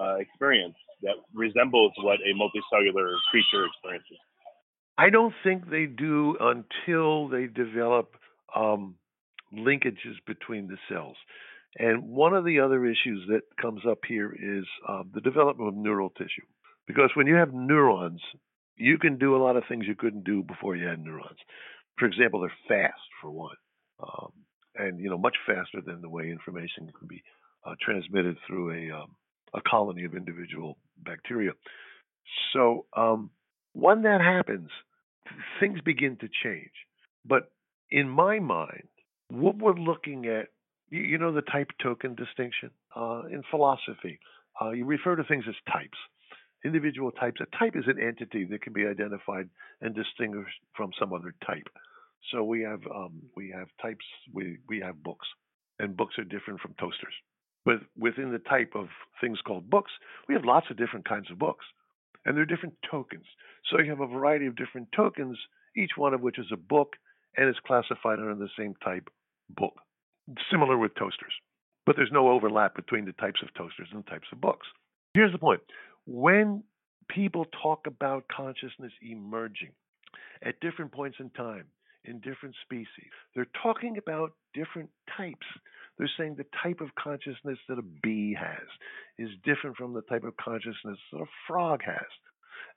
uh, 0.00 0.16
experience 0.16 0.74
that 1.02 1.14
resembles 1.34 1.92
what 1.98 2.18
a 2.20 2.32
multicellular 2.34 3.14
creature 3.30 3.66
experiences? 3.66 4.18
I 4.96 5.10
don't 5.10 5.34
think 5.42 5.68
they 5.70 5.86
do 5.86 6.36
until 6.40 7.28
they 7.28 7.46
develop 7.46 8.14
um, 8.54 8.96
linkages 9.56 10.16
between 10.26 10.68
the 10.68 10.78
cells. 10.88 11.16
And 11.76 12.08
one 12.08 12.34
of 12.34 12.44
the 12.44 12.60
other 12.60 12.84
issues 12.86 13.26
that 13.28 13.42
comes 13.60 13.82
up 13.88 13.98
here 14.06 14.32
is 14.32 14.64
uh, 14.88 15.02
the 15.12 15.20
development 15.20 15.68
of 15.68 15.74
neural 15.74 16.10
tissue. 16.10 16.46
Because 16.86 17.10
when 17.14 17.26
you 17.26 17.34
have 17.34 17.52
neurons, 17.52 18.20
you 18.76 18.98
can 18.98 19.18
do 19.18 19.34
a 19.34 19.42
lot 19.42 19.56
of 19.56 19.64
things 19.68 19.86
you 19.86 19.96
couldn't 19.96 20.24
do 20.24 20.42
before 20.42 20.76
you 20.76 20.86
had 20.86 21.02
neurons. 21.02 21.38
For 21.98 22.06
example, 22.06 22.40
they're 22.40 22.52
fast, 22.68 23.00
for 23.20 23.30
one, 23.30 23.56
um, 24.00 24.32
and 24.76 25.00
you 25.00 25.08
know 25.08 25.18
much 25.18 25.36
faster 25.46 25.80
than 25.84 26.00
the 26.00 26.08
way 26.08 26.28
information 26.30 26.90
can 26.98 27.08
be 27.08 27.22
uh, 27.64 27.74
transmitted 27.80 28.36
through 28.46 28.72
a 28.72 28.96
um, 28.96 29.16
a 29.54 29.60
colony 29.60 30.04
of 30.04 30.14
individual 30.14 30.76
bacteria. 30.98 31.52
So 32.52 32.86
um, 32.96 33.30
when 33.72 34.02
that 34.02 34.20
happens, 34.20 34.68
things 35.60 35.80
begin 35.84 36.16
to 36.16 36.28
change. 36.42 36.72
But 37.24 37.52
in 37.90 38.08
my 38.08 38.40
mind, 38.40 38.88
what 39.28 39.56
we're 39.56 39.74
looking 39.74 40.26
at, 40.26 40.48
you, 40.90 41.18
know, 41.18 41.32
the 41.32 41.42
type 41.42 41.70
token 41.82 42.14
distinction 42.14 42.70
uh, 42.94 43.22
in 43.30 43.42
philosophy, 43.50 44.18
uh, 44.60 44.70
you 44.70 44.84
refer 44.84 45.16
to 45.16 45.24
things 45.24 45.44
as 45.48 45.54
types. 45.72 45.98
Individual 46.64 47.10
types. 47.10 47.40
A 47.40 47.58
type 47.58 47.74
is 47.76 47.84
an 47.86 48.00
entity 48.00 48.44
that 48.50 48.62
can 48.62 48.72
be 48.72 48.86
identified 48.86 49.48
and 49.82 49.94
distinguished 49.94 50.60
from 50.74 50.92
some 50.98 51.12
other 51.12 51.34
type. 51.46 51.68
So 52.32 52.42
we 52.42 52.62
have 52.62 52.80
um, 52.86 53.20
we 53.36 53.52
have 53.54 53.68
types. 53.82 54.04
We 54.32 54.58
we 54.66 54.80
have 54.80 55.02
books, 55.02 55.26
and 55.78 55.94
books 55.94 56.14
are 56.18 56.24
different 56.24 56.60
from 56.60 56.74
toasters. 56.80 57.12
But 57.66 57.80
within 57.98 58.32
the 58.32 58.38
type 58.38 58.72
of 58.74 58.88
things 59.20 59.38
called 59.46 59.68
books, 59.68 59.92
we 60.28 60.34
have 60.34 60.44
lots 60.44 60.66
of 60.70 60.78
different 60.78 61.06
kinds 61.06 61.30
of 61.30 61.38
books, 61.38 61.64
and 62.24 62.36
they're 62.36 62.46
different 62.46 62.76
tokens. 62.90 63.26
So 63.70 63.78
you 63.80 63.90
have 63.90 64.00
a 64.00 64.06
variety 64.06 64.46
of 64.46 64.56
different 64.56 64.88
tokens, 64.96 65.38
each 65.76 65.92
one 65.96 66.14
of 66.14 66.20
which 66.22 66.38
is 66.38 66.46
a 66.52 66.56
book 66.56 66.94
and 67.36 67.48
is 67.48 67.56
classified 67.66 68.18
under 68.18 68.34
the 68.34 68.48
same 68.58 68.74
type 68.82 69.08
book. 69.50 69.74
Similar 70.50 70.78
with 70.78 70.94
toasters, 70.94 71.32
but 71.84 71.96
there's 71.96 72.12
no 72.12 72.28
overlap 72.28 72.74
between 72.74 73.04
the 73.04 73.12
types 73.12 73.40
of 73.42 73.52
toasters 73.54 73.88
and 73.92 74.04
the 74.04 74.10
types 74.10 74.28
of 74.32 74.40
books. 74.40 74.66
Here's 75.12 75.32
the 75.32 75.38
point 75.38 75.60
when 76.06 76.62
people 77.08 77.46
talk 77.62 77.86
about 77.86 78.24
consciousness 78.34 78.92
emerging 79.02 79.70
at 80.42 80.60
different 80.60 80.92
points 80.92 81.18
in 81.20 81.30
time, 81.30 81.64
in 82.04 82.20
different 82.20 82.54
species. 82.62 83.10
They're 83.34 83.46
talking 83.62 83.98
about 83.98 84.32
different 84.52 84.90
types. 85.16 85.46
They're 85.98 86.10
saying 86.18 86.36
the 86.36 86.46
type 86.62 86.80
of 86.80 86.94
consciousness 86.96 87.58
that 87.68 87.78
a 87.78 87.84
bee 88.02 88.36
has 88.38 88.66
is 89.18 89.30
different 89.44 89.76
from 89.76 89.92
the 89.92 90.02
type 90.02 90.24
of 90.24 90.36
consciousness 90.36 90.98
that 91.12 91.20
a 91.20 91.26
frog 91.46 91.80
has. 91.84 92.06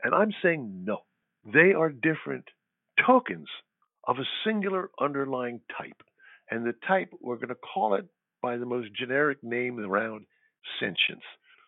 And 0.04 0.14
I'm 0.14 0.32
saying 0.44 0.84
no. 0.86 1.00
They 1.46 1.74
are 1.74 1.90
different 1.90 2.46
tokens 3.06 3.48
of 4.08 4.18
a 4.18 4.28
singular 4.46 4.90
underlying 5.00 5.62
type. 5.78 6.02
And 6.50 6.66
the 6.66 6.74
type, 6.88 7.10
we're 7.22 7.36
going 7.36 7.50
to 7.50 7.56
call 7.56 7.96
it 7.96 8.06
by 8.42 8.58
the 8.58 8.66
most 8.66 8.94
generic 8.96 9.44
name 9.44 9.80
around 9.80 10.26
sentience. 10.80 11.24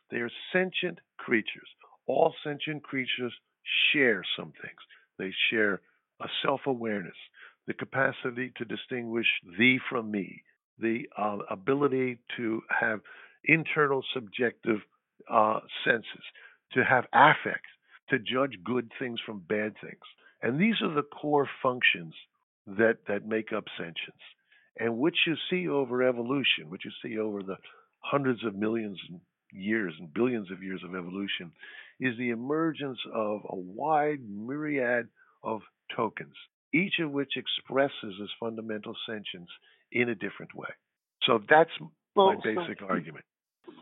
They 0.09 0.17
are 0.17 0.31
sentient 0.53 0.99
creatures. 1.17 1.67
All 2.07 2.33
sentient 2.43 2.83
creatures 2.83 3.33
share 3.91 4.23
some 4.37 4.53
things. 4.61 4.79
They 5.17 5.31
share 5.51 5.81
a 6.21 6.27
self 6.43 6.61
awareness 6.65 7.15
the 7.67 7.73
capacity 7.75 8.51
to 8.57 8.65
distinguish 8.65 9.27
thee 9.59 9.79
from 9.91 10.09
me, 10.09 10.41
the 10.79 11.07
uh, 11.15 11.37
ability 11.51 12.17
to 12.35 12.61
have 12.67 12.99
internal 13.43 14.03
subjective 14.11 14.79
uh, 15.31 15.59
senses, 15.85 16.23
to 16.73 16.83
have 16.83 17.05
affect, 17.13 17.65
to 18.09 18.17
judge 18.17 18.57
good 18.63 18.91
things 18.97 19.19
from 19.23 19.43
bad 19.47 19.75
things. 19.81 20.01
And 20.41 20.59
these 20.59 20.81
are 20.81 20.93
the 20.93 21.03
core 21.03 21.47
functions 21.61 22.15
that, 22.77 22.97
that 23.07 23.27
make 23.27 23.51
up 23.55 23.65
sentience. 23.77 24.23
And 24.77 24.97
which 24.97 25.17
you 25.27 25.35
see 25.49 25.67
over 25.67 26.03
evolution, 26.03 26.69
which 26.69 26.85
you 26.85 26.91
see 27.03 27.17
over 27.17 27.43
the 27.43 27.57
hundreds 27.99 28.45
of 28.45 28.55
millions 28.55 28.97
of 29.13 29.19
years 29.51 29.93
and 29.99 30.13
billions 30.13 30.51
of 30.51 30.63
years 30.63 30.81
of 30.83 30.95
evolution, 30.95 31.51
is 31.99 32.17
the 32.17 32.29
emergence 32.29 32.99
of 33.13 33.41
a 33.49 33.55
wide 33.55 34.19
myriad 34.29 35.07
of 35.43 35.61
tokens 35.95 36.35
each 36.73 36.99
of 36.99 37.11
which 37.11 37.33
expresses 37.35 38.15
its 38.19 38.31
fundamental 38.39 38.95
sentience 39.07 39.49
in 39.91 40.09
a 40.09 40.15
different 40.15 40.53
way. 40.55 40.69
So 41.23 41.39
that's 41.49 41.69
well, 42.15 42.33
my 42.33 42.35
basic 42.35 42.79
so 42.79 42.85
argument. 42.87 43.25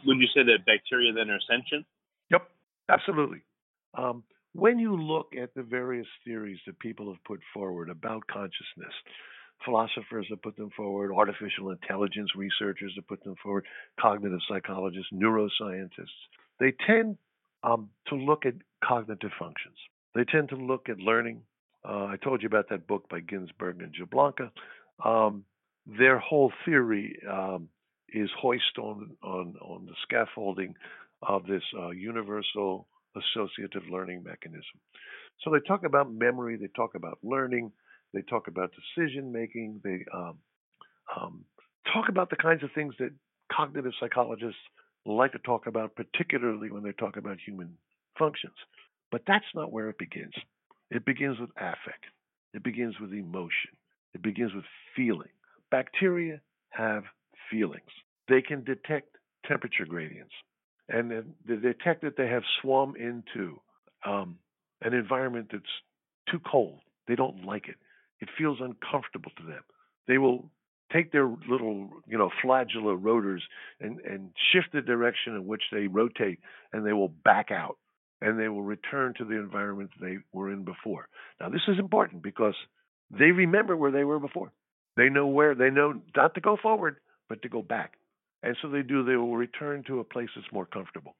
Would 0.05 0.17
you 0.17 0.27
say 0.27 0.43
that 0.43 0.65
bacteria 0.65 1.13
then 1.13 1.29
are 1.29 1.39
sentient? 1.49 1.85
Yep, 2.31 2.49
absolutely. 2.89 3.41
Um, 3.97 4.23
when 4.57 4.79
you 4.79 4.95
look 4.99 5.33
at 5.39 5.53
the 5.53 5.61
various 5.61 6.07
theories 6.25 6.57
that 6.65 6.79
people 6.79 7.11
have 7.13 7.23
put 7.25 7.39
forward 7.53 7.91
about 7.91 8.25
consciousness, 8.25 8.93
philosophers 9.63 10.25
have 10.31 10.41
put 10.41 10.57
them 10.57 10.71
forward, 10.75 11.11
artificial 11.13 11.69
intelligence 11.69 12.31
researchers 12.35 12.91
have 12.95 13.07
put 13.07 13.23
them 13.23 13.35
forward, 13.43 13.65
cognitive 13.99 14.39
psychologists, 14.49 15.09
neuroscientists, 15.13 16.07
they 16.59 16.73
tend 16.87 17.17
um, 17.63 17.89
to 18.07 18.15
look 18.15 18.47
at 18.47 18.55
cognitive 18.83 19.29
functions. 19.37 19.75
They 20.15 20.23
tend 20.23 20.49
to 20.49 20.55
look 20.55 20.89
at 20.89 20.97
learning, 20.97 21.41
uh, 21.87 22.05
I 22.05 22.15
told 22.23 22.41
you 22.41 22.47
about 22.47 22.69
that 22.69 22.87
book 22.87 23.07
by 23.09 23.19
Ginsburg 23.19 23.79
and 23.81 23.93
Jablonka. 23.93 24.49
Um, 25.05 25.45
their 25.85 26.17
whole 26.17 26.51
theory 26.65 27.19
um, 27.31 27.69
is 28.09 28.29
hoist 28.39 28.79
on, 28.79 29.11
on, 29.21 29.55
on 29.61 29.85
the 29.85 29.93
scaffolding 30.01 30.73
of 31.21 31.45
this 31.45 31.63
uh, 31.79 31.91
universal 31.91 32.87
associative 33.17 33.83
learning 33.91 34.23
mechanism. 34.23 34.79
So 35.43 35.51
they 35.51 35.59
talk 35.67 35.83
about 35.83 36.11
memory, 36.11 36.57
they 36.57 36.69
talk 36.75 36.95
about 36.95 37.19
learning, 37.23 37.71
they 38.13 38.21
talk 38.21 38.47
about 38.47 38.71
decision 38.73 39.31
making, 39.31 39.81
they 39.83 40.05
um, 40.13 40.37
um, 41.15 41.45
talk 41.93 42.09
about 42.09 42.29
the 42.29 42.35
kinds 42.35 42.63
of 42.63 42.69
things 42.73 42.95
that 42.99 43.11
cognitive 43.51 43.91
psychologists 43.99 44.59
like 45.05 45.31
to 45.31 45.39
talk 45.39 45.67
about, 45.67 45.95
particularly 45.95 46.71
when 46.71 46.83
they 46.83 46.91
talk 46.93 47.17
about 47.17 47.37
human 47.45 47.77
functions. 48.17 48.55
But 49.11 49.21
that's 49.25 49.45
not 49.55 49.71
where 49.71 49.89
it 49.89 49.97
begins. 49.97 50.33
It 50.91 51.05
begins 51.05 51.39
with 51.39 51.49
affect. 51.57 52.05
It 52.53 52.63
begins 52.63 52.95
with 52.99 53.13
emotion. 53.13 53.71
It 54.13 54.21
begins 54.21 54.53
with 54.53 54.65
feeling. 54.95 55.29
Bacteria 55.71 56.41
have 56.69 57.03
feelings. 57.51 57.89
They 58.27 58.41
can 58.41 58.63
detect 58.63 59.15
temperature 59.45 59.85
gradients. 59.85 60.33
And 60.89 61.11
they 61.47 61.55
detect 61.55 62.03
that 62.03 62.15
they 62.17 62.27
have 62.27 62.43
swum 62.61 62.95
into 62.95 63.59
um, 64.05 64.37
an 64.81 64.93
environment 64.93 65.49
that's 65.51 65.63
too 66.31 66.39
cold. 66.39 66.79
They 67.07 67.15
don't 67.15 67.45
like 67.45 67.67
it. 67.67 67.75
It 68.19 68.29
feels 68.37 68.59
uncomfortable 68.61 69.31
to 69.37 69.43
them. 69.43 69.63
They 70.07 70.17
will 70.17 70.49
take 70.91 71.11
their 71.11 71.27
little, 71.49 71.89
you 72.07 72.17
know, 72.17 72.29
flagella 72.43 72.97
rotors 72.99 73.43
and, 73.79 73.99
and 74.01 74.31
shift 74.53 74.67
the 74.73 74.81
direction 74.81 75.35
in 75.35 75.45
which 75.45 75.63
they 75.71 75.87
rotate 75.87 76.39
and 76.71 76.85
they 76.85 76.93
will 76.93 77.09
back 77.09 77.51
out 77.51 77.77
and 78.21 78.39
they 78.39 78.47
will 78.47 78.63
return 78.63 79.13
to 79.17 79.25
the 79.25 79.35
environment 79.35 79.91
they 80.01 80.17
were 80.31 80.51
in 80.51 80.63
before. 80.63 81.07
Now, 81.39 81.49
this 81.49 81.61
is 81.67 81.77
important 81.77 82.23
because 82.23 82.55
they 83.11 83.31
remember 83.31 83.75
where 83.75 83.91
they 83.91 84.03
were 84.03 84.19
before. 84.19 84.51
They 84.95 85.09
know 85.09 85.27
where, 85.27 85.53
they 85.53 85.69
know 85.69 86.01
not 86.15 86.33
to 86.35 86.41
go 86.41 86.57
forward, 86.61 86.97
but 87.29 87.41
to 87.43 87.49
go 87.49 87.61
back. 87.61 87.93
And 88.43 88.55
so 88.61 88.69
they 88.69 88.81
do, 88.81 89.03
they 89.03 89.15
will 89.15 89.35
return 89.35 89.83
to 89.87 89.99
a 89.99 90.03
place 90.03 90.29
that's 90.35 90.51
more 90.53 90.65
comfortable. 90.65 91.15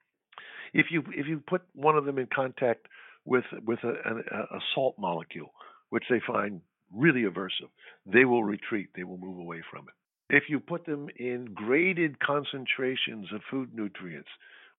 If 0.74 0.88
you 0.92 1.04
if 1.08 1.28
you 1.28 1.42
put 1.48 1.62
one 1.74 1.98
of 1.98 2.06
them 2.06 2.18
in 2.18 2.28
contact 2.34 2.88
with 3.26 3.46
with 3.66 3.80
a, 3.84 3.90
a, 3.90 4.58
a 4.58 4.60
salt 4.76 4.96
molecule, 5.00 5.52
which 5.90 6.04
they 6.10 6.22
find 6.26 6.62
really 6.94 7.24
aversive, 7.24 7.72
they 8.06 8.26
will 8.26 8.44
retreat. 8.44 8.90
They 8.96 9.04
will 9.04 9.18
move 9.18 9.40
away 9.40 9.62
from 9.72 9.86
it. 9.88 10.36
If 10.36 10.44
you 10.50 10.60
put 10.60 10.86
them 10.86 11.08
in 11.18 11.54
graded 11.54 12.20
concentrations 12.20 13.28
of 13.34 13.42
food 13.50 13.74
nutrients, 13.74 14.30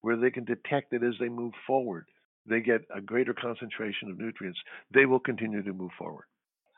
where 0.01 0.15
they 0.15 0.29
can 0.29 0.45
detect 0.45 0.91
that 0.91 1.03
as 1.03 1.15
they 1.19 1.29
move 1.29 1.53
forward, 1.65 2.05
they 2.47 2.61
get 2.61 2.81
a 2.95 3.01
greater 3.01 3.33
concentration 3.33 4.09
of 4.11 4.19
nutrients, 4.19 4.59
they 4.93 5.05
will 5.05 5.19
continue 5.19 5.63
to 5.63 5.73
move 5.73 5.91
forward. 5.97 6.25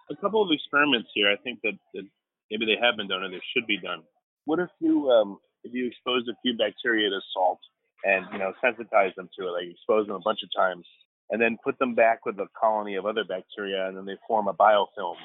A 0.09 0.15
couple 0.15 0.41
of 0.41 0.49
experiments 0.51 1.09
here, 1.13 1.29
I 1.31 1.35
think 1.43 1.59
that, 1.63 1.73
that 1.93 2.03
maybe 2.49 2.65
they 2.65 2.79
have 2.81 2.97
been 2.97 3.07
done 3.07 3.23
or 3.23 3.29
they 3.29 3.41
should 3.53 3.67
be 3.67 3.79
done. 3.79 4.03
What 4.45 4.59
if 4.59 4.69
you 4.79 5.09
um, 5.09 5.37
if 5.63 5.73
you 5.73 5.87
expose 5.87 6.27
a 6.27 6.35
few 6.41 6.57
bacteria 6.57 7.09
to 7.09 7.19
salt 7.33 7.59
and 8.03 8.25
you 8.31 8.39
know 8.39 8.53
sensitize 8.63 9.13
them 9.15 9.29
to 9.37 9.47
it, 9.47 9.51
like 9.51 9.67
expose 9.69 10.07
them 10.07 10.15
a 10.15 10.19
bunch 10.19 10.39
of 10.43 10.49
times, 10.55 10.85
and 11.29 11.41
then 11.41 11.57
put 11.63 11.77
them 11.79 11.95
back 11.95 12.25
with 12.25 12.39
a 12.39 12.47
colony 12.59 12.95
of 12.95 13.05
other 13.05 13.23
bacteria, 13.23 13.87
and 13.87 13.97
then 13.97 14.05
they 14.05 14.17
form 14.27 14.47
a 14.47 14.53
biofilm, 14.53 15.15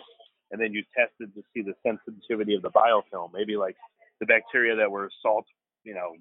and 0.50 0.60
then 0.60 0.72
you 0.72 0.82
tested 0.96 1.34
to 1.34 1.42
see 1.52 1.62
the 1.62 1.74
sensitivity 1.82 2.54
of 2.54 2.62
the 2.62 2.70
biofilm. 2.70 3.30
Maybe 3.32 3.56
like 3.56 3.76
the 4.20 4.26
bacteria 4.26 4.76
that 4.76 4.90
were 4.90 5.10
salt, 5.22 5.46
you 5.84 5.94
know, 5.94 6.12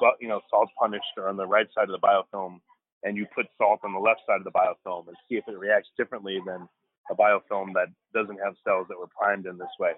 but 0.00 0.14
you 0.20 0.28
know, 0.28 0.40
salt 0.50 0.68
punished 0.78 1.04
are 1.18 1.28
on 1.28 1.36
the 1.36 1.46
right 1.46 1.66
side 1.74 1.90
of 1.90 2.00
the 2.00 2.06
biofilm, 2.06 2.60
and 3.02 3.16
you 3.16 3.26
put 3.34 3.46
salt 3.58 3.80
on 3.84 3.92
the 3.92 3.98
left 3.98 4.20
side 4.26 4.38
of 4.38 4.44
the 4.44 4.50
biofilm 4.50 5.06
and 5.08 5.16
see 5.28 5.36
if 5.36 5.44
it 5.48 5.58
reacts 5.58 5.88
differently 5.96 6.38
than 6.46 6.68
a 7.10 7.14
biofilm 7.14 7.72
that 7.74 7.88
doesn't 8.14 8.38
have 8.38 8.54
cells 8.64 8.86
that 8.88 8.98
were 8.98 9.08
primed 9.18 9.46
in 9.46 9.58
this 9.58 9.68
way. 9.78 9.92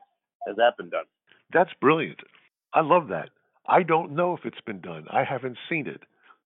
Has 0.47 0.57
that 0.57 0.77
been 0.77 0.91
done? 0.91 1.05
That's 1.53 1.71
brilliant. 1.81 2.21
I 2.75 2.81
love 2.81 3.09
that. 3.09 3.31
I 3.69 3.83
don't 3.83 4.13
know 4.13 4.35
if 4.35 4.45
it's 4.45 4.61
been 4.67 4.81
done. 4.81 5.07
I 5.11 5.25
haven't 5.25 5.59
seen 5.69 5.87
it. 5.87 6.03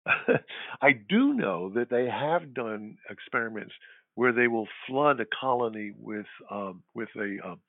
I 0.82 0.92
do 0.94 1.34
know 1.34 1.70
that 1.76 1.90
they 1.90 2.08
have 2.08 2.54
done 2.54 2.98
experiments 3.10 3.74
where 4.16 4.34
they 4.34 4.48
will 4.48 4.68
flood 4.88 5.20
a 5.20 5.26
colony 5.40 5.92
with 5.98 6.26
um, 6.50 6.84
with 6.94 7.10
a 7.16 7.38
um, 7.46 7.60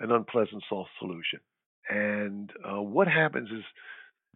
an 0.00 0.12
unpleasant 0.12 0.62
salt 0.68 0.88
solution, 0.98 1.40
and 1.88 2.50
uh, 2.64 2.80
what 2.80 3.08
happens 3.08 3.50
is 3.50 3.64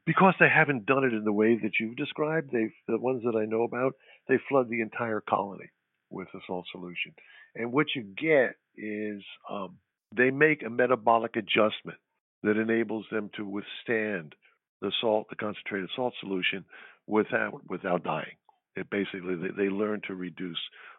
because 0.05 0.35
they 0.41 0.49
haven't 0.49 0.87
done 0.87 1.05
it 1.05 1.13
in 1.13 1.25
the 1.25 1.33
way 1.33 1.57
that 1.63 1.73
you've 1.79 1.97
described, 1.97 2.51
they 2.53 2.73
the 2.89 2.99
ones 2.99 3.23
that 3.25 3.37
I 3.39 3.45
know 3.45 3.63
about, 3.63 3.95
they 4.29 4.39
flood 4.49 4.69
the 4.69 4.81
entire 4.81 5.21
colony 5.21 5.71
with 6.11 6.29
a 6.35 6.41
salt 6.47 6.67
solution, 6.73 7.15
and 7.55 7.73
what 7.73 7.87
you 7.95 8.03
get 8.03 8.57
is 8.77 9.23
um, 9.51 9.79
they 10.17 10.31
make 10.31 10.63
a 10.65 10.71
metabolic 10.71 11.37
adjustment 11.37 11.99
that 12.43 12.57
enables 12.57 13.07
them 13.11 13.31
to 13.37 13.47
withstand 13.47 14.35
the 14.83 14.93
salt, 15.01 15.29
the 15.31 15.37
concentrated 15.37 15.89
salt 15.97 16.15
solution, 16.21 16.65
without 17.07 17.61
without 17.69 18.05
dying. 18.05 18.37
It 18.77 18.91
basically 18.91 19.37
they, 19.37 19.65
they 19.65 19.71
learn 19.71 20.03
to 20.09 20.15
reduce 20.15 20.59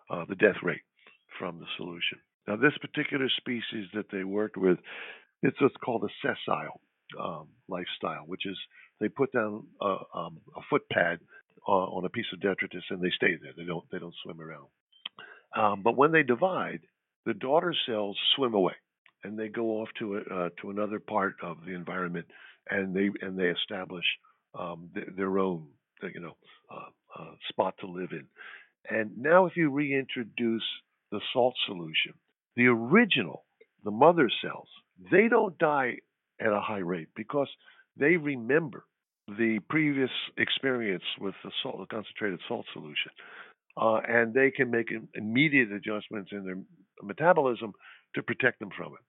uh, 0.09 0.25
the 0.27 0.35
death 0.35 0.57
rate 0.63 0.81
from 1.37 1.59
the 1.59 1.65
solution. 1.77 2.19
Now, 2.47 2.55
this 2.57 2.73
particular 2.81 3.29
species 3.37 3.87
that 3.93 4.05
they 4.11 4.23
worked 4.23 4.57
with, 4.57 4.77
it's 5.41 5.59
what's 5.61 5.75
called 5.83 6.03
a 6.03 6.13
sessile 6.21 6.81
um, 7.19 7.47
lifestyle, 7.69 8.23
which 8.25 8.45
is 8.45 8.57
they 8.99 9.07
put 9.07 9.31
down 9.31 9.65
a, 9.81 9.95
um, 10.15 10.39
a 10.55 10.61
foot 10.69 10.83
pad 10.91 11.19
uh, 11.67 11.71
on 11.71 12.05
a 12.05 12.09
piece 12.09 12.25
of 12.33 12.41
detritus 12.41 12.83
and 12.89 13.01
they 13.01 13.11
stay 13.15 13.37
there. 13.41 13.53
They 13.55 13.65
don't 13.65 13.85
they 13.91 13.99
don't 13.99 14.15
swim 14.23 14.41
around. 14.41 14.67
Um, 15.55 15.83
but 15.83 15.95
when 15.95 16.11
they 16.11 16.23
divide, 16.23 16.81
the 17.25 17.33
daughter 17.33 17.73
cells 17.85 18.17
swim 18.35 18.53
away 18.53 18.73
and 19.23 19.37
they 19.37 19.47
go 19.47 19.81
off 19.81 19.89
to 19.99 20.17
a, 20.17 20.19
uh, 20.19 20.49
to 20.61 20.69
another 20.69 20.99
part 20.99 21.35
of 21.41 21.57
the 21.65 21.73
environment 21.73 22.25
and 22.69 22.95
they 22.95 23.09
and 23.21 23.37
they 23.37 23.49
establish 23.49 24.05
um, 24.57 24.89
th- 24.93 25.07
their 25.17 25.39
own 25.39 25.67
you 26.13 26.19
know 26.19 26.37
uh, 26.71 27.21
uh, 27.21 27.31
spot 27.49 27.75
to 27.79 27.87
live 27.87 28.11
in. 28.11 28.25
And 28.89 29.17
now, 29.17 29.45
if 29.45 29.55
you 29.55 29.69
reintroduce 29.69 30.63
the 31.11 31.21
salt 31.31 31.55
solution, 31.65 32.13
the 32.55 32.67
original, 32.67 33.45
the 33.83 33.91
mother 33.91 34.29
cells, 34.41 34.67
they 35.11 35.27
don't 35.27 35.57
die 35.57 35.97
at 36.39 36.51
a 36.51 36.59
high 36.59 36.79
rate 36.79 37.07
because 37.15 37.47
they 37.97 38.17
remember 38.17 38.83
the 39.27 39.59
previous 39.69 40.09
experience 40.37 41.03
with 41.19 41.35
the 41.43 41.51
salt, 41.61 41.77
the 41.79 41.85
concentrated 41.85 42.39
salt 42.47 42.65
solution, 42.73 43.11
uh, 43.77 43.99
and 44.07 44.33
they 44.33 44.51
can 44.51 44.69
make 44.69 44.89
immediate 45.15 45.71
adjustments 45.71 46.31
in 46.31 46.43
their 46.45 46.57
metabolism 47.01 47.73
to 48.15 48.23
protect 48.23 48.59
them 48.59 48.69
from 48.75 48.93
it. 48.93 48.99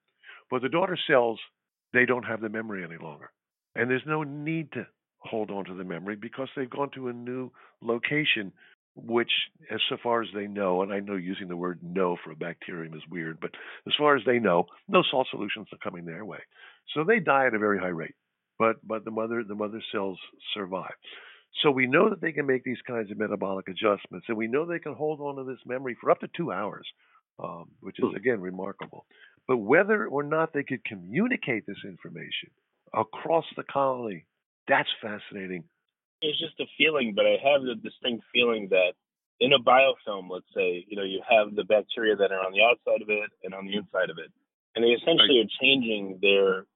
But 0.51 0.63
the 0.63 0.69
daughter 0.69 0.99
cells, 1.09 1.41
they 1.93 2.07
don't 2.07 2.25
have 2.25 2.41
the 2.41 2.49
memory 2.49 2.85
any 2.85 2.97
longer. 2.97 3.31
And 3.75 3.91
there's 3.91 4.07
no 4.07 4.23
need 4.23 4.73
to 4.73 4.87
hold 5.19 5.51
on 5.51 5.65
to 5.65 5.75
the 5.75 5.85
memory 5.85 6.17
because 6.17 6.49
they've 6.57 6.71
gone 6.71 6.91
to 6.95 7.09
a 7.09 7.13
new 7.13 7.51
location, 7.81 8.53
which, 8.95 9.31
as 9.71 9.81
so 9.89 9.97
far 10.03 10.23
as 10.23 10.29
they 10.35 10.47
know, 10.47 10.83
and 10.83 10.93
I 10.93 11.01
know 11.01 11.17
using 11.17 11.49
the 11.49 11.57
word 11.57 11.81
"know" 11.83 12.17
for 12.23 12.31
a 12.31 12.37
bacterium 12.37 12.95
is 12.95 13.03
weird, 13.11 13.41
but 13.41 13.51
as 13.87 13.95
far 13.99 14.17
as 14.17 14.23
they 14.25 14.39
know, 14.39 14.67
no 14.89 15.03
salt 15.11 15.27
solutions 15.31 15.67
are 15.73 15.79
coming 15.79 16.05
their 16.05 16.25
way. 16.25 16.41
So 16.95 17.05
they 17.05 17.19
die 17.19 17.47
at 17.47 17.55
a 17.55 17.59
very 17.59 17.79
high 17.79 17.89
rate. 17.89 18.15
But 18.59 18.77
but 18.87 19.05
the 19.05 19.11
mother 19.11 19.43
the 19.43 19.55
mother 19.55 19.83
cells 19.91 20.19
survive. 20.55 20.95
So 21.63 21.71
we 21.71 21.87
know 21.87 22.11
that 22.11 22.21
they 22.21 22.33
can 22.33 22.47
make 22.47 22.65
these 22.65 22.81
kinds 22.87 23.11
of 23.11 23.19
metabolic 23.19 23.69
adjustments, 23.69 24.27
and 24.29 24.37
we 24.37 24.47
know 24.47 24.65
they 24.65 24.79
can 24.79 24.95
hold 24.95 25.21
on 25.21 25.37
to 25.37 25.45
this 25.45 25.65
memory 25.67 25.97
for 26.01 26.11
up 26.11 26.21
to 26.21 26.29
two 26.37 26.53
hours, 26.53 26.87
um, 27.43 27.67
which 27.81 27.99
is 27.99 28.11
hmm. 28.11 28.17
again 28.17 28.41
remarkable. 28.41 29.07
But 29.47 29.59
whether 29.59 30.07
or 30.07 30.23
not 30.23 30.53
they 30.53 30.63
could 30.63 30.85
communicate 30.85 31.67
this 31.67 31.85
information 31.85 32.51
across 32.97 33.45
the 33.57 33.65
colony. 33.65 34.25
That's 34.69 34.89
fascinating. 35.03 35.65
It's 36.23 36.39
just 36.39 36.59
a 36.61 36.65
feeling, 36.79 37.13
but 37.15 37.27
I 37.27 37.37
have 37.43 37.63
the 37.63 37.75
distinct 37.75 38.25
feeling 38.33 38.69
that 38.71 38.93
in 39.41 39.53
a 39.53 39.59
biofilm, 39.59 40.31
let's 40.31 40.49
say, 40.55 40.85
you 40.89 40.97
know, 40.97 41.03
you 41.03 41.21
have 41.29 41.55
the 41.55 41.65
bacteria 41.65 42.17
that 42.17 42.33
are 42.33 42.41
on 42.41 42.53
the 42.53 42.63
outside 42.63 43.03
of 43.03 43.11
it 43.11 43.31
and 43.43 43.53
on 43.53 43.67
the 43.67 43.77
inside 43.77 44.09
of 44.09 44.19
it. 44.19 44.31
And 44.75 44.85
they 44.85 44.95
essentially 44.97 45.39
right. 45.39 45.47
are 45.47 45.59
changing 45.61 46.19
their 46.23 46.67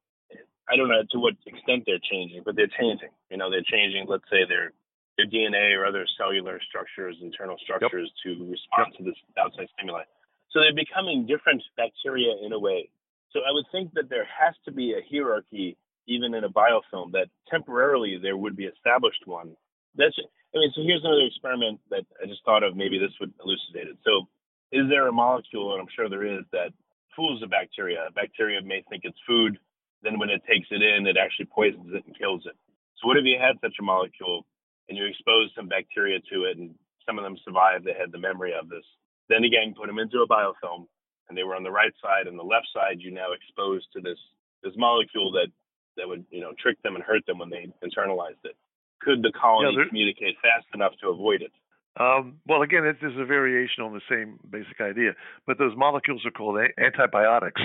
I 0.68 0.76
don't 0.76 0.88
know 0.88 1.00
to 1.00 1.18
what 1.18 1.35
extent 1.46 1.85
they're 1.87 2.02
changing, 2.12 2.42
but 2.44 2.54
they're 2.54 2.68
changing. 2.68 3.09
You 3.31 3.38
know, 3.38 3.50
they're 3.50 3.64
changing, 3.64 4.04
let's 4.07 4.28
say 4.31 4.44
their 4.46 4.72
their 5.16 5.26
DNA 5.26 5.74
or 5.74 5.87
other 5.87 6.07
cellular 6.16 6.61
structures, 6.68 7.16
internal 7.22 7.57
structures 7.59 8.12
yep. 8.24 8.37
to 8.37 8.44
respond 8.44 8.92
yep. 8.92 8.98
to 8.98 9.02
this 9.02 9.18
outside 9.37 9.66
stimuli. 9.74 10.04
So 10.52 10.61
they're 10.61 10.76
becoming 10.76 11.26
different 11.26 11.62
bacteria 11.76 12.37
in 12.44 12.52
a 12.52 12.59
way. 12.59 12.90
So 13.33 13.40
I 13.40 13.50
would 13.50 13.66
think 13.72 13.92
that 13.94 14.09
there 14.09 14.28
has 14.28 14.54
to 14.64 14.72
be 14.72 14.94
a 14.94 15.02
hierarchy 15.11 15.76
even 16.09 16.35
in 16.35 16.42
a 16.42 16.49
biofilm, 16.49 17.12
that 17.12 17.29
temporarily 17.49 18.18
there 18.21 18.37
would 18.37 18.57
be 18.57 18.64
established 18.64 19.23
one. 19.27 19.55
That's, 19.94 20.16
I 20.18 20.59
mean, 20.59 20.73
so 20.75 20.83
here's 20.83 21.05
another 21.05 21.29
experiment 21.29 21.81
that 21.90 22.05
I 22.16 22.27
just 22.27 22.42
thought 22.44 22.64
of. 22.64 22.75
Maybe 22.75 22.99
this 22.99 23.12
would 23.21 23.33
elucidate 23.44 23.92
it. 23.92 23.99
So, 24.03 24.27
is 24.73 24.88
there 24.88 25.09
a 25.09 25.12
molecule, 25.12 25.73
and 25.73 25.81
I'm 25.81 25.92
sure 25.94 26.09
there 26.09 26.27
is, 26.27 26.44
that 26.53 26.73
fools 27.14 27.42
a 27.44 27.49
bacteria? 27.49 28.09
A 28.09 28.12
bacteria 28.12 28.61
may 28.61 28.83
think 28.88 29.05
it's 29.05 29.21
food, 29.27 29.59
then 30.03 30.18
when 30.18 30.31
it 30.31 30.42
takes 30.49 30.68
it 30.71 30.83
in, 30.83 31.07
it 31.07 31.16
actually 31.16 31.47
poisons 31.47 31.92
it 31.92 32.05
and 32.05 32.18
kills 32.18 32.42
it. 32.47 32.57
So, 33.01 33.07
what 33.07 33.16
if 33.16 33.25
you 33.25 33.37
had 33.38 33.61
such 33.61 33.77
a 33.79 33.85
molecule 33.85 34.44
and 34.88 34.97
you 34.97 35.05
expose 35.05 35.53
some 35.55 35.68
bacteria 35.68 36.18
to 36.33 36.44
it, 36.49 36.57
and 36.57 36.75
some 37.07 37.18
of 37.18 37.25
them 37.25 37.37
survived? 37.44 37.85
They 37.85 37.97
had 37.99 38.12
the 38.12 38.18
memory 38.18 38.53
of 38.57 38.68
this. 38.68 38.85
Then 39.29 39.44
again, 39.44 39.77
put 39.77 39.87
them 39.87 40.01
into 40.01 40.25
a 40.25 40.29
biofilm, 40.29 40.88
and 41.29 41.37
they 41.37 41.44
were 41.44 41.57
on 41.57 41.64
the 41.64 41.71
right 41.71 41.92
side 42.01 42.27
and 42.27 42.38
the 42.38 42.49
left 42.49 42.68
side. 42.73 43.05
You 43.05 43.12
now 43.12 43.37
exposed 43.37 43.92
to 43.92 44.01
this 44.01 44.18
this 44.62 44.73
molecule 44.77 45.31
that 45.33 45.53
that 45.99 46.09
would 46.09 46.25
you 46.31 46.41
know 46.41 46.53
trick 46.59 46.81
them 46.83 46.95
and 46.95 47.05
hurt 47.05 47.27
them 47.27 47.39
when 47.39 47.51
they 47.51 47.69
internalized 47.85 48.43
it. 48.45 48.57
Could 49.03 49.23
the 49.23 49.33
colony 49.39 49.77
yeah, 49.77 49.85
communicate 49.89 50.37
fast 50.43 50.67
enough 50.75 50.93
to 51.03 51.09
avoid 51.11 51.43
it? 51.43 51.53
Um, 52.01 52.39
well, 52.47 52.63
again, 52.63 52.85
this 52.85 53.11
is 53.11 53.19
a 53.19 53.25
variation 53.25 53.83
on 53.83 53.93
the 53.93 54.01
same 54.09 54.39
basic 54.49 54.81
idea, 54.81 55.13
but 55.47 55.59
those 55.59 55.77
molecules 55.77 56.25
are 56.25 56.31
called 56.31 56.59
a- 56.59 56.81
antibiotics, 56.81 57.61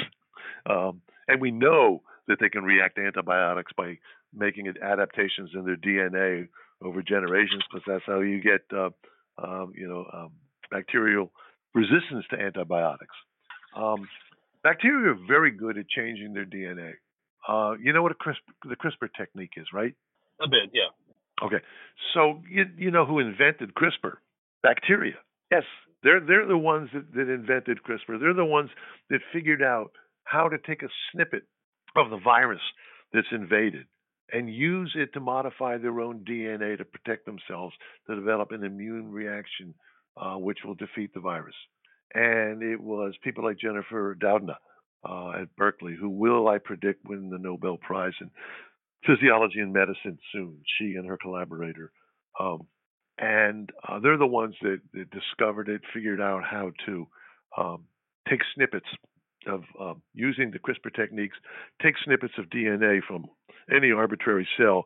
um, 0.70 1.02
and 1.28 1.40
we 1.40 1.52
know 1.52 2.02
that 2.28 2.38
they 2.40 2.50
can 2.50 2.64
react 2.64 2.96
to 2.96 3.06
antibiotics 3.06 3.72
by 3.78 3.98
making 4.34 4.74
adaptations 4.82 5.52
in 5.54 5.66
their 5.66 5.76
DNA 5.76 6.48
over 6.82 7.02
generations 7.02 7.64
because 7.70 7.84
that's 7.86 8.04
how 8.06 8.22
you 8.22 8.42
get, 8.42 8.62
uh, 8.76 8.90
um, 9.38 9.74
you 9.76 9.88
know, 9.88 10.06
um, 10.14 10.32
bacterial 10.72 11.32
resistance 11.74 12.26
to 12.30 12.40
antibiotics. 12.40 13.16
Um, 13.76 14.08
bacteria 14.64 15.12
are 15.12 15.28
very 15.28 15.52
good 15.52 15.78
at 15.78 15.88
changing 15.90 16.34
their 16.34 16.46
DNA. 16.46 16.94
Uh, 17.48 17.74
you 17.82 17.94
know 17.94 18.02
what 18.02 18.12
a 18.12 18.16
CRISPR, 18.16 18.70
the 18.70 18.76
CRISPR 18.76 19.10
technique 19.18 19.54
is, 19.58 19.68
right? 19.74 19.94
A 20.42 20.48
bit, 20.48 20.72
yeah. 20.74 20.90
Okay, 21.44 21.64
so 22.14 22.42
you 22.50 22.66
you 22.78 22.92
know 22.92 23.06
who 23.06 23.20
invented 23.20 23.74
CRISPR? 23.74 24.16
Bacteria. 24.62 25.16
Yes, 25.52 25.64
they're 26.04 26.20
they're 26.20 26.48
the 26.48 26.58
ones 26.58 26.90
that, 26.94 27.14
that 27.14 27.30
invented 27.30 27.80
CRISPR. 27.84 28.20
They're 28.20 28.34
the 28.34 28.46
ones 28.46 28.70
that 29.10 29.20
figured 29.34 29.62
out 29.62 29.92
how 30.24 30.48
to 30.48 30.58
take 30.58 30.84
a 30.84 30.90
snippet 31.12 31.44
of 31.96 32.10
the 32.10 32.18
virus 32.18 32.62
that's 33.14 33.28
invaded 33.32 33.86
and 34.32 34.54
use 34.54 34.94
it 34.96 35.14
to 35.14 35.20
modify 35.20 35.78
their 35.78 36.00
own 36.00 36.26
DNA 36.28 36.78
to 36.78 36.86
protect 36.86 37.26
themselves 37.26 37.76
to 38.08 38.16
develop 38.16 38.52
an 38.52 38.64
immune 38.64 39.12
reaction 39.12 39.74
uh, 40.18 40.36
which 40.36 40.60
will 40.66 40.76
defeat 40.76 41.14
the 41.14 41.20
virus. 41.20 41.56
And 42.14 42.62
it 42.64 42.80
was 42.80 43.14
people 43.24 43.44
like 43.44 43.58
Jennifer 43.60 44.16
Doudna 44.22 44.56
uh, 45.08 45.42
at 45.42 45.56
Berkeley 45.56 45.96
who 46.00 46.10
will, 46.10 46.48
I 46.48 46.58
predict, 46.58 47.08
win 47.08 47.30
the 47.30 47.38
Nobel 47.38 47.78
Prize 47.78 48.14
in 48.22 48.30
physiology 49.06 49.60
and 49.60 49.74
medicine 49.74 50.18
soon. 50.32 50.60
She 50.78 50.96
and 50.96 51.08
her 51.08 51.18
collaborator. 51.18 51.92
Um, 52.40 52.68
and 53.18 53.70
uh, 53.88 54.00
they're 54.00 54.18
the 54.18 54.26
ones 54.26 54.56
that, 54.62 54.80
that, 54.94 55.10
discovered 55.12 55.70
it, 55.70 55.82
figured 55.94 56.22
out 56.22 56.44
how 56.44 56.72
to 56.86 57.08
um, 57.58 57.84
take 58.30 58.40
snippets 58.56 58.88
of 59.48 59.64
uh, 59.80 59.94
using 60.14 60.52
the 60.52 60.60
CRISPR 60.60 60.94
techniques, 60.96 61.38
take 61.82 61.96
snippets 62.04 62.34
of 62.38 62.46
DNA 62.46 63.02
from 63.08 63.26
any 63.74 63.92
arbitrary 63.92 64.48
cell 64.58 64.86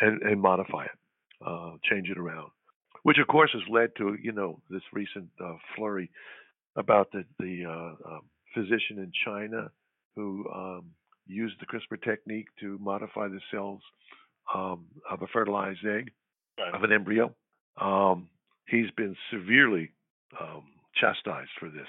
and, 0.00 0.22
and 0.22 0.40
modify 0.40 0.84
it, 0.84 0.98
uh, 1.46 1.72
change 1.90 2.08
it 2.08 2.18
around. 2.18 2.50
Which 3.02 3.18
of 3.18 3.26
course 3.26 3.50
has 3.52 3.62
led 3.68 3.90
to 3.98 4.16
you 4.22 4.32
know 4.32 4.60
this 4.70 4.82
recent 4.92 5.28
uh, 5.42 5.56
flurry 5.76 6.10
about 6.76 7.12
the 7.12 7.24
the 7.38 7.64
uh, 7.66 8.14
um, 8.14 8.22
physician 8.54 8.98
in 8.98 9.12
China 9.24 9.70
who 10.16 10.44
um, 10.54 10.90
used 11.26 11.56
the 11.60 11.66
CRISPR 11.66 12.02
technique 12.02 12.48
to 12.60 12.78
modify 12.80 13.28
the 13.28 13.40
cells 13.50 13.80
um, 14.54 14.86
of 15.10 15.22
a 15.22 15.26
fertilized 15.28 15.84
egg 15.84 16.10
right. 16.58 16.74
of 16.74 16.82
an 16.82 16.92
embryo. 16.92 17.34
Um, 17.80 18.28
he's 18.68 18.90
been 18.96 19.16
severely 19.32 19.90
um, 20.40 20.64
chastised 21.00 21.50
for 21.58 21.68
this 21.68 21.88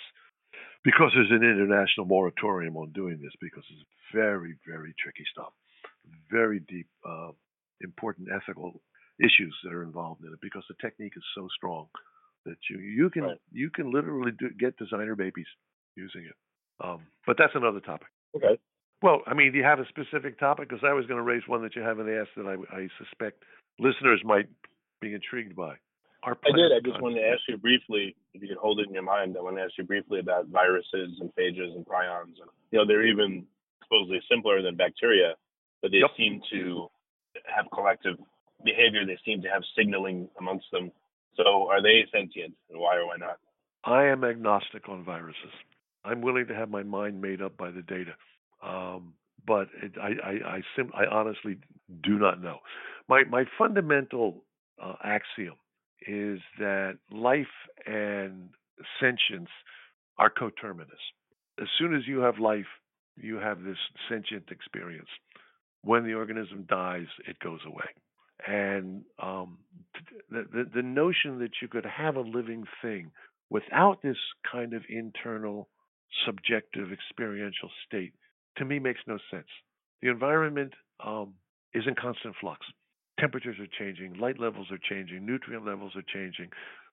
because 0.84 1.12
there's 1.14 1.32
an 1.32 1.48
international 1.48 2.06
moratorium 2.06 2.78
on 2.78 2.92
doing 2.92 3.20
this 3.22 3.34
because 3.42 3.64
it's 3.72 3.86
very, 4.14 4.56
very 4.68 4.94
tricky 5.02 5.26
stuff, 5.32 5.54
very 6.32 6.60
deep, 6.60 6.88
uh, 7.08 7.32
important 7.82 8.30
ethical 8.34 8.82
issues 9.20 9.56
that 9.64 9.74
are 9.74 9.84
involved 9.84 10.22
in 10.24 10.32
it 10.34 10.40
because 10.42 10.64
the 10.70 10.76
technique 10.82 11.14
is 11.16 11.24
so 11.36 11.48
strong 11.56 11.88
that 12.46 12.58
you 12.70 12.80
you 12.80 13.10
can 13.10 13.24
right. 13.24 13.38
you 13.52 13.70
can 13.70 13.92
literally 13.92 14.32
do, 14.38 14.50
get 14.60 14.78
designer 14.78 15.16
babies 15.16 15.48
using 15.96 16.26
it. 16.26 16.36
Um, 16.84 17.02
but 17.26 17.38
that's 17.38 17.54
another 17.56 17.80
topic. 17.80 18.08
Okay. 18.36 18.60
Well, 19.02 19.22
I 19.28 19.34
mean, 19.34 19.52
do 19.52 19.58
you 19.58 19.64
have 19.64 19.80
a 19.80 19.88
specific 19.88 20.40
topic? 20.40 20.70
Because 20.70 20.84
I 20.84 20.94
was 20.94 21.06
going 21.06 21.18
to 21.18 21.24
raise 21.24 21.44
one 21.48 21.62
that 21.64 21.76
you 21.76 21.82
haven't 21.82 22.10
asked 22.10 22.32
that 22.38 22.48
I, 22.48 22.56
I 22.76 22.88
suspect 22.98 23.44
listeners 23.80 24.22
might 24.24 24.48
be 25.02 25.14
intrigued 25.14 25.56
by. 25.56 25.76
Our 26.24 26.38
I 26.44 26.56
did. 26.56 26.72
I 26.74 26.80
just 26.84 27.02
wanted 27.02 27.22
to 27.22 27.28
ask 27.28 27.42
you 27.48 27.58
briefly, 27.58 28.16
if 28.34 28.42
you 28.42 28.48
could 28.48 28.58
hold 28.58 28.80
it 28.80 28.88
in 28.88 28.94
your 28.94 29.04
mind, 29.04 29.36
I 29.38 29.44
want 29.44 29.58
to 29.58 29.62
ask 29.62 29.74
you 29.78 29.84
briefly 29.84 30.20
about 30.20 30.48
viruses 30.48 31.20
and 31.20 31.30
phages 31.38 31.76
and 31.76 31.86
prions. 31.86 32.42
And, 32.42 32.50
you 32.72 32.80
know, 32.80 32.86
they're 32.88 33.06
even 33.06 33.46
supposedly 33.84 34.22
simpler 34.30 34.62
than 34.64 34.76
bacteria, 34.76 35.36
but 35.82 35.92
they 35.92 36.00
yep. 36.00 36.10
seem 36.18 36.42
to 36.52 36.88
have 37.46 37.66
collective 37.72 38.18
behavior. 38.64 39.06
They 39.06 39.20
seem 39.24 39.44
to 39.44 39.50
have 39.50 39.62
signaling 39.78 40.28
amongst 40.40 40.66
them. 40.72 40.92
So 41.38 41.70
are 41.70 41.82
they 41.82 42.08
sentient 42.12 42.56
and 42.72 42.80
why 42.80 42.96
or 42.96 43.06
why 43.06 43.18
not? 43.18 43.38
I 43.84 44.06
am 44.06 44.24
agnostic 44.24 44.90
on 44.90 45.04
viruses. 45.04 45.54
I'm 46.06 46.22
willing 46.22 46.48
to 46.48 46.56
have 46.56 46.70
my 46.70 46.84
mind 46.84 47.22
made 47.22 47.42
up 47.42 47.58
by 47.58 47.72
the 47.72 47.82
data. 47.82 48.12
Um, 48.64 49.14
but 49.46 49.68
it, 49.82 49.94
I, 50.02 50.10
I, 50.24 50.56
I, 50.58 50.62
sim- 50.76 50.92
I 50.94 51.06
honestly 51.06 51.58
do 52.04 52.18
not 52.18 52.42
know. 52.42 52.60
My, 53.08 53.24
my 53.30 53.46
fundamental 53.58 54.44
uh, 54.82 54.96
axiom 55.04 55.56
is 56.08 56.40
that 56.60 56.98
life 57.12 57.46
and 57.86 58.50
sentience 59.00 59.50
are 60.18 60.30
coterminous. 60.30 60.92
As 61.62 61.68
soon 61.78 61.96
as 61.96 62.08
you 62.08 62.20
have 62.20 62.40
life, 62.40 62.66
you 63.18 63.38
have 63.38 63.64
this 63.64 63.78
sentient 64.10 64.46
experience. 64.52 65.08
When 65.84 66.04
the 66.06 66.14
organism 66.14 66.66
dies, 66.68 67.08
it 67.28 67.38
goes 67.40 67.60
away. 67.66 67.86
And 68.48 69.04
um, 69.22 69.60
the, 70.30 70.46
the, 70.52 70.70
the 70.76 70.82
notion 70.82 71.40
that 71.40 71.52
you 71.62 71.68
could 71.68 71.86
have 71.86 72.16
a 72.16 72.22
living 72.22 72.66
thing 72.82 73.12
without 73.50 74.02
this 74.02 74.18
kind 74.52 74.74
of 74.74 74.82
internal, 74.90 75.70
subjective, 76.26 76.92
experiential 76.92 77.70
state, 77.86 78.14
to 78.58 78.66
me 78.66 78.80
makes 78.80 79.02
no 79.08 79.18
sense. 79.32 79.48
The 80.02 80.10
environment 80.10 80.74
um, 81.06 81.34
is 81.74 81.84
in 81.88 81.96
constant 81.96 82.36
flux 82.40 82.66
temperatures 83.20 83.58
are 83.60 83.68
changing, 83.80 84.16
light 84.20 84.40
levels 84.40 84.68
are 84.72 84.80
changing, 84.90 85.26
nutrient 85.26 85.66
levels 85.66 85.94
are 85.96 86.04
changing. 86.14 86.50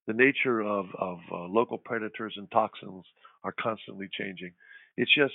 The 0.07 0.13
nature 0.13 0.61
of, 0.61 0.87
of 0.99 1.19
uh, 1.31 1.45
local 1.45 1.79
predators 1.79 2.35
and 2.37 2.51
toxins 2.51 3.05
are 3.45 3.55
constantly 3.61 4.09
changing. 4.13 4.53
It 4.97 5.09
just 5.17 5.35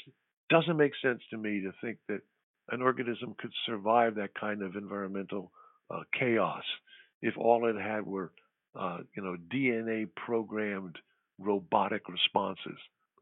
doesn't 0.50 0.78
make 0.78 0.94
sense 1.02 1.22
to 1.32 1.38
me 1.38 1.62
to 1.62 1.72
think 1.82 1.98
that 2.08 2.22
an 2.70 2.82
organism 2.82 3.36
could 3.38 3.52
survive 3.66 4.16
that 4.16 4.36
kind 4.40 4.62
of 4.62 4.76
environmental 4.76 5.52
uh, 5.90 6.02
chaos 6.18 6.63
if 7.22 7.38
all 7.38 7.68
it 7.68 7.82
had 7.82 8.06
were, 8.06 8.32
uh, 8.80 9.00
you 9.16 9.24
know, 9.24 9.36
DNA 9.54 10.08
programmed 10.16 10.98
robotic 11.40 12.04
responses, 12.10 12.78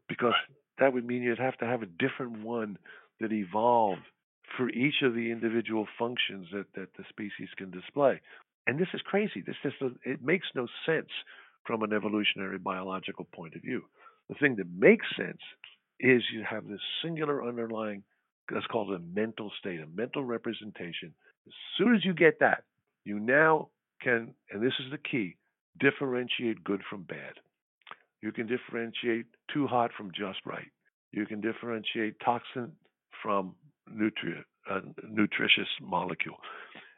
because 0.08 0.34
that 0.78 0.92
would 0.92 1.06
mean 1.06 1.22
you'd 1.22 1.38
have 1.38 1.56
to 1.58 1.66
have 1.66 1.82
a 1.82 1.86
different 1.86 2.42
one 2.44 2.78
that 3.20 3.32
evolved 3.32 4.02
for 4.56 4.68
each 4.70 5.02
of 5.02 5.14
the 5.14 5.30
individual 5.30 5.86
functions 5.98 6.46
that, 6.52 6.66
that 6.74 6.88
the 6.96 7.04
species 7.08 7.48
can 7.56 7.70
display. 7.70 8.20
And 8.66 8.78
this 8.78 8.88
is 8.94 9.00
crazy. 9.02 9.42
This 9.46 9.56
just 9.62 9.76
it 10.04 10.22
makes 10.22 10.46
no 10.54 10.66
sense 10.84 11.08
from 11.64 11.82
an 11.82 11.92
evolutionary 11.92 12.58
biological 12.58 13.26
point 13.34 13.54
of 13.54 13.62
view. 13.62 13.82
The 14.28 14.34
thing 14.36 14.56
that 14.56 14.66
makes 14.76 15.06
sense 15.16 15.40
is 16.00 16.22
you 16.32 16.44
have 16.48 16.66
this 16.66 16.80
singular 17.02 17.46
underlying 17.46 18.02
that's 18.52 18.66
called 18.66 18.92
a 18.92 18.98
mental 18.98 19.50
state, 19.58 19.80
a 19.80 19.86
mental 19.86 20.24
representation. 20.24 21.12
As 21.46 21.52
soon 21.78 21.94
as 21.94 22.04
you 22.04 22.14
get 22.14 22.40
that, 22.40 22.64
you 23.04 23.18
now 23.18 23.68
can, 24.00 24.34
and 24.50 24.62
this 24.62 24.74
is 24.84 24.90
the 24.90 24.98
key, 24.98 25.36
differentiate 25.78 26.62
good 26.64 26.82
from 26.88 27.02
bad. 27.02 27.34
You 28.26 28.32
can 28.32 28.48
differentiate 28.48 29.26
too 29.54 29.68
hot 29.68 29.92
from 29.96 30.10
just 30.10 30.40
right. 30.44 30.66
You 31.12 31.26
can 31.26 31.40
differentiate 31.40 32.14
toxin 32.18 32.72
from 33.22 33.54
uh, 34.68 34.80
nutritious 35.08 35.68
molecule. 35.80 36.34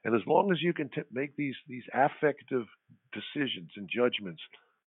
And 0.06 0.14
as 0.14 0.22
long 0.26 0.50
as 0.50 0.62
you 0.62 0.72
can 0.72 0.88
t- 0.88 1.02
make 1.12 1.36
these 1.36 1.54
these 1.68 1.82
affective 1.92 2.64
decisions 3.12 3.68
and 3.76 3.90
judgments, 3.94 4.40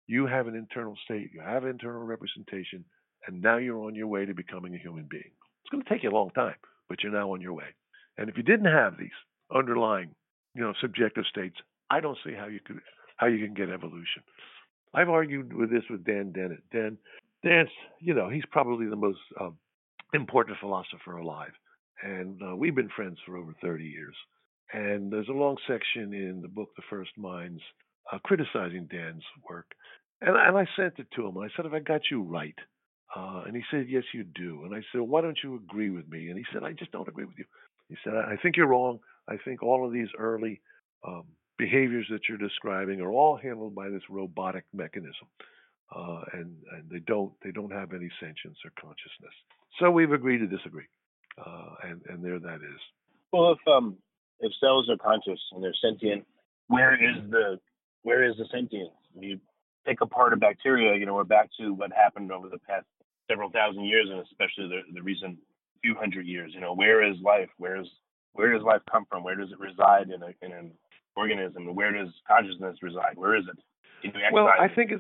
you 0.08 0.26
have 0.26 0.48
an 0.48 0.56
internal 0.56 0.98
state, 1.06 1.30
you 1.36 1.42
have 1.42 1.66
internal 1.66 2.02
representation, 2.02 2.84
and 3.28 3.40
now 3.40 3.58
you're 3.58 3.86
on 3.86 3.94
your 3.94 4.08
way 4.08 4.26
to 4.26 4.34
becoming 4.34 4.74
a 4.74 4.80
human 4.80 5.06
being. 5.08 5.34
It's 5.62 5.70
going 5.72 5.84
to 5.84 5.90
take 5.90 6.02
you 6.02 6.10
a 6.10 6.20
long 6.20 6.32
time, 6.32 6.56
but 6.90 7.04
you're 7.04 7.12
now 7.12 7.32
on 7.34 7.42
your 7.42 7.54
way. 7.54 7.76
And 8.18 8.28
if 8.28 8.38
you 8.38 8.44
didn't 8.44 8.74
have 8.74 8.98
these 8.98 9.20
underlying, 9.56 10.16
you 10.56 10.64
know, 10.64 10.74
subjective 10.82 11.26
states, 11.30 11.58
I 11.92 12.00
don't 12.00 12.18
see 12.26 12.34
how 12.34 12.48
you 12.48 12.60
could 12.66 12.82
how 13.18 13.28
you 13.28 13.46
can 13.46 13.54
get 13.54 13.70
evolution. 13.70 14.24
I've 14.94 15.10
argued 15.10 15.54
with 15.54 15.72
this 15.72 15.84
with 15.90 16.06
Dan 16.06 16.32
Dennett. 16.32 16.64
Dan, 16.72 16.98
Dan's, 17.44 17.70
you 18.00 18.14
know, 18.14 18.30
he's 18.30 18.46
probably 18.52 18.88
the 18.88 18.96
most 18.96 19.20
um, 19.40 19.58
important 20.14 20.58
philosopher 20.60 21.18
alive 21.18 21.52
and 22.04 22.42
uh, 22.42 22.56
we've 22.56 22.76
been 22.76 22.90
friends 22.96 23.18
for 23.26 23.38
over 23.38 23.54
30 23.62 23.86
years. 23.86 24.16
And 24.74 25.12
there's 25.12 25.30
a 25.30 25.34
long 25.34 25.58
section 25.68 26.14
in 26.14 26.42
the 26.42 26.48
book, 26.48 26.70
The 26.76 26.84
First 26.90 27.12
Minds, 27.18 27.62
uh, 28.12 28.18
criticizing 28.24 28.88
Dan's 28.92 29.24
work. 29.50 29.68
And, 30.22 30.36
and 30.36 30.58
I 30.58 30.66
sent 30.76 30.96
it 30.98 31.08
to 31.16 31.28
him. 31.28 31.38
I 31.38 31.48
said, 31.56 31.66
Have 31.66 31.74
I 31.74 31.80
got 31.80 32.02
you 32.12 32.24
right? 32.24 32.56
Uh, 33.16 33.44
and 33.46 33.56
he 33.56 33.62
said, 33.72 33.86
Yes, 33.88 34.04
you 34.14 34.24
do. 34.24 34.64
And 34.66 34.74
I 34.74 34.82
said, 34.92 35.02
Why 35.02 35.22
don't 35.22 35.38
you 35.44 35.56
agree 35.56 35.92
with 35.92 36.10
me? 36.10 36.30
And 36.30 36.38
he 36.38 36.46
said, 36.52 36.64
I 36.64 36.74
just 36.74 36.92
don't 36.92 37.08
agree 37.08 37.26
with 37.26 37.38
you. 37.38 37.46
He 37.90 37.96
said, 38.04 38.14
I 38.16 38.36
think 38.42 38.58
you're 38.58 38.68
wrong. 38.68 39.00
I 39.28 39.38
think 39.46 39.62
all 39.62 39.86
of 39.86 39.94
these 39.94 40.08
early 40.18 40.62
um, 41.08 41.24
behaviors 41.58 42.08
that 42.10 42.22
you're 42.28 42.38
describing 42.38 43.02
are 43.02 43.12
all 43.12 43.38
handled 43.38 43.76
by 43.76 43.90
this 43.90 44.04
robotic 44.10 44.66
mechanism. 44.74 45.28
Uh, 45.96 46.22
and, 46.34 46.56
and 46.72 46.90
they 46.90 47.00
don't 47.00 47.34
they 47.44 47.52
don't 47.52 47.72
have 47.72 47.94
any 47.94 48.10
sentience 48.20 48.58
or 48.66 48.72
consciousness. 48.80 49.34
So 49.80 49.92
we've 49.92 50.12
agreed 50.12 50.40
to 50.40 50.48
disagree 50.48 50.88
uh, 51.38 51.76
and 51.84 52.02
and 52.10 52.24
there 52.24 52.40
that 52.40 52.56
is. 52.56 52.80
Well, 53.32 53.52
if 53.52 53.68
um 53.68 53.98
if 54.40 54.52
cells 54.60 54.90
are 54.90 54.98
conscious 54.98 55.40
and 55.52 55.64
they're 55.64 55.76
sentient, 55.82 56.26
where 56.68 56.94
is 56.96 57.30
the 57.30 57.60
where 58.04 58.24
is 58.24 58.36
the 58.38 58.46
sentience? 58.52 58.92
You 59.20 59.40
take 59.88 60.02
apart 60.02 60.34
a 60.34 60.38
bacteria, 60.38 60.98
you 60.98 61.06
know, 61.06 61.14
we're 61.14 61.24
back 61.24 61.50
to 61.60 61.74
what 61.74 61.92
happened 61.92 62.32
over 62.32 62.50
the 62.50 62.60
past 62.60 62.86
several 63.30 63.50
thousand 63.50 63.86
years, 63.86 64.08
and 64.10 64.20
especially 64.20 64.68
the 64.70 64.82
the 64.94 65.02
recent 65.02 65.38
few 65.82 65.96
hundred 65.96 66.28
years. 66.28 66.52
You 66.54 66.62
know, 66.62 66.74
where 66.74 67.04
is 67.04 67.18
life? 67.24 67.50
Where 67.58 67.80
is 67.80 67.88
where 68.34 68.54
does 68.54 68.64
life 68.64 68.82
come 68.92 69.06
from? 69.10 69.24
Where 69.24 69.36
does 69.36 69.52
it 69.52 69.60
reside 69.60 70.10
in 70.10 70.22
a 70.22 70.34
in 70.46 70.52
an 70.52 70.72
organism? 71.16 71.74
Where 71.76 71.92
does 71.92 72.14
consciousness 72.28 72.78
reside? 72.82 73.16
Where 73.16 73.36
is 73.36 73.46
it? 73.48 74.14
well, 74.34 74.48
I 74.48 74.68
think 74.68 74.92
it, 74.92 75.00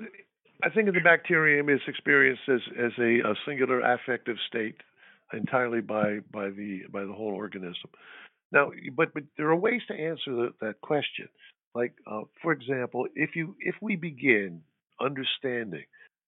I 0.63 0.69
think 0.69 0.87
of 0.87 0.93
the 0.93 1.01
bacterium 1.01 1.69
is 1.69 1.81
experienced 1.87 2.43
as 2.47 2.61
as 2.77 2.91
a, 2.99 3.19
a 3.19 3.35
singular 3.45 3.81
affective 3.81 4.37
state 4.47 4.77
entirely 5.33 5.81
by 5.81 6.19
by 6.31 6.49
the 6.49 6.83
by 6.91 7.03
the 7.03 7.13
whole 7.13 7.33
organism. 7.33 7.89
Now, 8.51 8.71
but 8.95 9.13
but 9.13 9.23
there 9.37 9.49
are 9.49 9.55
ways 9.55 9.81
to 9.87 9.93
answer 9.93 10.31
the, 10.31 10.53
that 10.61 10.81
question. 10.81 11.27
Like, 11.75 11.93
uh, 12.05 12.21
for 12.41 12.51
example, 12.51 13.07
if 13.15 13.35
you 13.35 13.55
if 13.59 13.75
we 13.81 13.95
begin 13.95 14.61
understanding 15.01 15.85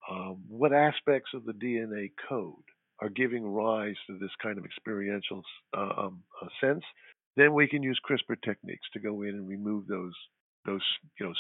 um, 0.10 0.44
what 0.50 0.74
aspects 0.74 1.32
of 1.34 1.46
the 1.46 1.54
DNA 1.54 2.12
code 2.28 2.54
are 3.00 3.10
giving 3.10 3.46
rise 3.46 3.96
to 4.08 4.18
this 4.18 4.32
kind 4.42 4.58
of 4.58 4.66
experiential 4.66 5.44
uh, 5.78 5.90
um, 5.98 6.24
uh, 6.42 6.48
sense, 6.62 6.84
then 7.36 7.54
we 7.54 7.68
can 7.68 7.84
use 7.84 8.00
CRISPR 8.08 8.42
techniques 8.44 8.88
to 8.94 9.00
go 9.00 9.22
in 9.22 9.30
and 9.30 9.48
remove 9.48 9.88
those 9.88 10.14
those 10.66 10.82
you 11.20 11.26
know 11.26 11.34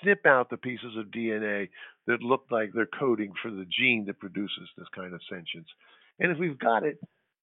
snip 0.00 0.26
out 0.26 0.48
the 0.48 0.56
pieces 0.56 0.96
of 0.96 1.06
DNA 1.06 1.68
that 2.06 2.22
look 2.22 2.46
like 2.50 2.70
they're 2.72 2.86
coding 2.86 3.32
for 3.42 3.50
the 3.50 3.66
gene 3.66 4.04
that 4.06 4.20
produces 4.20 4.68
this 4.76 4.88
kind 4.94 5.12
of 5.14 5.20
sentience. 5.28 5.68
And 6.18 6.30
if 6.30 6.38
we've 6.38 6.58
got 6.58 6.84
it, 6.84 6.98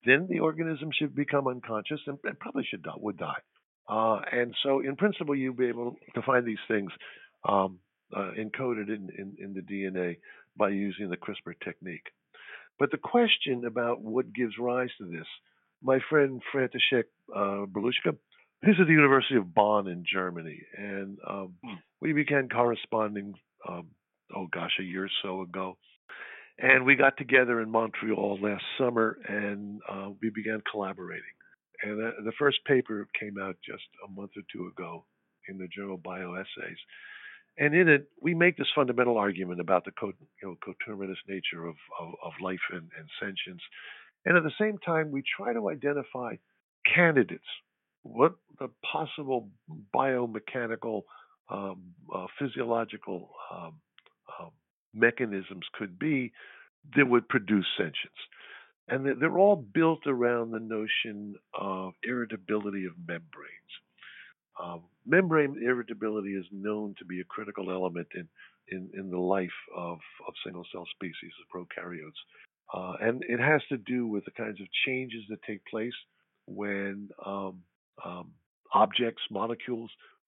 then 0.06 0.28
the 0.30 0.40
organism 0.40 0.90
should 0.98 1.16
become 1.16 1.48
unconscious 1.48 2.00
and, 2.08 2.18
and 2.24 2.40
probably 2.40 2.66
should 2.70 2.84
die, 2.84 2.92
would 2.98 3.18
die. 3.18 3.42
Uh, 3.90 4.20
and 4.32 4.54
so, 4.64 4.82
in 4.82 4.96
principle, 4.96 5.36
you'd 5.36 5.58
be 5.58 5.68
able 5.68 5.96
to 6.14 6.22
find 6.22 6.46
these 6.46 6.58
things 6.68 6.92
um, 7.48 7.80
uh, 8.16 8.32
encoded 8.38 8.90
in, 8.90 9.10
in, 9.18 9.36
in, 9.40 9.54
the 9.54 9.62
DNA 9.62 10.18
by 10.58 10.70
using 10.70 11.10
the 11.10 11.18
CRISPR 11.18 11.54
technique. 11.64 12.08
But 12.80 12.92
the 12.92 12.98
question 12.98 13.66
about 13.66 14.02
what 14.02 14.34
gives 14.34 14.58
rise 14.60 14.90
to 14.98 15.06
this, 15.06 15.26
my 15.82 16.00
friend 16.10 16.42
František 16.54 17.06
uh, 17.36 17.66
Baluška, 17.66 18.18
he's 18.66 18.76
at 18.80 18.88
the 18.88 18.94
University 18.94 19.36
of 19.36 19.54
Bonn 19.54 19.88
in 19.88 20.04
Germany, 20.12 20.62
and 20.78 21.18
um, 21.28 21.54
hmm. 21.64 21.76
we 22.02 22.14
began 22.14 22.50
corresponding, 22.50 23.34
um, 23.68 23.88
oh 24.36 24.48
gosh, 24.52 24.72
a 24.80 24.84
year 24.84 25.06
or 25.06 25.10
so 25.24 25.42
ago. 25.42 25.78
And 26.60 26.86
we 26.86 26.96
got 26.96 27.18
together 27.18 27.62
in 27.62 27.70
Montreal 27.70 28.40
last 28.42 28.64
summer 28.80 29.20
and 29.28 29.80
uh, 29.88 30.10
we 30.20 30.32
began 30.32 30.62
collaborating. 30.72 31.24
And 31.84 32.04
uh, 32.04 32.12
the 32.26 32.32
first 32.40 32.58
paper 32.66 33.08
came 33.20 33.38
out 33.40 33.58
just 33.64 33.84
a 34.08 34.12
month 34.12 34.32
or 34.36 34.42
two 34.52 34.68
ago 34.68 35.06
in 35.48 35.60
the 35.60 35.68
journal 35.68 36.00
Bioessays. 36.00 36.82
And 37.60 37.76
in 37.76 37.88
it, 37.88 38.08
we 38.22 38.34
make 38.34 38.58
this 38.58 38.68
fundamental 38.74 39.18
argument 39.18 39.60
about 39.60 39.86
the 39.86 39.92
co- 39.92 40.14
you 40.42 40.48
know, 40.48 40.56
coterminous 40.64 41.18
nature 41.28 41.66
of, 41.66 41.76
of, 42.00 42.14
of 42.24 42.34
life 42.42 42.62
and, 42.72 42.90
and 42.98 43.08
sentience. 43.20 43.62
And 44.28 44.36
at 44.36 44.44
the 44.44 44.52
same 44.60 44.78
time, 44.78 45.10
we 45.10 45.24
try 45.24 45.54
to 45.54 45.70
identify 45.70 46.36
candidates, 46.94 47.46
what 48.04 48.34
the 48.60 48.68
possible 48.92 49.48
biomechanical, 49.96 51.04
um, 51.50 51.94
uh, 52.14 52.26
physiological 52.38 53.30
um, 53.50 53.76
um, 54.38 54.50
mechanisms 54.94 55.66
could 55.74 55.98
be 55.98 56.34
that 56.98 57.08
would 57.08 57.30
produce 57.30 57.66
sentience. 57.78 57.96
And 58.90 59.22
they're 59.22 59.38
all 59.38 59.56
built 59.56 60.02
around 60.06 60.52
the 60.52 60.60
notion 60.60 61.36
of 61.58 61.94
irritability 62.04 62.84
of 62.84 62.94
membranes. 63.00 63.72
Um, 64.62 64.82
membrane 65.06 65.62
irritability 65.64 66.34
is 66.34 66.46
known 66.52 66.96
to 67.00 67.06
be 67.06 67.22
a 67.22 67.24
critical 67.24 67.72
element 67.72 68.08
in, 68.14 68.28
in, 68.68 68.90
in 68.94 69.10
the 69.10 69.18
life 69.18 69.50
of, 69.74 70.00
of 70.28 70.34
single 70.44 70.66
cell 70.74 70.86
species 70.96 71.32
of 71.42 71.62
prokaryotes. 71.62 72.20
Uh, 72.74 72.94
and 73.02 73.24
it 73.28 73.40
has 73.40 73.62
to 73.70 73.78
do 73.78 74.08
with 74.08 74.26
the 74.26 74.32
kinds 74.32 74.60
of 74.60 74.68
changes 74.86 75.24
that 75.30 75.40
take 75.44 75.66
place 75.66 75.94
when 76.46 77.10
um, 77.26 77.60
um, 78.04 78.32
objects, 78.74 79.22
molecules, 79.32 79.90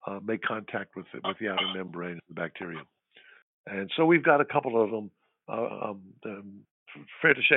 uh, 0.08 0.20
make 0.24 0.42
contact 0.42 0.96
with 0.96 1.06
the, 1.14 1.20
with 1.28 1.38
the 1.40 1.48
outer 1.48 1.68
membrane 1.74 2.18
of 2.18 2.24
the 2.28 2.34
bacterium. 2.34 2.86
And 3.66 3.90
so 3.96 4.06
we've 4.06 4.24
got 4.24 4.42
a 4.42 4.46
couple 4.46 4.82
of 4.82 4.92
them. 4.92 5.12
Uh, 5.48 5.90
um, 5.90 6.02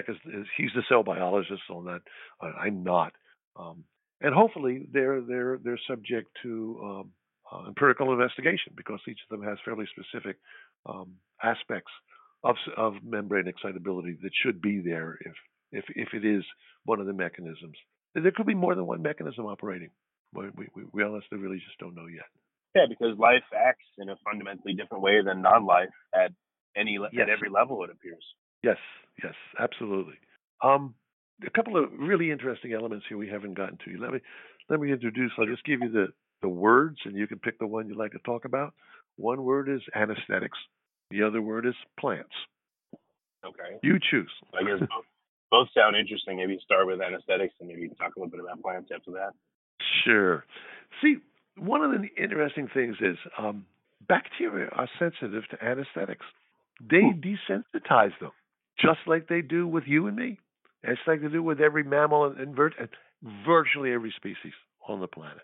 is, 0.08 0.16
is, 0.26 0.46
he's 0.56 0.70
the 0.74 0.82
cell 0.88 1.02
biologist 1.02 1.62
on 1.70 1.84
that. 1.84 2.00
I'm 2.40 2.82
not. 2.82 3.12
Um, 3.56 3.84
and 4.20 4.34
hopefully 4.34 4.86
they're 4.92 5.20
they're 5.20 5.58
they're 5.62 5.80
subject 5.88 6.28
to 6.42 6.80
um, 6.82 7.10
uh, 7.52 7.68
empirical 7.68 8.12
investigation 8.12 8.72
because 8.76 9.00
each 9.08 9.20
of 9.30 9.38
them 9.38 9.46
has 9.46 9.58
fairly 9.64 9.86
specific 9.86 10.36
um, 10.86 11.12
aspects 11.42 11.92
of 12.44 12.56
of 12.76 12.94
membrane 13.02 13.48
excitability 13.48 14.16
that 14.22 14.30
should 14.42 14.60
be 14.60 14.80
there 14.80 15.18
if 15.20 15.34
if 15.72 15.84
if 15.94 16.08
it 16.12 16.24
is 16.24 16.44
one 16.84 17.00
of 17.00 17.06
the 17.06 17.12
mechanisms. 17.12 17.76
There 18.14 18.32
could 18.34 18.46
be 18.46 18.54
more 18.54 18.74
than 18.74 18.86
one 18.86 19.02
mechanism 19.02 19.46
operating. 19.46 19.90
We 20.32 20.46
we, 20.56 20.84
we 20.92 21.02
honestly 21.02 21.38
really 21.38 21.58
just 21.58 21.78
don't 21.78 21.94
know 21.94 22.06
yet. 22.06 22.26
Yeah, 22.74 22.86
because 22.88 23.18
life 23.18 23.44
acts 23.54 23.86
in 23.98 24.08
a 24.08 24.16
fundamentally 24.24 24.74
different 24.74 25.02
way 25.02 25.22
than 25.24 25.42
non-life 25.42 25.88
at 26.14 26.32
any 26.76 26.98
yes. 27.12 27.22
at 27.22 27.28
every 27.28 27.50
level. 27.50 27.82
It 27.84 27.90
appears. 27.90 28.24
Yes, 28.62 28.76
yes, 29.22 29.34
absolutely. 29.58 30.14
Um, 30.62 30.94
a 31.46 31.50
couple 31.50 31.82
of 31.82 31.90
really 31.98 32.30
interesting 32.30 32.72
elements 32.72 33.06
here 33.08 33.16
we 33.16 33.28
haven't 33.28 33.54
gotten 33.54 33.78
to. 33.84 34.00
Let 34.00 34.12
me 34.12 34.20
let 34.68 34.80
me 34.80 34.92
introduce. 34.92 35.32
I'll 35.38 35.46
just 35.46 35.64
give 35.64 35.80
you 35.80 35.90
the 35.90 36.06
the 36.42 36.48
words, 36.48 36.98
and 37.04 37.16
you 37.16 37.26
can 37.26 37.38
pick 37.38 37.58
the 37.58 37.66
one 37.66 37.88
you'd 37.88 37.98
like 37.98 38.12
to 38.12 38.18
talk 38.24 38.44
about. 38.44 38.74
One 39.16 39.42
word 39.42 39.68
is 39.68 39.80
anesthetics. 39.94 40.58
The 41.10 41.22
other 41.22 41.40
word 41.40 41.66
is 41.66 41.74
plants. 41.98 42.34
Okay. 43.44 43.78
You 43.82 43.98
choose. 44.10 44.30
I 44.52 44.62
guess 44.62 44.80
both, 44.80 45.04
both 45.50 45.68
sound 45.76 45.96
interesting. 45.96 46.36
Maybe 46.36 46.58
start 46.64 46.86
with 46.86 47.00
anesthetics, 47.00 47.54
and 47.60 47.68
maybe 47.68 47.88
talk 47.98 48.16
a 48.16 48.20
little 48.20 48.30
bit 48.30 48.40
about 48.40 48.60
plants 48.62 48.90
after 48.94 49.12
that. 49.12 49.32
Sure. 50.04 50.44
See, 51.00 51.16
one 51.56 51.82
of 51.82 51.92
the 51.92 52.08
interesting 52.22 52.68
things 52.72 52.96
is 53.00 53.16
um, 53.38 53.64
bacteria 54.06 54.68
are 54.72 54.88
sensitive 54.98 55.44
to 55.50 55.64
anesthetics. 55.64 56.26
They 56.80 57.00
hmm. 57.00 57.20
desensitize 57.20 58.12
them, 58.20 58.32
just 58.80 59.00
like 59.06 59.28
they 59.28 59.40
do 59.40 59.66
with 59.66 59.84
you 59.86 60.06
and 60.06 60.16
me. 60.16 60.38
It's 60.82 61.00
like 61.06 61.22
they 61.22 61.28
do 61.28 61.42
with 61.42 61.60
every 61.60 61.82
mammal 61.82 62.26
and, 62.26 62.38
and, 62.38 62.58
and 62.58 62.88
virtually 63.46 63.92
every 63.92 64.12
species 64.16 64.52
on 64.88 65.00
the 65.00 65.08
planet. 65.08 65.42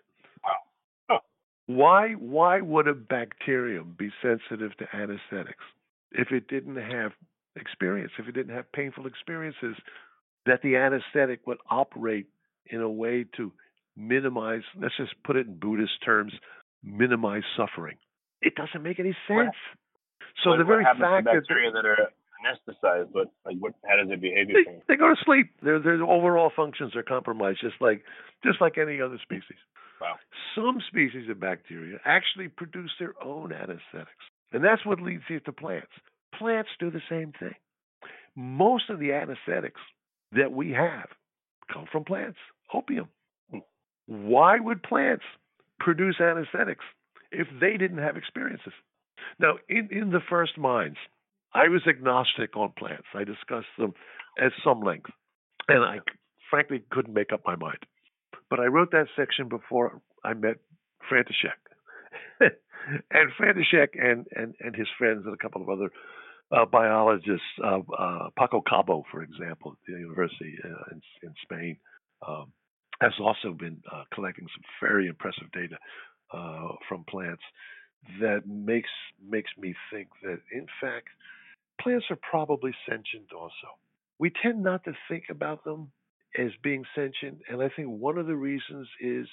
Why 1.67 2.13
why 2.13 2.61
would 2.61 2.87
a 2.87 2.93
bacterium 2.93 3.95
be 3.97 4.11
sensitive 4.21 4.77
to 4.77 4.85
anesthetics 4.95 5.63
if 6.11 6.31
it 6.31 6.47
didn't 6.47 6.77
have 6.77 7.11
experience, 7.55 8.11
if 8.19 8.27
it 8.27 8.33
didn't 8.33 8.55
have 8.55 8.71
painful 8.71 9.07
experiences 9.07 9.75
that 10.45 10.61
the 10.61 10.75
anesthetic 10.75 11.45
would 11.47 11.57
operate 11.69 12.27
in 12.67 12.81
a 12.81 12.89
way 12.89 13.25
to 13.37 13.51
minimize, 13.95 14.61
let's 14.79 14.95
just 14.97 15.13
put 15.23 15.35
it 15.35 15.47
in 15.47 15.57
Buddhist 15.57 15.93
terms, 16.03 16.33
minimize 16.83 17.43
suffering. 17.57 17.97
It 18.41 18.53
doesn't 18.55 18.83
make 18.83 18.99
any 18.99 19.15
sense. 19.27 19.47
What, 19.47 19.55
so 20.43 20.49
what, 20.51 20.57
the 20.57 20.63
very 20.65 20.83
fact 20.83 20.99
that 20.99 21.25
bacteria 21.25 21.71
that 21.71 21.85
are 21.85 22.11
anesthetized, 22.45 23.11
but 23.11 23.31
like 23.45 23.57
what? 23.59 23.73
How 23.85 23.95
does 23.97 24.11
it 24.11 24.21
behave? 24.21 24.47
They, 24.47 24.81
they 24.87 24.95
go 24.95 25.09
to 25.09 25.15
sleep. 25.25 25.51
Their 25.63 25.79
their 25.79 26.03
overall 26.03 26.51
functions 26.55 26.95
are 26.95 27.03
compromised, 27.03 27.59
just 27.61 27.75
like 27.81 28.03
just 28.43 28.61
like 28.61 28.77
any 28.77 29.01
other 29.01 29.17
species. 29.23 29.57
Wow. 30.01 30.15
Some 30.55 30.81
species 30.87 31.29
of 31.29 31.39
bacteria 31.39 31.99
actually 32.05 32.49
produce 32.49 32.91
their 32.99 33.13
own 33.23 33.51
anesthetics, 33.51 34.25
and 34.51 34.63
that's 34.63 34.85
what 34.85 35.01
leads 35.01 35.23
you 35.29 35.39
to 35.41 35.51
plants. 35.51 35.91
Plants 36.37 36.69
do 36.79 36.91
the 36.91 37.01
same 37.09 37.31
thing. 37.39 37.55
Most 38.35 38.89
of 38.89 38.99
the 38.99 39.13
anesthetics 39.13 39.79
that 40.33 40.51
we 40.51 40.71
have 40.71 41.07
come 41.71 41.85
from 41.91 42.03
plants. 42.03 42.37
Opium, 42.73 43.07
why 44.07 44.59
would 44.59 44.83
plants 44.83 45.23
produce 45.79 46.19
anesthetics 46.19 46.83
if 47.31 47.47
they 47.59 47.77
didn't 47.77 47.99
have 47.99 48.17
experiences? 48.17 48.73
Now, 49.39 49.55
in, 49.69 49.89
in 49.91 50.11
the 50.11 50.19
first 50.29 50.57
minds, 50.57 50.97
I 51.53 51.69
was 51.69 51.81
agnostic 51.87 52.55
on 52.57 52.73
plants. 52.77 53.07
I 53.13 53.23
discussed 53.23 53.67
them 53.77 53.93
at 54.39 54.51
some 54.63 54.81
length, 54.81 55.09
and 55.67 55.83
I 55.83 55.99
frankly 56.49 56.83
couldn't 56.91 57.13
make 57.13 57.31
up 57.31 57.41
my 57.45 57.55
mind. 57.55 57.79
But 58.49 58.59
I 58.59 58.65
wrote 58.65 58.91
that 58.91 59.07
section 59.15 59.49
before 59.49 60.01
I 60.23 60.33
met 60.33 60.57
František. 61.11 61.59
and 62.39 63.31
František 63.39 63.89
and, 63.99 64.25
and, 64.35 64.55
and 64.59 64.75
his 64.75 64.87
friends 64.97 65.23
and 65.25 65.33
a 65.33 65.37
couple 65.37 65.61
of 65.61 65.69
other 65.69 65.91
uh, 66.51 66.65
biologists, 66.65 67.41
uh, 67.63 67.79
uh, 67.97 68.29
Paco 68.37 68.61
Calvo, 68.61 69.03
for 69.11 69.23
example, 69.23 69.71
at 69.71 69.77
the 69.93 69.99
university 69.99 70.57
uh, 70.63 70.91
in, 70.91 71.01
in 71.23 71.33
Spain, 71.41 71.77
um, 72.27 72.51
has 73.01 73.13
also 73.19 73.51
been 73.51 73.81
uh, 73.91 74.03
collecting 74.13 74.47
some 74.55 74.63
very 74.81 75.07
impressive 75.07 75.51
data 75.51 75.77
uh, 76.33 76.69
from 76.87 77.03
plants 77.09 77.43
that 78.19 78.43
makes 78.45 78.89
makes 79.27 79.49
me 79.57 79.73
think 79.91 80.07
that 80.21 80.39
in 80.51 80.67
fact 80.79 81.07
plants 81.81 82.05
are 82.09 82.19
probably 82.29 82.73
sentient 82.87 83.33
also. 83.33 83.77
We 84.19 84.31
tend 84.41 84.63
not 84.63 84.83
to 84.85 84.93
think 85.09 85.25
about 85.29 85.63
them 85.63 85.91
as 86.37 86.51
being 86.63 86.83
sentient, 86.95 87.39
and 87.49 87.61
I 87.61 87.69
think 87.75 87.89
one 87.89 88.17
of 88.17 88.27
the 88.27 88.35
reasons 88.35 88.87
is 89.01 89.27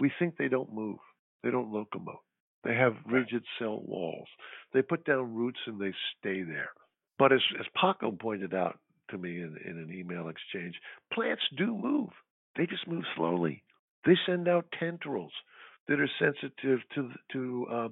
we 0.00 0.10
think 0.18 0.36
they 0.36 0.48
don't 0.48 0.72
move, 0.72 0.98
they 1.42 1.50
don't 1.50 1.72
locomote, 1.72 2.24
they 2.64 2.74
have 2.74 2.94
rigid 3.06 3.42
cell 3.58 3.80
walls, 3.86 4.28
they 4.72 4.82
put 4.82 5.04
down 5.04 5.34
roots 5.34 5.60
and 5.66 5.80
they 5.80 5.92
stay 6.18 6.42
there. 6.42 6.70
But 7.18 7.32
as, 7.32 7.40
as 7.58 7.66
Paco 7.80 8.12
pointed 8.12 8.54
out 8.54 8.78
to 9.10 9.18
me 9.18 9.36
in, 9.36 9.56
in 9.64 9.78
an 9.78 9.92
email 9.92 10.28
exchange, 10.28 10.74
plants 11.12 11.42
do 11.56 11.76
move. 11.76 12.10
They 12.56 12.66
just 12.66 12.86
move 12.86 13.04
slowly. 13.16 13.62
They 14.04 14.14
send 14.26 14.48
out 14.48 14.66
tendrils. 14.78 15.32
that 15.88 16.00
are 16.00 16.10
sensitive 16.18 16.80
to 16.94 17.10
to 17.32 17.66
uh, 17.70 17.88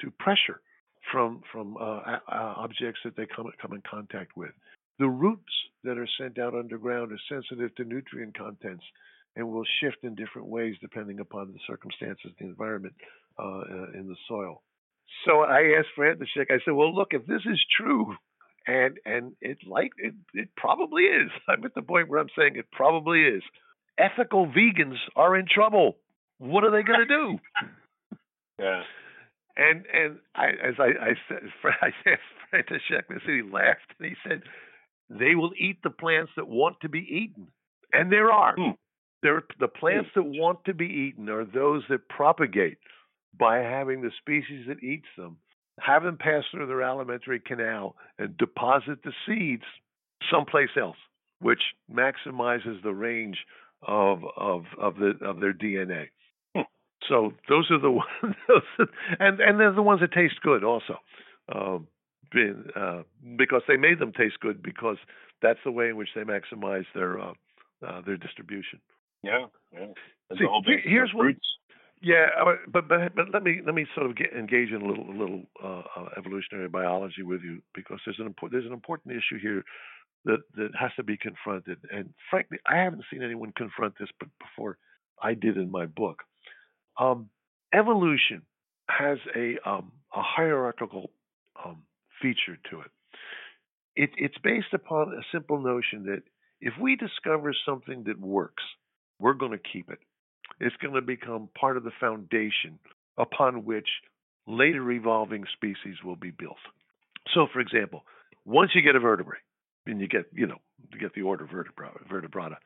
to 0.00 0.10
pressure 0.18 0.60
from 1.12 1.42
from 1.52 1.76
uh, 1.76 2.00
uh, 2.06 2.18
objects 2.56 3.00
that 3.04 3.16
they 3.16 3.26
come 3.34 3.50
come 3.60 3.72
in 3.74 3.82
contact 3.88 4.36
with. 4.36 4.50
The 5.00 5.08
roots 5.08 5.52
that 5.82 5.98
are 5.98 6.08
sent 6.20 6.38
out 6.38 6.54
underground 6.54 7.10
are 7.10 7.18
sensitive 7.28 7.74
to 7.76 7.84
nutrient 7.84 8.38
contents 8.38 8.84
and 9.34 9.50
will 9.50 9.64
shift 9.80 9.98
in 10.04 10.14
different 10.14 10.46
ways 10.46 10.76
depending 10.80 11.18
upon 11.18 11.52
the 11.52 11.58
circumstances, 11.66 12.30
the 12.38 12.46
environment 12.46 12.94
uh, 13.38 13.42
uh 13.42 13.98
in 13.98 14.06
the 14.06 14.16
soil. 14.28 14.62
So 15.24 15.40
I 15.40 15.74
asked 15.78 15.88
Fran 15.96 16.18
the 16.18 16.26
I 16.42 16.58
said, 16.64 16.74
"Well, 16.74 16.94
look, 16.94 17.08
if 17.12 17.26
this 17.26 17.42
is 17.44 17.58
true, 17.76 18.14
and 18.66 18.98
and 19.04 19.32
it 19.40 19.58
like 19.66 19.92
it, 19.98 20.14
it 20.34 20.48
probably 20.56 21.04
is. 21.04 21.30
I'm 21.48 21.64
at 21.64 21.74
the 21.74 21.82
point 21.82 22.08
where 22.08 22.20
I'm 22.20 22.30
saying 22.36 22.56
it 22.56 22.70
probably 22.70 23.22
is. 23.22 23.42
Ethical 23.98 24.46
vegans 24.46 24.98
are 25.16 25.36
in 25.36 25.46
trouble. 25.52 25.96
What 26.38 26.64
are 26.64 26.70
they 26.70 26.82
going 26.82 27.00
to 27.00 27.06
do? 27.06 27.38
yeah. 28.58 28.82
And 29.56 29.84
and 29.92 30.18
I 30.34 30.48
as 30.48 30.74
I 30.78 31.10
I 31.10 31.12
said 31.28 31.42
I 31.64 31.88
asked 32.06 32.30
František 32.52 33.08
this 33.08 33.22
and 33.26 33.46
he 33.46 33.50
laughed 33.50 33.92
and 33.98 34.08
he 34.08 34.14
said 34.26 34.42
they 35.10 35.34
will 35.34 35.52
eat 35.58 35.82
the 35.82 35.90
plants 35.90 36.32
that 36.36 36.48
want 36.48 36.76
to 36.80 36.88
be 36.88 37.00
eaten, 37.00 37.48
and 37.92 38.10
there 38.10 38.30
are. 38.32 38.54
Hmm. 38.56 38.70
There, 39.22 39.42
the 39.58 39.68
plants 39.68 40.10
hmm. 40.14 40.20
that 40.20 40.40
want 40.40 40.64
to 40.64 40.74
be 40.74 40.86
eaten 40.86 41.28
are 41.28 41.44
those 41.44 41.82
that 41.90 42.08
propagate 42.08 42.78
by 43.38 43.58
having 43.58 44.00
the 44.00 44.10
species 44.22 44.66
that 44.68 44.82
eats 44.82 45.08
them 45.16 45.36
have 45.80 46.02
them 46.02 46.16
pass 46.16 46.44
through 46.50 46.66
their 46.66 46.82
alimentary 46.82 47.40
canal 47.40 47.96
and 48.18 48.36
deposit 48.36 49.02
the 49.02 49.12
seeds 49.26 49.64
someplace 50.30 50.70
else, 50.78 50.96
which 51.40 51.60
maximizes 51.92 52.82
the 52.82 52.92
range 52.92 53.38
of 53.86 54.22
of 54.36 54.64
of 54.78 54.96
the 54.96 55.14
of 55.22 55.40
their 55.40 55.54
DNA. 55.54 56.08
Hmm. 56.54 56.62
So 57.08 57.32
those 57.48 57.70
are 57.70 57.80
the 57.80 57.90
ones, 57.90 58.04
and 59.18 59.40
and 59.40 59.58
they're 59.58 59.72
the 59.72 59.82
ones 59.82 60.00
that 60.00 60.12
taste 60.12 60.40
good 60.42 60.64
also, 60.64 60.98
um, 61.54 61.86
uh, 62.76 63.02
because 63.36 63.62
they 63.68 63.76
made 63.76 63.98
them 63.98 64.12
taste 64.12 64.40
good 64.40 64.62
because 64.62 64.96
that's 65.42 65.58
the 65.64 65.72
way 65.72 65.88
in 65.88 65.96
which 65.96 66.10
they 66.14 66.22
maximize 66.22 66.84
their 66.94 67.20
uh, 67.20 67.32
uh, 67.86 68.00
their 68.02 68.16
distribution. 68.16 68.80
Yeah, 69.22 69.46
yeah. 69.72 69.86
See, 70.38 70.46
here's 70.84 71.12
what. 71.14 71.34
Yeah, 72.02 72.26
uh, 72.40 72.54
but 72.72 72.88
but 72.88 73.14
but 73.14 73.26
let 73.32 73.42
me 73.42 73.60
let 73.64 73.74
me 73.74 73.86
sort 73.94 74.06
of 74.06 74.16
get 74.16 74.32
engage 74.32 74.70
in 74.70 74.80
a 74.80 74.86
little 74.86 75.10
a 75.10 75.16
little 75.16 75.42
uh, 75.62 75.82
uh, 75.96 76.08
evolutionary 76.16 76.68
biology 76.68 77.22
with 77.22 77.42
you 77.42 77.60
because 77.74 78.00
there's 78.06 78.18
an 78.18 78.26
important 78.26 78.52
there's 78.52 78.66
an 78.66 78.72
important 78.72 79.14
issue 79.14 79.38
here 79.40 79.62
that 80.24 80.38
that 80.56 80.70
has 80.78 80.90
to 80.96 81.02
be 81.02 81.18
confronted. 81.18 81.78
And 81.92 82.14
frankly, 82.30 82.58
I 82.66 82.78
haven't 82.78 83.04
seen 83.12 83.22
anyone 83.22 83.52
confront 83.54 83.98
this, 83.98 84.08
but 84.18 84.28
before 84.38 84.78
I 85.22 85.34
did 85.34 85.56
in 85.56 85.70
my 85.70 85.86
book. 85.86 86.22
Um, 86.98 87.28
evolution 87.74 88.42
has 88.88 89.18
a 89.36 89.56
um, 89.68 89.92
a 90.14 90.22
hierarchical 90.22 91.10
um, 91.62 91.82
feature 92.20 92.58
to 92.70 92.80
it. 92.80 92.90
it. 93.96 94.10
It's 94.16 94.38
based 94.42 94.72
upon 94.72 95.12
a 95.12 95.22
simple 95.32 95.60
notion 95.60 96.04
that 96.04 96.22
if 96.60 96.74
we 96.80 96.96
discover 96.96 97.54
something 97.66 98.04
that 98.06 98.20
works, 98.20 98.62
we're 99.18 99.34
going 99.34 99.52
to 99.52 99.70
keep 99.72 99.90
it 99.90 99.98
it's 100.60 100.76
going 100.76 100.94
to 100.94 101.02
become 101.02 101.48
part 101.58 101.76
of 101.76 101.84
the 101.84 101.90
foundation 101.98 102.78
upon 103.18 103.64
which 103.64 103.88
later 104.46 104.90
evolving 104.90 105.44
species 105.54 105.96
will 106.04 106.16
be 106.16 106.30
built. 106.30 106.56
So, 107.34 107.46
for 107.52 107.60
example, 107.60 108.04
once 108.44 108.70
you 108.74 108.82
get 108.82 108.96
a 108.96 109.00
vertebrae, 109.00 109.38
and 109.86 110.00
you 110.00 110.08
get, 110.08 110.26
you 110.32 110.46
know, 110.46 110.58
you 110.92 110.98
get 110.98 111.14
the 111.14 111.22
order 111.22 111.46
vertebrata, 111.46 112.06
vertebrata 112.10 112.56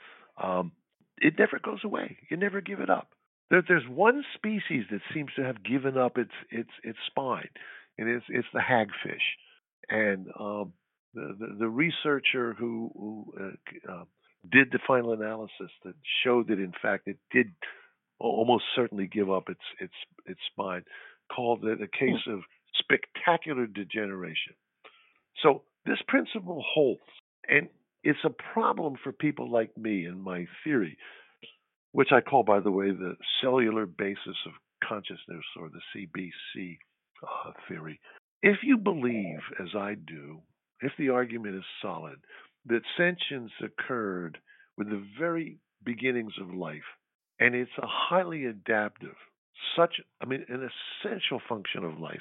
um, 0.42 0.72
it 1.18 1.34
never 1.38 1.61
goes 1.62 1.78
away. 1.84 2.18
You 2.28 2.36
never 2.36 2.61
give 2.61 2.80
it 2.80 2.90
up. 2.90 3.11
There, 3.50 3.62
there's 3.66 3.86
one 3.88 4.24
species 4.34 4.84
that 4.90 5.00
seems 5.12 5.30
to 5.36 5.44
have 5.44 5.62
given 5.62 5.96
up 5.96 6.18
its 6.18 6.32
its 6.50 6.70
its 6.82 6.98
spine, 7.07 7.48
and 7.99 8.09
it's 8.09 8.24
it's 8.28 8.49
the 8.53 8.61
hagfish. 8.61 9.24
And 9.88 10.28
um, 10.38 10.72
the, 11.14 11.36
the, 11.38 11.57
the 11.61 11.68
researcher 11.68 12.55
who, 12.55 12.90
who 12.95 13.34
uh, 13.38 13.92
uh, 13.92 14.05
did 14.51 14.68
the 14.72 14.78
final 14.86 15.12
analysis 15.12 15.70
that 15.84 15.95
showed 16.24 16.49
that 16.49 16.59
in 16.59 16.72
fact 16.82 17.07
it 17.07 17.18
did 17.30 17.53
almost 18.18 18.64
certainly 18.74 19.07
give 19.07 19.30
up 19.30 19.49
its 19.49 19.61
its 19.80 19.95
its 20.26 20.40
spine, 20.53 20.84
called 21.34 21.64
it 21.64 21.80
a 21.80 21.86
hmm. 21.86 22.07
case 22.07 22.22
of 22.28 22.40
spectacular 22.78 23.66
degeneration. 23.66 24.55
So 25.42 25.62
this 25.86 25.99
principle 26.09 26.64
holds, 26.74 27.03
and 27.49 27.68
it's 28.03 28.24
a 28.24 28.30
problem 28.53 28.95
for 29.03 29.12
people 29.12 29.51
like 29.51 29.76
me 29.76 30.05
and 30.05 30.22
my 30.22 30.47
theory, 30.62 30.97
which 31.92 32.09
I 32.12 32.20
call, 32.20 32.42
by 32.42 32.61
the 32.61 32.70
way, 32.70 32.90
the 32.90 33.16
cellular 33.40 33.86
basis 33.86 34.36
of 34.47 34.53
consciousness 34.86 35.45
or 35.59 35.70
the 35.70 35.80
CBC 35.95 36.78
uh, 37.22 37.52
theory. 37.68 38.00
If 38.42 38.58
you 38.62 38.76
believe, 38.76 39.40
as 39.60 39.68
I 39.76 39.94
do, 39.94 40.40
if 40.80 40.92
the 40.98 41.10
argument 41.10 41.56
is 41.56 41.64
solid, 41.80 42.16
that 42.66 42.82
sentience 42.96 43.52
occurred 43.62 44.38
with 44.76 44.88
the 44.88 45.04
very 45.18 45.58
beginnings 45.84 46.32
of 46.40 46.54
life, 46.54 46.82
and 47.40 47.54
it's 47.54 47.70
a 47.78 47.86
highly 47.86 48.46
adaptive, 48.46 49.16
such, 49.76 49.94
I 50.20 50.26
mean, 50.26 50.44
an 50.48 50.68
essential 51.04 51.40
function 51.48 51.84
of 51.84 51.98
life. 51.98 52.20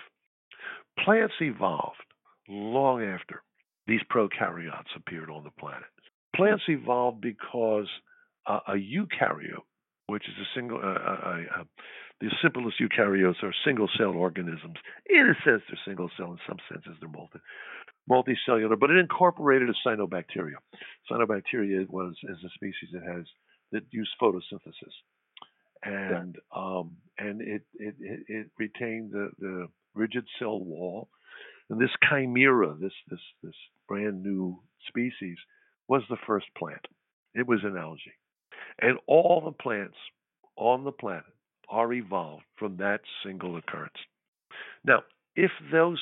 Plants 1.03 1.33
evolved 1.41 1.97
long 2.47 3.03
after 3.03 3.41
these 3.87 4.01
prokaryotes 4.11 4.95
appeared 4.95 5.29
on 5.29 5.43
the 5.43 5.51
planet. 5.59 5.83
Plants 6.35 6.63
evolved 6.67 7.21
because 7.21 7.87
uh, 8.47 8.59
a 8.67 8.73
eukaryote, 8.73 9.63
which 10.07 10.23
is 10.23 10.35
a 10.41 10.47
single, 10.55 10.77
uh, 10.77 10.81
uh, 10.81 11.41
uh, 11.59 11.63
the 12.21 12.29
simplest 12.41 12.79
eukaryotes 12.79 13.43
are 13.43 13.53
single 13.65 13.89
cell 13.97 14.11
organisms. 14.11 14.77
In 15.09 15.29
a 15.29 15.35
sense, 15.43 15.61
they're 15.67 15.79
single 15.85 16.09
cell. 16.17 16.31
In 16.31 16.37
some 16.47 16.57
senses, 16.71 16.97
they're 16.99 17.09
multi, 17.09 17.39
multicellular, 18.09 18.79
but 18.79 18.91
it 18.91 18.97
incorporated 18.97 19.69
a 19.69 19.87
cyanobacteria. 19.87 20.55
Cyanobacteria 21.11 21.89
was 21.89 22.15
is 22.23 22.37
a 22.45 22.49
species 22.55 22.89
that 22.93 23.03
has 23.03 23.25
that 23.71 23.83
use 23.91 24.09
photosynthesis, 24.21 24.93
and 25.83 26.37
um, 26.55 26.97
and 27.17 27.41
it, 27.41 27.63
it 27.75 27.95
it 27.99 28.47
retained 28.57 29.11
the 29.11 29.29
the 29.39 29.67
rigid 29.95 30.25
cell 30.39 30.59
wall, 30.59 31.09
and 31.69 31.79
this 31.81 31.89
chimera, 32.09 32.75
this 32.79 32.93
this 33.09 33.19
this 33.41 33.55
brand 33.87 34.23
new 34.23 34.61
species, 34.87 35.37
was 35.87 36.03
the 36.09 36.17
first 36.25 36.45
plant. 36.57 36.85
It 37.33 37.47
was 37.47 37.59
an 37.63 37.77
algae, 37.77 38.13
and 38.79 38.97
all 39.07 39.41
the 39.43 39.51
plants 39.51 39.97
on 40.55 40.83
the 40.83 40.91
planet 40.91 41.23
are 41.69 41.91
evolved 41.93 42.43
from 42.57 42.77
that 42.77 43.01
single 43.25 43.57
occurrence. 43.57 43.97
Now, 44.85 45.03
if 45.35 45.51
those 45.71 45.99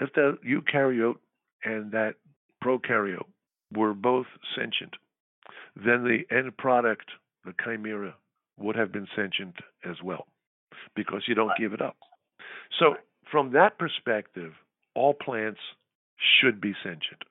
if 0.00 0.12
the 0.14 0.38
eukaryote 0.46 1.16
and 1.64 1.92
that 1.92 2.14
prokaryote 2.62 3.24
were 3.74 3.94
both 3.94 4.26
sentient, 4.54 4.94
then 5.74 6.04
the 6.04 6.24
end 6.34 6.56
product, 6.56 7.10
the 7.44 7.54
chimera, 7.64 8.14
would 8.58 8.76
have 8.76 8.92
been 8.92 9.06
sentient 9.16 9.54
as 9.84 9.96
well 10.02 10.26
because 10.94 11.22
you 11.26 11.34
don't 11.34 11.52
give 11.58 11.72
it 11.72 11.82
up. 11.82 11.96
So, 12.78 12.96
from 13.30 13.52
that 13.52 13.78
perspective, 13.78 14.52
all 14.94 15.14
plants 15.14 15.60
should 16.40 16.60
be 16.60 16.74
sentient 16.82 17.22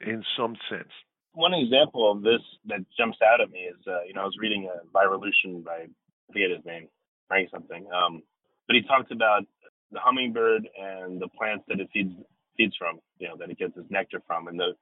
in 0.00 0.24
some 0.36 0.56
sense. 0.70 0.88
One 1.32 1.54
example 1.54 2.10
of 2.10 2.22
this 2.22 2.40
that 2.66 2.80
jumps 2.96 3.18
out 3.22 3.40
at 3.40 3.50
me 3.50 3.60
is, 3.60 3.76
uh, 3.86 4.02
you 4.06 4.14
know, 4.14 4.22
I 4.22 4.24
was 4.24 4.36
reading 4.40 4.68
a 4.68 4.86
Virolution 4.96 5.62
by, 5.64 5.72
I 5.72 6.32
forget 6.32 6.50
his 6.50 6.64
name, 6.64 6.88
Frank 7.30 7.48
something, 7.50 7.86
um, 7.94 8.22
but 8.66 8.74
he 8.74 8.82
talked 8.82 9.12
about 9.12 9.46
the 9.92 10.00
hummingbird 10.02 10.68
and 10.74 11.20
the 11.20 11.28
plants 11.28 11.64
that 11.68 11.78
it 11.78 11.88
feeds 11.92 12.10
feeds 12.56 12.74
from, 12.76 12.98
you 13.18 13.28
know, 13.28 13.36
that 13.38 13.48
it 13.48 13.58
gets 13.58 13.76
its 13.76 13.90
nectar 13.90 14.20
from, 14.26 14.48
and 14.48 14.58
the 14.58 14.74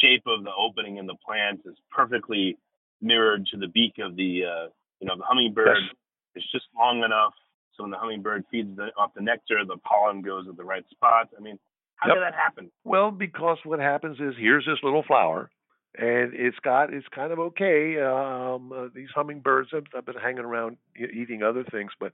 shape 0.00 0.22
of 0.26 0.44
the 0.44 0.54
opening 0.54 0.96
in 0.96 1.06
the 1.06 1.16
plant 1.26 1.60
is 1.66 1.74
perfectly 1.90 2.56
mirrored 3.02 3.46
to 3.46 3.58
the 3.58 3.66
beak 3.66 3.94
of 3.98 4.14
the 4.14 4.46
uh, 4.46 4.68
you 5.00 5.06
know 5.08 5.16
the 5.18 5.24
hummingbird. 5.26 5.76
Yes. 5.76 5.96
It's 6.36 6.52
just 6.52 6.66
long 6.78 7.02
enough 7.02 7.34
so 7.78 7.84
when 7.84 7.92
the 7.92 7.96
hummingbird 7.96 8.44
feeds 8.50 8.76
the, 8.76 8.88
off 8.98 9.14
the 9.14 9.22
nectar, 9.22 9.64
the 9.66 9.76
pollen 9.78 10.20
goes 10.20 10.46
at 10.48 10.56
the 10.56 10.64
right 10.64 10.84
spot. 10.90 11.28
I 11.36 11.40
mean, 11.40 11.58
how 11.96 12.08
yep. 12.08 12.16
did 12.16 12.22
that 12.24 12.34
happen? 12.34 12.70
Well, 12.84 13.10
because 13.12 13.58
what 13.64 13.78
happens 13.78 14.18
is 14.18 14.34
here's 14.36 14.66
this 14.66 14.78
little 14.82 15.04
flower, 15.06 15.48
and 15.96 16.32
it's 16.34 16.58
got 16.60 16.92
it's 16.92 17.06
kind 17.08 17.32
of 17.32 17.38
okay. 17.38 18.00
Um, 18.00 18.72
uh, 18.72 18.88
these 18.94 19.08
hummingbirds 19.14 19.70
have, 19.72 19.84
have 19.94 20.06
been 20.06 20.16
hanging 20.16 20.44
around 20.44 20.76
eating 20.96 21.42
other 21.42 21.64
things, 21.64 21.92
but 21.98 22.12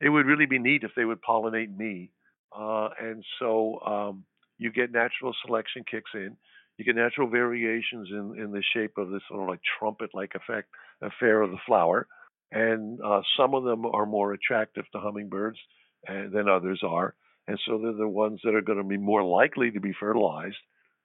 it 0.00 0.08
would 0.08 0.26
really 0.26 0.46
be 0.46 0.58
neat 0.58 0.82
if 0.82 0.90
they 0.96 1.04
would 1.04 1.22
pollinate 1.22 1.74
me. 1.76 2.10
Uh, 2.56 2.88
and 3.00 3.24
so 3.38 3.80
um, 3.80 4.24
you 4.58 4.70
get 4.70 4.92
natural 4.92 5.34
selection 5.44 5.84
kicks 5.90 6.10
in 6.14 6.36
you 6.76 6.84
get 6.84 6.96
natural 6.96 7.28
variations 7.28 8.08
in, 8.10 8.36
in 8.38 8.50
the 8.50 8.62
shape 8.74 8.98
of 8.98 9.10
this 9.10 9.22
sort 9.28 9.42
of 9.42 9.48
like 9.48 9.60
trumpet-like 9.78 10.32
effect 10.34 10.68
affair 11.02 11.40
of 11.40 11.50
the 11.50 11.58
flower, 11.66 12.06
and 12.50 13.00
uh, 13.00 13.20
some 13.36 13.54
of 13.54 13.64
them 13.64 13.86
are 13.86 14.06
more 14.06 14.32
attractive 14.32 14.84
to 14.92 15.00
hummingbirds 15.00 15.58
than 16.06 16.48
others 16.48 16.82
are, 16.86 17.14
and 17.46 17.58
so 17.66 17.78
they're 17.78 17.92
the 17.92 18.08
ones 18.08 18.40
that 18.44 18.54
are 18.54 18.62
going 18.62 18.78
to 18.78 18.84
be 18.84 18.96
more 18.96 19.22
likely 19.22 19.70
to 19.70 19.80
be 19.80 19.92
fertilized, 19.98 20.56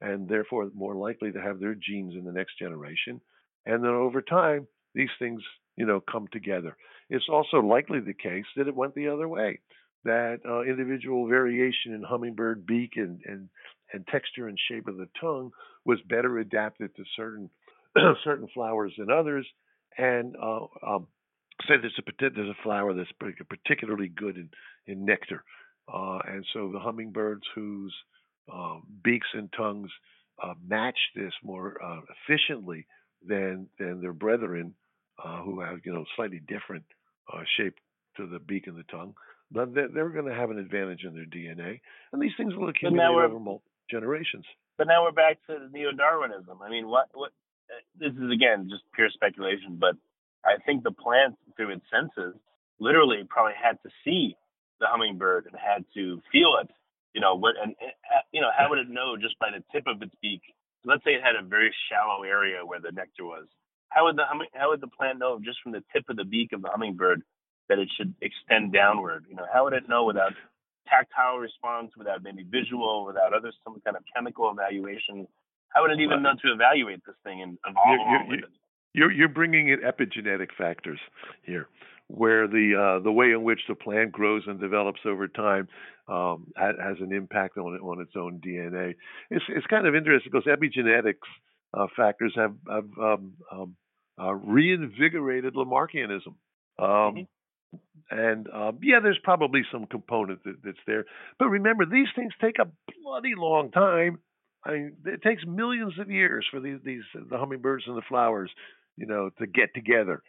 and 0.02 0.28
therefore 0.28 0.70
more 0.74 0.96
likely 0.96 1.32
to 1.32 1.42
have 1.42 1.60
their 1.60 1.76
genes 1.76 2.14
in 2.16 2.24
the 2.24 2.32
next 2.32 2.58
generation. 2.58 3.22
And 3.66 3.84
then 3.84 3.92
over 3.92 4.22
time, 4.22 4.68
these 4.96 5.10
things, 5.20 5.42
you 5.76 5.86
know, 5.86 6.02
come 6.02 6.28
together. 6.32 6.76
it's 7.10 7.30
also 7.30 7.58
likely 7.58 8.00
the 8.00 8.14
case 8.14 8.46
that 8.56 8.68
it 8.68 8.76
went 8.76 8.96
the 8.96 9.10
other 9.10 9.28
way, 9.28 9.60
that 10.06 10.40
uh, 10.48 10.62
individual 10.62 11.28
variation 11.28 11.94
in 11.94 12.04
hummingbird 12.04 12.66
beak 12.66 12.94
and, 12.96 13.22
and, 13.26 13.50
and 13.94 14.08
texture 14.08 14.48
and 14.48 14.58
shape 14.70 14.88
of 14.88 14.98
the 14.98 15.10
tongue 15.20 15.52
was 15.86 16.00
better 16.08 16.40
adapted 16.40 16.96
to 16.96 17.04
certain 17.16 17.50
certain 18.24 18.48
flowers 18.54 18.94
than 18.98 19.10
others, 19.10 19.48
and 19.98 20.36
uh, 20.42 20.66
um, 20.86 21.08
say 21.68 21.76
there's 21.82 22.00
a 22.00 22.30
there's 22.30 22.50
a 22.50 22.64
flower 22.64 22.94
that's 22.94 23.12
particularly 23.50 24.08
good 24.08 24.38
in 24.38 24.50
in 24.86 25.06
nectar, 25.06 25.44
uh, 25.92 26.20
and 26.28 26.46
so 26.54 26.70
the 26.72 26.80
hummingbirds 26.80 27.44
whose 27.56 27.94
uh, 28.52 28.78
beaks 29.04 29.28
and 29.34 29.52
tongues 29.56 29.90
uh, 30.44 30.54
match 30.66 30.98
this 31.16 31.34
more 31.44 31.78
uh, 31.84 32.02
efficiently 32.28 32.86
than 33.26 33.68
than 33.78 34.02
their 34.02 34.14
brethren 34.14 34.74
uh, 35.24 35.42
who 35.42 35.62
have 35.62 35.80
you 35.86 35.94
know 35.94 36.06
slightly 36.16 36.40
different 36.40 36.86
uh, 37.32 37.42
shape 37.58 37.76
to 38.18 38.28
the 38.28 38.40
beak 38.40 38.68
and 38.68 38.78
the 38.78 38.84
tongue. 38.84 39.14
But 39.52 39.74
they're, 39.74 39.88
they're 39.88 40.10
going 40.10 40.28
to 40.28 40.34
have 40.34 40.52
an 40.52 40.60
advantage 40.60 41.04
in 41.04 41.14
their 41.16 41.26
DNA, 41.26 41.82
and 42.14 42.22
these 42.22 42.32
things 42.38 42.56
will 42.56 42.70
accumulate 42.70 43.04
over 43.04 43.40
multiple 43.40 43.64
generations. 43.90 44.46
But 44.78 44.88
now 44.88 45.04
we're 45.04 45.12
back 45.12 45.40
to 45.48 45.68
neo-Darwinism. 45.72 46.60
I 46.62 46.70
mean, 46.70 46.88
what 46.88 47.10
what? 47.14 47.32
This 48.00 48.14
is 48.14 48.32
again 48.32 48.68
just 48.70 48.84
pure 48.94 49.10
speculation, 49.10 49.78
but 49.80 49.96
I 50.46 50.58
think 50.66 50.84
the 50.84 50.92
plant, 50.92 51.36
through 51.56 51.72
its 51.74 51.86
senses, 51.92 52.36
literally 52.80 53.24
probably 53.30 53.54
had 53.62 53.82
to 53.84 53.90
see 54.04 54.36
the 54.80 54.88
hummingbird 54.88 55.46
and 55.46 55.56
had 55.56 55.86
to 55.94 56.22
feel 56.32 56.56
it 56.62 56.70
you 57.14 57.22
know 57.22 57.36
what 57.36 57.56
and 57.62 57.76
uh, 57.82 58.22
you 58.32 58.42
know 58.42 58.50
how 58.56 58.70
would 58.70 58.80
it 58.80 58.90
know 58.90 59.18
just 59.18 59.38
by 59.40 59.50
the 59.52 59.64
tip 59.72 59.88
of 59.88 60.02
its 60.02 60.14
beak. 60.22 60.42
Let's 60.86 61.04
say 61.04 61.12
it 61.12 61.24
had 61.24 61.36
a 61.36 61.46
very 61.46 61.74
shallow 61.90 62.24
area 62.24 62.66
where 62.66 62.80
the 62.80 62.92
nectar 62.92 63.26
was. 63.26 63.48
How 63.90 64.06
would 64.06 64.18
the 64.18 64.24
how 64.54 64.70
would 64.70 64.82
the 64.82 64.88
plant 64.88 65.20
know 65.20 65.40
just 65.44 65.60
from 65.62 65.72
the 65.72 65.84
tip 65.94 66.06
of 66.10 66.18
the 66.18 66.24
beak 66.24 66.54
of 66.54 66.62
the 66.62 66.70
hummingbird 66.70 67.24
that 67.68 67.80
it 67.80 67.90
should 67.98 68.14
extend 68.22 68.74
downward? 68.74 69.26
You 69.30 69.36
know 69.36 69.46
how 69.52 69.66
would 69.66 69.74
it 69.74 69.90
know 69.90 70.06
without 70.06 70.34
tactile 70.88 71.38
response 71.38 71.92
without 71.98 72.24
maybe 72.24 72.44
visual 72.44 73.06
without 73.06 73.34
other 73.34 73.52
some 73.64 73.82
kind 73.84 73.98
of 73.98 74.04
chemical 74.14 74.50
evaluation? 74.52 75.28
How 75.70 75.82
would 75.82 75.92
it 75.92 76.00
even 76.00 76.24
know 76.24 76.34
to 76.34 76.52
evaluate 76.52 77.06
this 77.06 77.16
thing 77.24 77.42
and 77.42 77.58
evolve 77.68 77.86
you're, 77.86 78.26
you're, 78.26 78.40
it? 78.40 78.52
you're, 78.94 79.12
you're 79.12 79.28
bringing 79.28 79.70
in 79.70 79.82
epigenetic 79.82 80.50
factors 80.58 81.00
here 81.44 81.68
where 82.10 82.48
the 82.48 82.74
uh, 82.76 83.04
the 83.04 83.12
way 83.12 83.32
in 83.32 83.44
which 83.44 83.62
the 83.70 83.76
plant 83.76 84.12
grows 84.12 84.42
and 84.48 84.60
develops 84.60 85.00
over 85.06 85.28
time 85.28 85.68
um, 86.08 86.48
has 86.58 86.98
an 87.00 87.14
impact 87.14 87.58
on 87.58 87.80
on 87.80 88.02
its 88.02 88.14
own 88.18 88.42
DNA. 88.46 88.96
It's 89.30 89.46
it's 89.48 89.68
kind 89.68 89.88
of 89.88 89.96
interesting 89.96 90.32
because 90.32 90.48
epigenetics 90.48 91.14
uh, 91.74 91.86
factors 91.96 92.34
have 92.36 92.56
have 92.68 92.90
um, 93.00 93.34
um, 93.52 93.76
uh, 94.20 94.34
reinvigorated 94.34 95.54
Lamarckianism. 95.54 96.34
Um, 96.80 96.88
mm-hmm. 96.88 97.22
And 98.10 98.48
um, 98.50 98.80
yeah, 98.82 99.00
there's 99.04 99.20
probably 99.24 99.62
some 99.72 99.86
component 99.86 100.44
that, 100.44 100.56
that's 100.64 100.78
there, 100.88 101.06
but 101.38 101.50
remember 101.50 101.86
these 101.86 102.08
things 102.16 102.34
take 102.42 102.58
a 102.58 102.68
bloody 103.04 103.34
long 103.38 103.70
time. 103.70 104.18
I 104.66 104.72
mean, 104.72 104.98
it 105.06 105.22
takes 105.22 105.44
millions 105.46 105.94
of 106.00 106.10
years 106.10 106.46
for 106.50 106.60
these 106.60 106.80
these 106.84 107.04
the 107.14 107.38
hummingbirds 107.38 107.84
and 107.86 107.96
the 107.96 108.02
flowers, 108.10 108.50
you 108.98 109.06
know, 109.06 109.30
to 109.38 109.46
get 109.46 109.76
together 109.76 110.24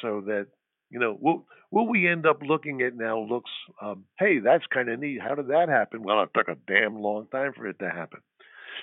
so 0.00 0.22
that 0.26 0.46
you 0.94 1.00
know, 1.00 1.16
what 1.18 1.40
what 1.70 1.88
we 1.88 2.08
end 2.08 2.24
up 2.24 2.38
looking 2.40 2.80
at 2.80 2.94
now 2.96 3.18
looks, 3.18 3.50
um, 3.82 4.04
hey, 4.16 4.38
that's 4.38 4.62
kind 4.72 4.88
of 4.88 5.00
neat. 5.00 5.20
How 5.20 5.34
did 5.34 5.48
that 5.48 5.68
happen? 5.68 6.04
Well, 6.04 6.22
it 6.22 6.30
took 6.32 6.46
a 6.46 6.56
damn 6.68 6.94
long 6.94 7.26
time 7.32 7.52
for 7.52 7.66
it 7.66 7.80
to 7.80 7.90
happen. 7.90 8.20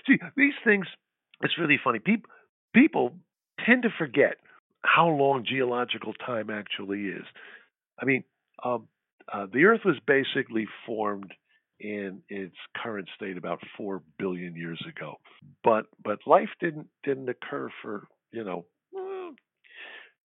See, 0.06 0.18
these 0.36 0.54
things, 0.66 0.88
it's 1.42 1.58
really 1.58 1.80
funny. 1.82 2.00
People 2.00 2.30
people 2.74 3.14
tend 3.66 3.84
to 3.84 3.90
forget 3.98 4.36
how 4.84 5.08
long 5.08 5.46
geological 5.48 6.12
time 6.14 6.50
actually 6.50 7.04
is. 7.06 7.24
I 7.98 8.04
mean, 8.04 8.26
um, 8.62 8.90
uh, 9.32 9.46
the 9.52 9.64
Earth 9.64 9.82
was 9.86 9.96
basically 10.06 10.68
formed 10.86 11.34
in 11.80 12.24
its 12.28 12.56
current 12.76 13.08
state 13.16 13.38
about 13.38 13.60
four 13.78 14.04
billion 14.20 14.58
years 14.58 14.84
ago, 14.86 15.16
but 15.64 15.86
but 16.04 16.20
life 16.28 16.50
didn't 16.60 16.88
didn't 17.06 17.30
occur 17.30 17.70
for 17.82 18.06
you 18.34 18.44
know 18.44 18.66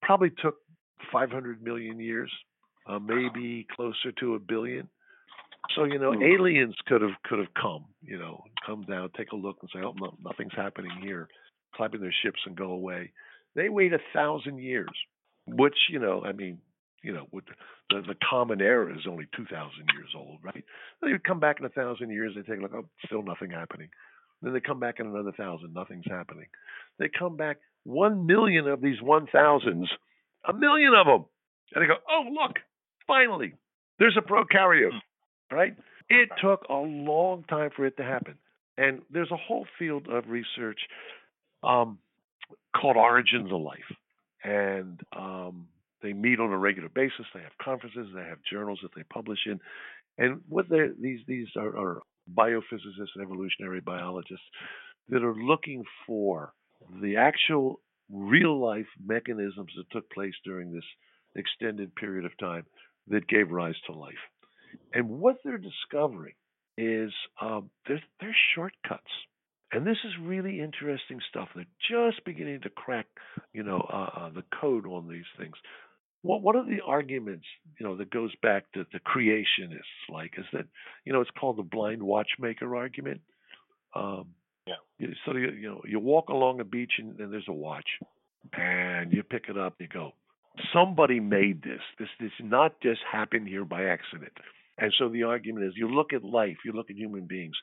probably 0.07 0.31
took 0.31 0.57
500 1.13 1.63
million 1.63 2.01
years, 2.01 2.33
uh, 2.87 2.99
maybe 2.99 3.67
closer 3.75 4.13
to 4.21 4.35
a 4.35 4.39
billion. 4.39 4.89
So 5.75 5.85
you 5.85 5.99
know, 5.99 6.13
mm. 6.13 6.35
aliens 6.35 6.77
could 6.87 7.03
have 7.03 7.21
could 7.25 7.39
have 7.39 7.53
come, 7.61 7.87
you 8.03 8.19
know, 8.19 8.45
come 8.65 8.83
down, 8.83 9.11
take 9.17 9.33
a 9.33 9.37
look, 9.37 9.57
and 9.61 9.71
say, 9.73 9.81
"Oh, 9.81 9.95
no, 9.99 10.17
nothing's 10.25 10.55
happening 10.55 10.93
here," 11.03 11.29
clapping 11.75 12.01
their 12.01 12.15
ships 12.23 12.41
and 12.47 12.57
go 12.57 12.71
away. 12.71 13.13
They 13.55 13.69
wait 13.69 13.93
a 13.93 13.99
thousand 14.15 14.59
years, 14.59 14.91
which 15.47 15.77
you 15.91 15.99
know, 15.99 16.23
I 16.25 16.33
mean, 16.33 16.59
you 17.03 17.13
know, 17.13 17.27
with 17.33 17.45
the, 17.91 18.03
the 18.03 18.15
common 18.29 18.61
era 18.61 18.97
is 18.97 19.07
only 19.09 19.27
two 19.37 19.45
thousand 19.47 19.89
years 19.95 20.11
old, 20.17 20.39
right? 20.43 20.65
They 21.03 21.13
would 21.13 21.25
come 21.25 21.41
back 21.41 21.59
in 21.59 21.67
a 21.67 21.71
thousand 21.71 22.11
years, 22.11 22.35
they 22.35 22.43
take 22.43 22.61
a 22.61 22.63
look, 22.63 22.75
oh, 22.75 22.85
still 23.05 23.23
nothing 23.23 23.51
happening. 23.51 23.89
Then 24.43 24.53
they 24.53 24.61
come 24.61 24.81
back 24.81 25.01
in 25.01 25.07
another 25.07 25.33
thousand, 25.33 25.73
nothing's 25.73 26.05
happening. 26.07 26.47
They 26.99 27.09
come 27.09 27.37
back 27.37 27.59
one 27.85 28.27
million 28.27 28.69
of 28.69 28.81
these 28.81 29.01
one 29.01 29.27
thousands 29.33 29.89
a 30.49 30.53
million 30.53 30.93
of 30.95 31.07
them. 31.07 31.25
And 31.75 31.83
they 31.83 31.87
go, 31.87 31.97
oh, 32.09 32.25
look, 32.31 32.57
finally, 33.07 33.55
there's 33.99 34.17
a 34.17 34.21
prokaryote, 34.21 35.01
right? 35.51 35.77
It 36.09 36.29
took 36.41 36.65
a 36.69 36.75
long 36.75 37.45
time 37.45 37.71
for 37.75 37.87
it 37.87 37.97
to 37.97 38.05
happen. 38.05 38.37
And 38.79 39.03
there's 39.11 39.31
a 39.31 39.37
whole 39.37 39.67
field 39.79 40.07
of 40.09 40.29
research 40.29 40.79
um, 41.63 41.99
called 42.75 42.97
Origins 42.97 43.51
of 43.53 43.61
Life. 43.61 43.93
And 44.45 45.01
um, 45.17 45.67
they 46.03 46.13
meet 46.13 46.39
on 46.39 46.53
a 46.53 46.59
regular 46.59 46.89
basis. 46.89 47.27
They 47.35 47.41
have 47.41 47.57
conferences. 47.61 48.09
They 48.15 48.23
have 48.23 48.39
journals 48.51 48.81
that 48.83 48.95
they 48.95 49.03
publish 49.03 49.41
in. 49.47 49.61
And 50.19 50.41
what 50.49 50.67
these 50.69 51.21
these 51.27 51.49
are, 51.57 51.77
are 51.77 52.03
biophysicists 52.33 53.15
and 53.15 53.23
evolutionary 53.23 53.81
biologists 53.81 54.45
that 55.09 55.23
are 55.23 55.35
looking 55.35 55.85
for 56.07 56.53
the 57.03 57.17
actual 57.17 57.81
real 58.11 58.61
life 58.61 58.87
mechanisms 59.05 59.73
that 59.77 59.91
took 59.91 60.11
place 60.11 60.35
during 60.45 60.73
this 60.73 60.85
extended 61.35 61.95
period 61.95 62.25
of 62.25 62.37
time 62.39 62.65
that 63.09 63.29
gave 63.29 63.51
rise 63.51 63.75
to 63.87 63.93
life. 63.93 64.15
And 64.93 65.09
what 65.09 65.37
they're 65.45 65.59
discovering 65.59 66.35
is 66.77 67.13
um, 67.41 67.71
there's, 67.87 68.03
there's 68.21 68.37
shortcuts. 68.55 69.03
And 69.73 69.87
this 69.87 69.97
is 70.05 70.13
really 70.23 70.61
interesting 70.61 71.21
stuff. 71.29 71.49
They're 71.55 71.65
just 71.91 72.25
beginning 72.25 72.61
to 72.63 72.71
crack, 72.71 73.07
you 73.53 73.63
know, 73.63 73.81
uh, 73.93 74.19
uh, 74.21 74.31
the 74.31 74.45
code 74.61 74.87
on 74.87 75.09
these 75.09 75.25
things. 75.39 75.55
Well, 76.23 76.41
one 76.41 76.57
of 76.57 76.67
the 76.67 76.81
arguments, 76.87 77.47
you 77.79 77.87
know, 77.87 77.97
that 77.97 78.11
goes 78.11 78.33
back 78.43 78.65
to 78.73 78.87
the 78.93 79.01
creationists, 79.01 80.13
like, 80.13 80.35
is 80.39 80.45
that, 80.53 80.67
you 81.05 81.13
know, 81.13 81.21
it's 81.21 81.31
called 81.39 81.57
the 81.57 81.63
blind 81.63 82.03
watchmaker 82.03 82.75
argument. 82.77 83.21
Um, 83.95 84.35
yeah. 84.67 85.09
So 85.25 85.37
you, 85.37 85.51
you 85.51 85.69
know 85.69 85.83
you 85.87 86.01
walk 86.01 86.29
along 86.29 86.61
a 86.61 86.65
beach 86.65 86.93
and, 86.99 87.19
and 87.21 87.33
there's 87.33 87.49
a 87.49 87.53
watch, 87.53 87.89
and 88.53 89.13
you 89.13 89.23
pick 89.23 89.45
it 89.49 89.59
up. 89.59 89.75
You 89.79 89.89
go, 89.89 90.13
somebody 90.73 91.21
made 91.21 91.63
this. 91.63 91.81
This 91.99 92.09
this 92.21 92.31
not 92.41 92.81
just 92.81 93.01
happened 93.11 93.49
here 93.49 93.65
by 93.65 93.85
accident. 93.85 94.33
And 94.79 94.93
so 94.99 95.09
the 95.09 95.23
argument 95.23 95.65
is, 95.67 95.73
you 95.75 95.89
look 95.89 96.13
at 96.13 96.23
life, 96.23 96.59
you 96.65 96.73
look 96.73 96.91
at 96.91 96.97
human 96.97 97.27
beings. 97.27 97.57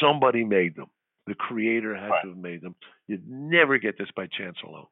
Somebody 0.00 0.44
made 0.44 0.76
them. 0.76 0.88
The 1.26 1.34
Creator 1.34 1.94
had 1.94 2.08
right. 2.08 2.22
to 2.22 2.28
have 2.30 2.36
made 2.36 2.60
them. 2.60 2.74
You'd 3.06 3.26
never 3.28 3.78
get 3.78 3.96
this 3.96 4.08
by 4.14 4.26
chance 4.26 4.56
alone. 4.66 4.86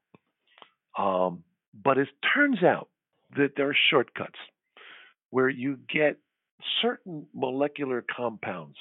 Um, 0.96 1.44
but 1.74 1.98
it 1.98 2.09
turns 2.34 2.62
out 2.62 2.88
that 3.36 3.52
there 3.56 3.68
are 3.68 3.76
shortcuts 3.90 4.38
where 5.30 5.48
you 5.48 5.78
get 5.92 6.16
certain 6.80 7.26
molecular 7.34 8.04
compounds 8.16 8.76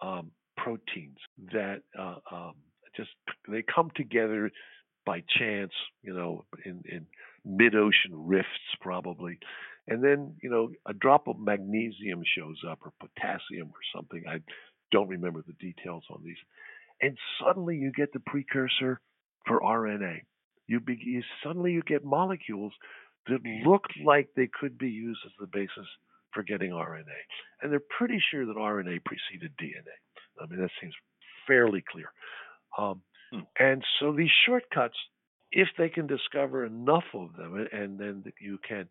um, 0.00 0.30
proteins 0.62 1.18
that 1.52 1.82
uh, 1.98 2.16
um, 2.30 2.52
just 2.96 3.10
they 3.48 3.62
come 3.62 3.90
together 3.96 4.50
by 5.04 5.22
chance, 5.38 5.72
you 6.02 6.14
know, 6.14 6.44
in, 6.64 6.82
in 6.88 7.06
mid-ocean 7.44 8.12
rifts 8.12 8.48
probably, 8.80 9.38
and 9.88 10.02
then 10.02 10.34
you 10.42 10.50
know 10.50 10.70
a 10.86 10.92
drop 10.92 11.26
of 11.26 11.38
magnesium 11.38 12.22
shows 12.36 12.58
up 12.68 12.78
or 12.84 12.92
potassium 13.00 13.68
or 13.68 13.80
something. 13.94 14.22
I 14.28 14.38
don't 14.92 15.08
remember 15.08 15.42
the 15.46 15.54
details 15.54 16.04
on 16.10 16.22
these, 16.24 16.36
and 17.00 17.16
suddenly 17.44 17.76
you 17.76 17.90
get 17.90 18.12
the 18.12 18.20
precursor 18.20 19.00
for 19.46 19.60
RNA. 19.60 20.20
You, 20.68 20.78
be, 20.78 20.96
you 21.02 21.22
suddenly 21.42 21.72
you 21.72 21.82
get 21.82 22.04
molecules 22.04 22.72
that 23.26 23.40
look 23.66 23.84
like 24.04 24.28
they 24.36 24.48
could 24.60 24.78
be 24.78 24.88
used 24.88 25.20
as 25.26 25.32
the 25.40 25.46
basis 25.46 25.88
for 26.32 26.44
getting 26.44 26.70
RNA, 26.70 27.20
and 27.60 27.72
they're 27.72 27.82
pretty 27.98 28.22
sure 28.30 28.46
that 28.46 28.56
RNA 28.56 29.04
preceded 29.04 29.52
DNA. 29.60 29.96
I 30.40 30.46
mean, 30.46 30.60
that 30.60 30.70
seems 30.80 30.94
fairly 31.46 31.82
clear. 31.90 32.12
Um, 32.78 33.02
hmm. 33.32 33.40
And 33.58 33.82
so 34.00 34.12
these 34.12 34.30
shortcuts, 34.46 34.96
if 35.50 35.68
they 35.78 35.88
can 35.88 36.06
discover 36.06 36.64
enough 36.64 37.04
of 37.14 37.34
them, 37.36 37.66
and 37.72 37.98
then 37.98 38.24
you 38.40 38.58
can 38.66 38.88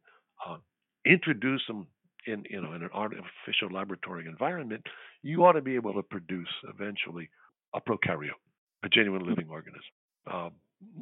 uh, 0.47 0.57
introduce 1.05 1.61
them 1.67 1.87
in 2.27 2.43
you 2.49 2.61
know 2.61 2.73
in 2.73 2.83
an 2.83 2.89
artificial 2.93 3.69
laboratory 3.71 4.27
environment, 4.27 4.85
you 5.23 5.43
ought 5.43 5.53
to 5.53 5.61
be 5.61 5.75
able 5.75 5.93
to 5.93 6.03
produce 6.03 6.49
eventually 6.69 7.29
a 7.73 7.81
prokaryote, 7.81 8.41
a 8.83 8.89
genuine 8.89 9.25
living 9.25 9.47
organism. 9.49 9.81
Um, 10.31 10.51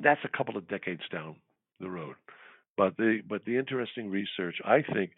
that's 0.01 0.21
a 0.23 0.37
couple 0.37 0.57
of 0.57 0.67
decades 0.67 1.01
down 1.11 1.35
the 1.79 1.89
road. 1.89 2.15
But 2.77 2.95
the 2.97 3.19
but 3.27 3.43
the 3.45 3.57
interesting 3.57 4.09
research, 4.09 4.55
I 4.63 4.81
think, 4.93 5.11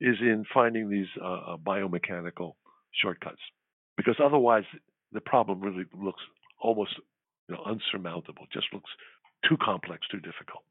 is 0.00 0.16
in 0.20 0.44
finding 0.54 0.88
these 0.88 1.08
uh, 1.20 1.54
uh, 1.54 1.56
biomechanical 1.56 2.52
shortcuts, 3.02 3.40
because 3.98 4.16
otherwise 4.24 4.64
the 5.12 5.20
problem 5.20 5.60
really 5.60 5.84
looks 5.92 6.22
almost 6.62 6.94
you 7.48 7.56
know, 7.56 7.62
unsurmountable. 7.66 8.46
Just 8.50 8.68
looks 8.72 8.90
too 9.46 9.56
complex, 9.62 10.06
too 10.10 10.20
difficult. 10.20 10.62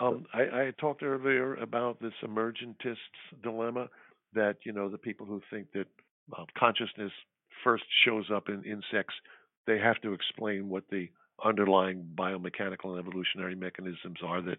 Um, 0.00 0.26
I, 0.32 0.40
I 0.40 0.72
talked 0.78 1.02
earlier 1.02 1.54
about 1.56 2.00
this 2.00 2.12
emergentist 2.24 2.96
dilemma 3.42 3.88
that 4.34 4.56
you 4.64 4.72
know 4.72 4.88
the 4.88 4.98
people 4.98 5.26
who 5.26 5.40
think 5.50 5.72
that 5.72 5.86
uh, 6.36 6.44
consciousness 6.56 7.12
first 7.64 7.84
shows 8.04 8.26
up 8.34 8.48
in 8.48 8.64
insects, 8.64 9.14
they 9.66 9.78
have 9.78 10.00
to 10.02 10.12
explain 10.12 10.68
what 10.68 10.84
the 10.90 11.08
underlying 11.44 12.04
biomechanical 12.14 12.96
and 12.96 12.98
evolutionary 12.98 13.54
mechanisms 13.54 14.18
are 14.24 14.40
that 14.42 14.58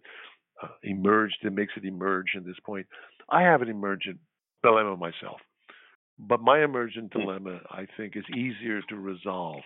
uh, 0.62 0.68
emerged 0.84 1.38
that 1.44 1.52
makes 1.52 1.74
it 1.78 1.86
emerge 1.86 2.34
at 2.36 2.46
this 2.46 2.60
point. 2.66 2.86
I 3.30 3.42
have 3.42 3.62
an 3.62 3.70
emergent 3.70 4.20
dilemma 4.64 4.96
myself, 4.96 5.40
but 6.20 6.42
my 6.42 6.64
emergent 6.64 7.12
hmm. 7.14 7.20
dilemma 7.20 7.60
I 7.70 7.88
think 7.98 8.16
is 8.16 8.26
easier 8.36 8.82
to 8.90 8.96
resolve 8.96 9.62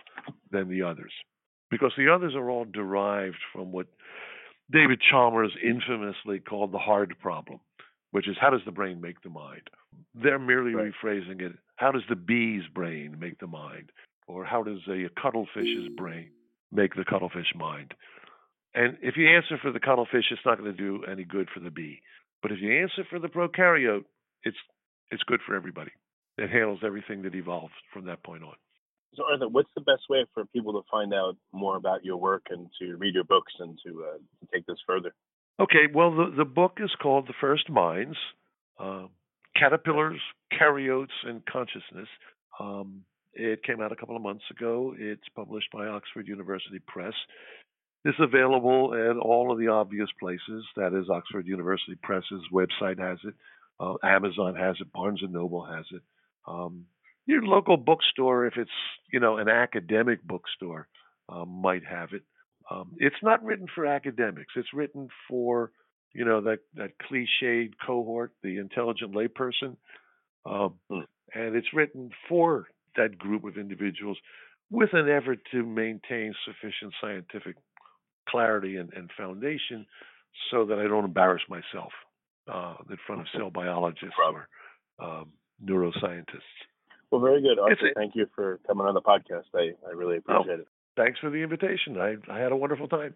than 0.50 0.68
the 0.68 0.82
others 0.82 1.12
because 1.70 1.92
the 1.96 2.12
others 2.12 2.34
are 2.34 2.50
all 2.50 2.64
derived 2.64 3.38
from 3.52 3.72
what 3.72 3.86
David 4.70 5.00
Chalmers 5.10 5.52
infamously 5.62 6.40
called 6.40 6.72
the 6.72 6.78
hard 6.78 7.14
problem, 7.20 7.60
which 8.10 8.28
is 8.28 8.36
how 8.40 8.50
does 8.50 8.60
the 8.64 8.72
brain 8.72 9.00
make 9.00 9.20
the 9.22 9.30
mind? 9.30 9.62
They're 10.14 10.38
merely 10.38 10.74
right. 10.74 10.92
rephrasing 11.02 11.40
it. 11.40 11.52
How 11.76 11.92
does 11.92 12.02
the 12.08 12.16
bee's 12.16 12.64
brain 12.74 13.16
make 13.18 13.38
the 13.38 13.46
mind? 13.46 13.90
Or 14.26 14.44
how 14.44 14.62
does 14.62 14.80
a 14.88 15.08
cuttlefish's 15.18 15.88
brain 15.96 16.30
make 16.70 16.94
the 16.94 17.04
cuttlefish 17.04 17.54
mind? 17.54 17.94
And 18.74 18.98
if 19.00 19.16
you 19.16 19.26
answer 19.28 19.56
for 19.60 19.72
the 19.72 19.80
cuttlefish, 19.80 20.26
it's 20.30 20.42
not 20.44 20.58
going 20.58 20.70
to 20.70 20.76
do 20.76 21.04
any 21.10 21.24
good 21.24 21.48
for 21.52 21.60
the 21.60 21.70
bee. 21.70 22.02
But 22.42 22.52
if 22.52 22.58
you 22.60 22.78
answer 22.82 23.04
for 23.08 23.18
the 23.18 23.28
prokaryote, 23.28 24.04
it's 24.44 24.56
it's 25.10 25.22
good 25.22 25.40
for 25.46 25.54
everybody. 25.56 25.90
It 26.38 26.50
handles 26.50 26.80
everything 26.84 27.22
that 27.22 27.34
evolved 27.34 27.74
from 27.92 28.06
that 28.06 28.22
point 28.22 28.44
on. 28.44 28.54
So, 29.14 29.24
Arthur, 29.30 29.48
what's 29.48 29.70
the 29.74 29.80
best 29.80 30.02
way 30.08 30.24
for 30.32 30.44
people 30.46 30.72
to 30.74 30.86
find 30.90 31.12
out 31.12 31.36
more 31.52 31.76
about 31.76 32.04
your 32.04 32.16
work 32.16 32.42
and 32.50 32.68
to 32.80 32.96
read 32.96 33.14
your 33.14 33.24
books 33.24 33.52
and 33.58 33.78
to, 33.84 34.04
uh, 34.04 34.18
to 34.18 34.48
take 34.52 34.64
this 34.66 34.78
further? 34.86 35.12
Okay, 35.60 35.88
well, 35.92 36.14
the, 36.14 36.32
the 36.36 36.44
book 36.44 36.78
is 36.78 36.90
called 37.02 37.26
The 37.26 37.34
First 37.40 37.68
Minds 37.68 38.16
uh, 38.78 39.06
Caterpillars, 39.56 40.20
Karyotes, 40.52 41.08
and 41.24 41.44
Consciousness. 41.46 42.08
Um, 42.60 43.02
it 43.34 43.62
came 43.64 43.80
out 43.80 43.92
a 43.92 43.96
couple 43.96 44.16
of 44.16 44.22
months 44.22 44.44
ago. 44.50 44.94
It's 44.96 45.28
published 45.34 45.70
by 45.72 45.86
Oxford 45.86 46.28
University 46.28 46.80
Press. 46.86 47.14
It's 48.04 48.18
available 48.20 48.94
at 48.94 49.16
all 49.16 49.50
of 49.50 49.58
the 49.58 49.68
obvious 49.68 50.08
places. 50.20 50.64
That 50.76 50.94
is, 50.94 51.10
Oxford 51.10 51.46
University 51.46 51.96
Press's 52.02 52.42
website 52.52 52.98
has 52.98 53.18
it, 53.24 53.34
uh, 53.80 53.94
Amazon 54.04 54.54
has 54.54 54.76
it, 54.80 54.92
Barnes 54.92 55.20
and 55.22 55.32
Noble 55.32 55.64
has 55.64 55.84
it. 55.92 56.02
Um, 56.48 56.86
your 57.26 57.42
local 57.42 57.76
bookstore, 57.76 58.46
if 58.46 58.54
it's 58.56 58.70
you 59.12 59.20
know 59.20 59.36
an 59.36 59.48
academic 59.48 60.22
bookstore, 60.22 60.88
um, 61.28 61.60
might 61.60 61.84
have 61.84 62.12
it. 62.12 62.22
Um, 62.70 62.92
it's 62.98 63.22
not 63.22 63.44
written 63.44 63.66
for 63.74 63.86
academics. 63.86 64.54
It's 64.56 64.72
written 64.72 65.08
for 65.28 65.70
you 66.14 66.24
know 66.24 66.40
that 66.42 66.60
that 66.74 66.92
cliched 66.98 67.74
cohort, 67.84 68.32
the 68.42 68.58
intelligent 68.58 69.12
layperson, 69.12 69.76
um, 70.46 70.74
hmm. 70.90 71.00
and 71.34 71.54
it's 71.54 71.72
written 71.74 72.10
for 72.28 72.66
that 72.96 73.18
group 73.18 73.44
of 73.44 73.58
individuals 73.58 74.18
with 74.70 74.90
an 74.92 75.08
effort 75.08 75.38
to 75.52 75.62
maintain 75.62 76.34
sufficient 76.44 76.92
scientific 77.00 77.56
clarity 78.28 78.76
and, 78.76 78.92
and 78.94 79.10
foundation 79.16 79.86
so 80.50 80.66
that 80.66 80.78
I 80.78 80.84
don't 80.84 81.04
embarrass 81.04 81.42
myself 81.48 81.92
uh, 82.52 82.74
in 82.90 82.96
front 83.06 83.22
of 83.22 83.26
cell 83.36 83.50
biologists 83.50 84.16
or 84.22 84.48
um, 84.98 85.32
neuroscientists. 85.64 86.42
Well, 87.10 87.20
very 87.20 87.40
good, 87.40 87.58
Arthur. 87.58 87.90
Thank 87.94 88.14
you 88.14 88.26
for 88.34 88.60
coming 88.66 88.86
on 88.86 88.94
the 88.94 89.00
podcast. 89.00 89.44
I, 89.54 89.72
I 89.86 89.92
really 89.94 90.16
oh, 90.16 90.18
appreciate 90.18 90.58
oh, 90.58 90.62
it. 90.62 90.68
Thanks 90.96 91.18
for 91.20 91.30
the 91.30 91.38
invitation. 91.38 91.96
I, 91.98 92.16
I 92.30 92.38
had 92.40 92.52
a 92.52 92.56
wonderful 92.56 92.88
time. 92.88 93.14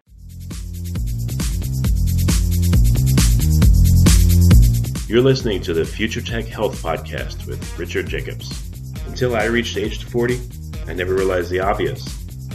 You're 5.07 5.21
listening 5.21 5.61
to 5.63 5.73
the 5.73 5.85
Future 5.85 6.21
Tech 6.21 6.45
Health 6.45 6.81
Podcast 6.81 7.45
with 7.45 7.77
Richard 7.77 8.07
Jacobs. 8.07 8.71
Until 9.05 9.35
I 9.35 9.45
reached 9.45 9.77
age 9.77 10.03
40, 10.05 10.39
I 10.87 10.93
never 10.93 11.13
realized 11.13 11.51
the 11.51 11.59
obvious 11.59 12.03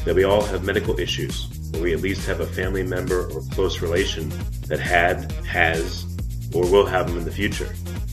that 0.04 0.14
we 0.14 0.24
all 0.24 0.42
have 0.42 0.64
medical 0.64 0.98
issues, 0.98 1.46
or 1.74 1.82
we 1.82 1.92
at 1.92 2.00
least 2.00 2.26
have 2.26 2.40
a 2.40 2.46
family 2.46 2.82
member 2.82 3.30
or 3.30 3.42
close 3.52 3.80
relation 3.80 4.32
that 4.66 4.80
had, 4.80 5.30
has, 5.46 6.04
or 6.54 6.62
will 6.62 6.86
have 6.86 7.06
them 7.06 7.18
in 7.18 7.24
the 7.24 7.30
future. 7.30 7.68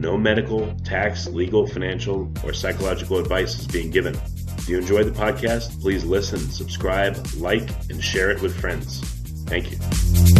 No 0.00 0.16
medical, 0.16 0.74
tax, 0.82 1.28
legal, 1.28 1.66
financial, 1.66 2.32
or 2.42 2.54
psychological 2.54 3.18
advice 3.18 3.58
is 3.58 3.66
being 3.66 3.90
given. 3.90 4.14
If 4.56 4.66
you 4.66 4.78
enjoy 4.78 5.04
the 5.04 5.10
podcast, 5.10 5.78
please 5.82 6.06
listen, 6.06 6.38
subscribe, 6.38 7.18
like, 7.36 7.68
and 7.90 8.02
share 8.02 8.30
it 8.30 8.40
with 8.40 8.58
friends. 8.58 9.00
Thank 9.46 9.70
you. 9.72 10.39